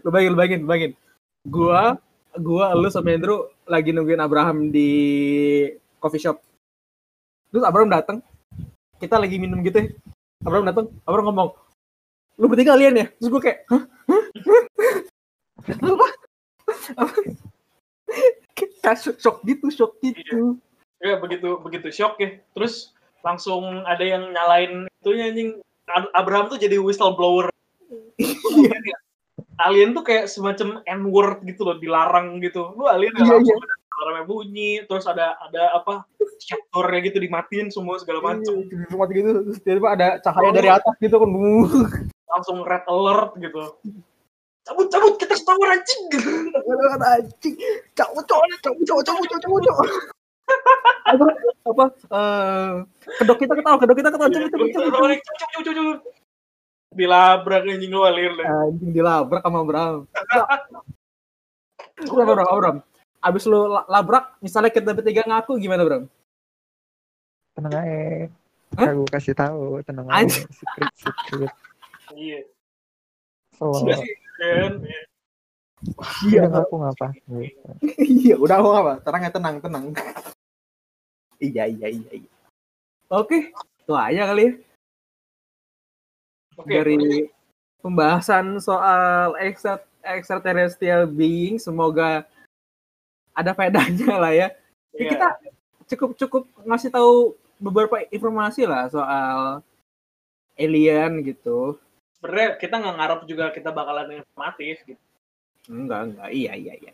Lu 0.00 0.08
bayangin 0.08 0.32
lu 0.32 0.38
bayangin 0.38 0.60
lu 0.64 0.68
bayangin. 0.68 0.92
Gue 1.44 1.80
gue 2.40 2.64
lu 2.76 2.88
sama 2.88 3.12
Andrew 3.12 3.52
lagi 3.68 3.92
nungguin 3.92 4.20
Abraham 4.20 4.72
di 4.72 4.88
coffee 6.00 6.24
shop. 6.24 6.40
Terus 7.52 7.64
Abraham 7.68 7.92
datang 7.92 8.24
kita 8.96 9.20
lagi 9.20 9.36
minum 9.36 9.60
gitu 9.60 9.80
ya 9.84 9.88
Abraham 10.46 10.66
datang 10.70 10.86
Abraham 11.02 11.26
ngomong 11.34 11.50
lu 12.38 12.46
bertiga 12.46 12.78
kalian 12.78 12.94
ya? 13.02 13.06
Terus 13.18 13.28
gue 13.34 13.42
kayak 13.42 13.58
hah? 13.66 13.82
Apa? 16.94 17.16
Kayak 18.54 19.18
shock 19.18 19.42
gitu 19.42 19.66
shock 19.74 19.98
gitu. 19.98 20.22
Iya. 20.22 20.38
ya 21.02 21.14
begitu 21.18 21.58
begitu 21.58 21.90
shock 21.90 22.14
ya. 22.22 22.38
Terus 22.54 22.94
langsung 23.26 23.82
ada 23.82 24.06
yang 24.06 24.30
nyalain 24.30 24.86
itu 24.86 25.10
anjing. 25.18 25.50
Abraham 26.14 26.46
tuh 26.46 26.62
jadi 26.62 26.78
whistleblower. 26.78 27.50
Iya. 28.18 28.78
alien 29.58 29.90
tuh 29.90 30.06
kayak 30.06 30.30
semacam 30.30 30.86
n 30.86 31.10
word 31.10 31.42
gitu 31.42 31.66
loh 31.66 31.74
dilarang 31.82 32.38
gitu. 32.38 32.70
Lu 32.78 32.86
alien 32.86 33.10
ya? 33.18 33.26
Iya, 33.26 33.36
iya 33.42 33.77
alarmnya 33.98 34.24
bunyi 34.26 34.72
terus 34.86 35.04
ada 35.10 35.34
ada 35.42 35.74
apa 35.74 36.06
shutternya 36.38 37.00
gitu 37.10 37.18
dimatiin 37.18 37.68
semua 37.74 37.98
segala 37.98 38.22
iya, 38.22 38.26
macam 38.38 38.54
semua 38.64 39.04
gitu 39.10 39.30
terus 39.50 39.58
tiba-tiba 39.60 39.88
ada 39.94 40.08
cahaya 40.22 40.48
oh. 40.48 40.54
dari 40.54 40.68
atas 40.70 40.94
gitu 41.02 41.16
kan 41.18 41.30
langsung 42.28 42.62
red 42.62 42.84
alert 42.86 43.32
gitu. 43.40 43.62
Cabut 44.68 44.86
cabut 44.92 45.16
kita 45.16 45.34
tower 45.42 45.68
anjing. 45.72 46.02
Anjing. 47.00 47.56
Cabut 47.96 48.24
cabut 48.28 48.58
cabut 48.60 48.84
cabut 48.84 49.04
cabut 49.04 49.26
cabut 49.26 49.62
cabut 49.64 49.96
apa 51.08 51.24
apa 51.68 51.84
uh, 52.12 52.72
kedok 53.20 53.38
kita 53.44 53.52
ketawa 53.56 53.76
kedok 53.80 53.96
kita 54.00 54.08
ketawa 54.12 54.28
cabut 54.32 54.48
cabut 54.52 54.68
cabut 54.72 54.92
cabut 54.92 55.64
cabut 55.64 55.98
dilabrak 56.92 57.62
anjing 57.68 57.92
lu 57.92 58.04
alir 58.04 58.32
anjing 58.40 58.90
dilabrak 58.92 59.44
sama 59.44 59.60
Bram. 59.64 60.08
Bram, 62.08 62.24
Bram, 62.24 62.56
Bram, 62.60 62.76
abis 63.28 63.44
lu 63.44 63.68
labrak 63.86 64.34
misalnya 64.40 64.72
kita 64.72 64.90
bertiga 64.96 65.22
ngaku 65.28 65.60
gimana 65.60 65.84
bro 65.84 65.98
tenang 67.54 67.74
aja 67.76 68.28
Huh? 68.76 68.84
Aku 68.92 69.08
kasih 69.08 69.32
tahu, 69.32 69.80
tenang 69.80 70.04
aja. 70.12 70.44
Secret, 70.52 70.92
secret. 70.92 71.52
Iya. 72.12 72.40
So, 73.56 73.72
Iya, 76.26 76.44
aku 76.52 76.74
ngapa? 76.82 77.14
iya, 78.02 78.34
udah 78.36 78.56
aku 78.60 78.68
ngapa? 78.74 78.92
Tenang 79.00 79.22
ya, 79.24 79.30
tenang, 79.32 79.54
tenang. 79.62 79.84
iya, 81.40 81.64
iya, 81.70 81.86
iya, 81.88 82.10
iya. 82.12 82.30
Oke, 83.08 83.54
itu 83.54 83.92
aja 83.96 84.22
kali 84.28 84.42
ya. 84.42 84.52
Oke, 86.58 86.74
Dari 86.74 87.30
pembahasan 87.80 88.58
soal 88.60 89.38
extraterrestrial 90.02 91.06
being, 91.08 91.56
semoga 91.62 92.26
ada 93.38 93.54
faedahnya 93.54 94.10
lah 94.22 94.32
ya. 94.34 94.48
Yeah. 94.98 95.14
Kita 95.14 95.28
cukup 95.94 96.10
cukup 96.18 96.42
ngasih 96.66 96.90
tahu 96.90 97.38
beberapa 97.62 98.02
informasi 98.10 98.66
lah 98.66 98.90
soal 98.90 99.62
alien 100.58 101.22
gitu. 101.22 101.78
Sebenarnya 102.18 102.58
kita 102.58 102.74
nggak 102.82 102.96
ngarep 102.98 103.20
juga 103.30 103.44
kita 103.54 103.70
bakalan 103.70 104.18
informatif 104.18 104.82
gitu. 104.82 105.02
Enggak, 105.70 106.10
enggak. 106.10 106.28
Iya, 106.34 106.52
iya, 106.58 106.74
iya. 106.82 106.92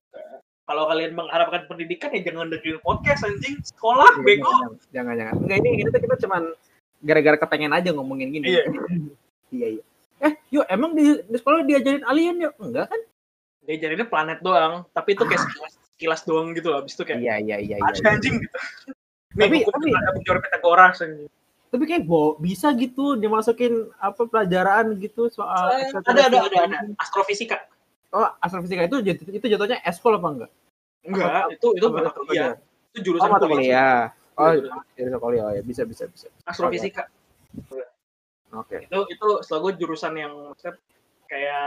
Kalau 0.64 0.88
kalian 0.88 1.16
mengharapkan 1.16 1.64
pendidikan 1.68 2.12
ya 2.12 2.20
jangan 2.24 2.52
dengerin 2.52 2.80
podcast 2.84 3.24
anjing. 3.24 3.56
Sekolah, 3.64 4.20
iya, 4.20 4.24
bego. 4.24 4.52
Jangan, 4.92 5.14
jangan. 5.16 5.34
Enggak, 5.40 5.56
ini 5.64 5.70
kita 5.80 5.98
kita 6.00 6.16
cuman 6.28 6.42
gara-gara 7.00 7.36
kepengen 7.40 7.72
aja 7.72 7.88
ngomongin 7.96 8.28
gini. 8.36 8.52
Iya. 8.52 8.62
iya, 9.56 9.66
iya. 9.80 9.84
Eh, 10.24 10.32
yuk 10.52 10.64
emang 10.68 10.92
di, 10.96 11.20
di 11.24 11.36
sekolah 11.36 11.64
diajarin 11.64 12.04
alien 12.04 12.36
yuk? 12.44 12.54
Enggak 12.60 12.92
kan? 12.92 13.00
Diajarinnya 13.64 14.08
planet 14.08 14.38
doang, 14.44 14.84
tapi 14.92 15.16
itu 15.16 15.24
kayak 15.24 15.40
ah 15.40 15.83
kilas 15.94 16.22
doang 16.26 16.50
gitu 16.52 16.70
loh. 16.70 16.82
Habis 16.82 16.94
itu 16.94 17.02
kayak 17.02 17.20
Iya 17.22 17.34
iya 17.40 17.56
iya. 17.58 17.76
ada 17.78 17.94
iya. 17.94 18.10
anjing 18.14 18.34
gitu. 18.42 18.56
Tapi- 19.34 19.50
Nih, 19.50 19.62
tapi- 19.66 19.90
ada 19.94 20.10
bukti 20.14 20.30
Pythagoras 20.30 20.96
anjing. 21.02 21.30
Tapi 21.74 21.84
kayak 21.90 22.04
bo, 22.06 22.38
bisa 22.38 22.70
gitu 22.78 23.18
dimasukin 23.18 23.90
apa 23.98 24.30
pelajaran 24.30 24.94
gitu 25.02 25.26
soal 25.26 25.74
Eh, 25.74 25.90
ada 25.90 26.30
ada 26.30 26.38
ada 26.46 26.58
ada 26.70 26.78
astrofisika. 27.02 27.66
Oh, 28.14 28.30
astrofisika 28.38 28.86
itu 28.86 29.02
itu 29.34 29.46
jatuhnya 29.50 29.82
eskol 29.82 30.14
apa 30.22 30.28
enggak? 30.30 30.50
Enggak, 31.02 31.50
itu 31.50 31.66
itu 31.74 31.86
apa- 31.90 31.98
mata 31.98 32.14
kuliah. 32.14 32.54
Itu 32.94 32.98
Oh, 32.98 33.02
jurusan 33.02 33.30
mata 33.34 33.46
kuliah. 33.50 33.98
Oh, 34.38 34.50
Iya, 34.54 34.70
jurusan 34.94 35.18
kuliah. 35.18 35.42
Oh, 35.50 35.52
ya 35.58 35.62
bisa 35.66 35.82
bisa 35.82 36.06
bisa. 36.06 36.30
Astrofisika. 36.46 37.10
Oke. 38.54 38.86
Itu 38.86 38.98
itu 39.10 39.26
setelah 39.42 39.60
gue 39.66 39.72
jurusan 39.82 40.14
yang 40.14 40.54
kayak 41.26 41.66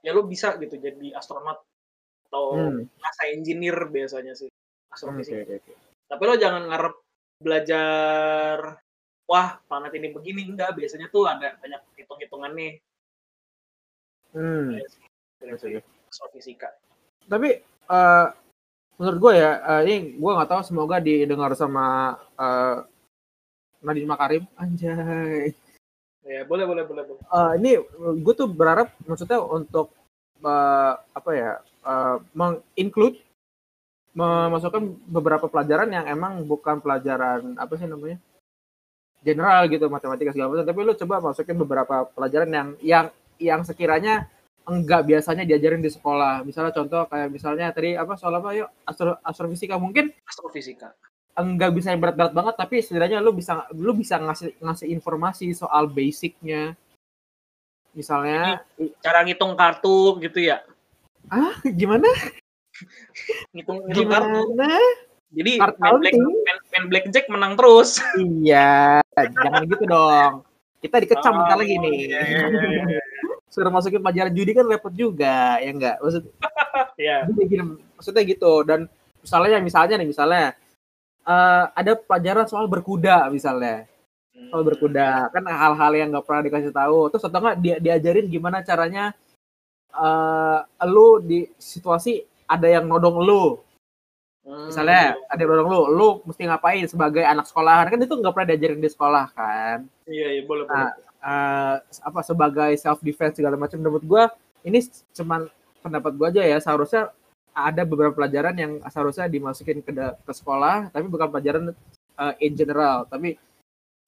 ya 0.00 0.10
lu 0.16 0.24
bisa 0.24 0.56
gitu 0.56 0.80
jadi 0.80 1.12
astronot 1.12 1.60
atau 2.32 2.56
Hmm. 2.56 2.88
NASA 2.96 3.28
engineer 3.28 3.76
biasanya 3.92 4.32
sih 4.32 4.48
astrofisika. 4.88 5.44
oke 5.44 5.54
oke. 5.60 5.72
Tapi 6.08 6.22
lo 6.24 6.34
jangan 6.40 6.64
ngarep 6.64 6.94
belajar 7.44 8.80
wah 9.28 9.60
planet 9.68 9.92
ini 10.00 10.08
begini 10.16 10.48
enggak 10.48 10.72
biasanya 10.72 11.12
tuh 11.12 11.28
ada 11.28 11.60
banyak 11.60 11.76
hitung-hitungan 12.00 12.56
nih 12.56 12.72
Hmm. 14.32 14.80
dari 15.44 15.76
astrofisika. 16.08 16.72
Tapi 17.28 17.60
eh 17.92 18.26
menurut 18.96 19.18
gue 19.20 19.32
ya, 19.36 19.52
eh, 19.60 19.80
ini 19.84 20.16
gue 20.16 20.30
nggak 20.32 20.48
tahu 20.48 20.62
semoga 20.64 21.04
didengar 21.04 21.52
sama 21.52 22.16
eh 22.40 22.80
Nadine 23.84 24.08
Makarim. 24.08 24.48
Anjay. 24.56 25.52
Ya 26.24 26.48
boleh 26.48 26.64
boleh 26.64 26.88
boleh 26.88 27.02
boleh. 27.04 27.20
Eh, 27.28 27.50
ini 27.60 27.70
gue 28.24 28.32
tuh 28.32 28.48
berharap 28.48 28.88
maksudnya 29.04 29.36
untuk 29.44 29.92
eh, 30.40 30.94
apa 30.96 31.30
ya 31.36 31.60
eh, 31.82 32.16
menginclude 32.34 33.18
memasukkan 34.12 35.08
beberapa 35.08 35.48
pelajaran 35.48 35.88
yang 35.88 36.04
emang 36.04 36.44
bukan 36.44 36.84
pelajaran 36.84 37.56
apa 37.56 37.72
sih 37.80 37.88
namanya 37.88 38.20
general 39.24 39.64
gitu 39.72 39.88
matematika 39.88 40.36
segala 40.36 40.52
macam 40.52 40.68
tapi 40.68 40.80
lu 40.84 40.92
coba 40.98 41.32
masukin 41.32 41.56
beberapa 41.56 42.04
pelajaran 42.12 42.50
yang 42.52 42.68
yang 42.84 43.06
yang 43.40 43.60
sekiranya 43.64 44.28
enggak 44.68 45.08
biasanya 45.08 45.48
diajarin 45.48 45.80
di 45.80 45.88
sekolah 45.88 46.44
misalnya 46.44 46.76
contoh 46.76 47.08
kayak 47.08 47.32
misalnya 47.32 47.72
tadi 47.72 47.96
apa 47.96 48.14
soal 48.14 48.36
apa 48.38 48.52
yuk 48.54 48.68
astro, 48.86 49.18
astrofisika 49.24 49.80
mungkin 49.80 50.12
Astrofisika. 50.28 50.92
enggak 51.32 51.72
bisa 51.72 51.96
yang 51.96 52.02
berat-berat 52.04 52.36
banget 52.36 52.54
tapi 52.60 52.76
setidaknya 52.84 53.24
lu 53.24 53.32
bisa 53.32 53.64
lu 53.72 53.96
bisa 53.96 54.20
ngasih 54.20 54.60
ngasih 54.60 54.86
informasi 54.92 55.56
soal 55.56 55.88
basicnya 55.88 56.76
misalnya 57.96 58.60
Cara 59.04 59.24
ngitung 59.24 59.52
kartu 59.56 60.20
gitu 60.20 60.40
ya. 60.40 60.64
Ah 61.28 61.54
gimana 61.64 62.08
Ngitung 63.52 63.84
ngitung 63.86 64.08
kartu. 64.10 64.42
gimana 64.50 64.78
Jadi 65.32 65.52
main, 65.56 65.64
black, 65.64 65.76
counting. 65.80 66.18
main, 66.20 66.58
main 66.68 66.84
blackjack 66.88 67.26
menang 67.28 67.52
terus. 67.54 67.90
iya 68.18 69.00
jangan 69.16 69.62
gitu 69.64 69.84
dong 69.86 70.32
kita 70.78 70.96
dikecam 70.98 71.32
Oh, 71.32 71.38
bentar 71.40 71.56
lagi 71.56 71.74
nih 71.78 71.94
iya, 72.10 72.20
iya, 72.20 72.44
iya, 72.48 72.82
iya. 72.90 73.02
suruh 73.52 73.68
masukin 73.68 74.00
pelajaran 74.00 74.32
judi 74.32 74.50
kan 74.50 74.64
repot 74.64 74.90
juga 74.90 75.56
ya 75.58 75.70
enggak 75.70 75.96
maksud 76.00 76.24
Iya. 76.96 77.26
Gini, 77.28 77.62
maksudnya 77.94 78.22
gitu 78.24 78.62
dan 78.62 78.86
misalnya 79.20 79.58
misalnya 79.58 79.94
nih 79.96 80.08
misalnya 80.08 80.44
eh, 81.22 81.64
ada 81.70 81.92
pelajaran 81.94 82.46
soal 82.46 82.66
berkuda 82.66 83.28
misalnya 83.28 83.86
soal 84.50 84.62
berkuda 84.62 85.30
kan 85.30 85.44
hal-hal 85.46 85.92
yang 85.94 86.08
nggak 86.10 86.24
pernah 86.24 86.42
dikasih 86.42 86.72
tahu 86.72 87.08
terus 87.08 87.24
atau 87.24 87.38
nggak 87.38 87.56
dia 87.60 87.76
diajarin 87.78 88.26
gimana 88.26 88.60
caranya 88.60 89.14
eh 89.92 90.58
lu 90.88 91.20
di 91.20 91.44
situasi 91.60 92.24
ada 92.48 92.66
yang 92.68 92.88
nodong 92.88 93.18
lu. 93.22 93.44
Hmm. 94.42 94.66
misalnya 94.66 95.14
ada 95.30 95.38
yang 95.38 95.54
nodong 95.54 95.70
lu 95.70 95.80
lu 95.94 96.08
mesti 96.26 96.42
ngapain 96.50 96.82
sebagai 96.90 97.22
anak 97.22 97.46
sekolahan 97.46 97.86
kan 97.86 98.02
itu 98.02 98.10
nggak 98.18 98.34
pernah 98.34 98.48
diajarin 98.50 98.82
di 98.82 98.90
sekolah 98.90 99.26
kan? 99.36 99.78
Iya, 100.10 100.28
iya, 100.34 100.42
boleh, 100.42 100.66
boleh. 100.66 100.74
Nah, 100.74 100.90
eh, 101.22 101.76
apa 102.02 102.20
sebagai 102.26 102.70
self 102.74 102.98
defense 103.06 103.38
segala 103.38 103.54
macam. 103.54 103.78
Menurut 103.78 104.02
gua 104.02 104.34
ini 104.66 104.82
cuman 105.14 105.46
pendapat 105.78 106.12
gua 106.18 106.28
aja 106.34 106.42
ya. 106.42 106.58
Seharusnya 106.58 107.14
ada 107.52 107.84
beberapa 107.84 108.16
pelajaran 108.16 108.56
yang 108.56 108.72
seharusnya 108.88 109.28
dimasukin 109.28 109.84
ke 109.84 109.92
ke 109.94 110.32
sekolah 110.32 110.88
tapi 110.90 111.06
bukan 111.06 111.28
pelajaran 111.30 111.62
eh, 112.18 112.34
in 112.42 112.52
general. 112.58 113.06
Tapi 113.06 113.38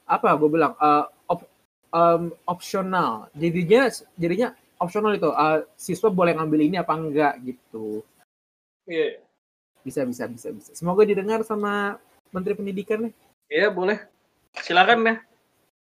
apa 0.05 0.37
gue 0.37 0.49
bilang 0.51 0.75
eh, 0.77 1.05
op- 1.31 1.51
em, 1.95 2.35
opsional. 2.45 3.31
Jadinya 3.39 3.89
jadinya 4.19 4.49
opsional 4.85 5.17
itu 5.17 5.33
eh, 5.33 5.65
siswa 5.75 6.13
boleh 6.13 6.37
ngambil 6.37 6.61
ini 6.69 6.77
apa 6.79 6.93
enggak 6.95 7.41
gitu 7.43 8.05
Iya, 8.85 9.25
bisa 9.81 10.05
bisa 10.05 10.29
bisa 10.29 10.49
bisa 10.53 10.71
semoga 10.77 11.09
didengar 11.09 11.41
sama 11.41 11.97
menteri 12.29 12.53
pendidikan 12.53 13.09
nih 13.09 13.15
iya, 13.49 13.69
boleh. 13.73 13.97
Silakan 14.61 15.09
ya. 15.09 15.17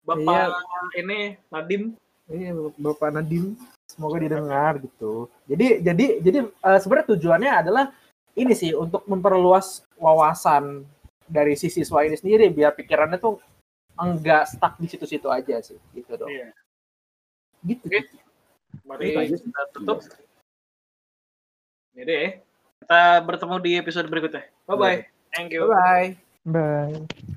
Bapak 0.06 0.48
Iya. 0.50 1.02
ini 1.02 1.18
Nadim. 1.50 1.82
Ini 2.30 2.46
Bapak 2.78 3.10
Nadim 3.14 3.54
semoga 3.86 4.18
didengar 4.18 4.78
gitu. 4.82 5.30
Jadi 5.46 5.82
jadi 5.82 6.06
jadi 6.22 6.38
eh, 6.50 6.78
sebenarnya 6.78 7.08
tujuannya 7.14 7.52
adalah 7.52 7.84
ini 8.36 8.52
sih 8.52 8.74
untuk 8.74 9.02
memperluas 9.08 9.86
wawasan 9.98 10.84
dari 11.26 11.58
si 11.58 11.70
siswa 11.72 12.06
ini 12.06 12.14
sendiri 12.14 12.50
biar 12.52 12.74
pikirannya 12.74 13.18
tuh 13.18 13.42
enggak 13.96 14.46
stuck 14.46 14.78
di 14.78 14.86
situ-situ 14.86 15.26
aja 15.26 15.58
sih 15.64 15.78
gitu 15.96 16.14
dong. 16.14 16.30
Iya. 16.30 16.50
Gitu. 17.66 17.84
Oke. 17.86 17.98
gitu. 18.02 18.25
Mari 18.86 19.34
kita 19.34 19.62
tutup. 19.74 19.98
Jadi, 21.96 22.38
kita 22.80 23.02
bertemu 23.26 23.56
di 23.58 23.72
episode 23.82 24.06
berikutnya. 24.06 24.46
Bye 24.70 24.76
bye. 24.78 24.98
Thank 25.34 25.50
you. 25.50 25.66
Bye 25.66 26.14
bye. 26.46 27.02
Bye. 27.02 27.34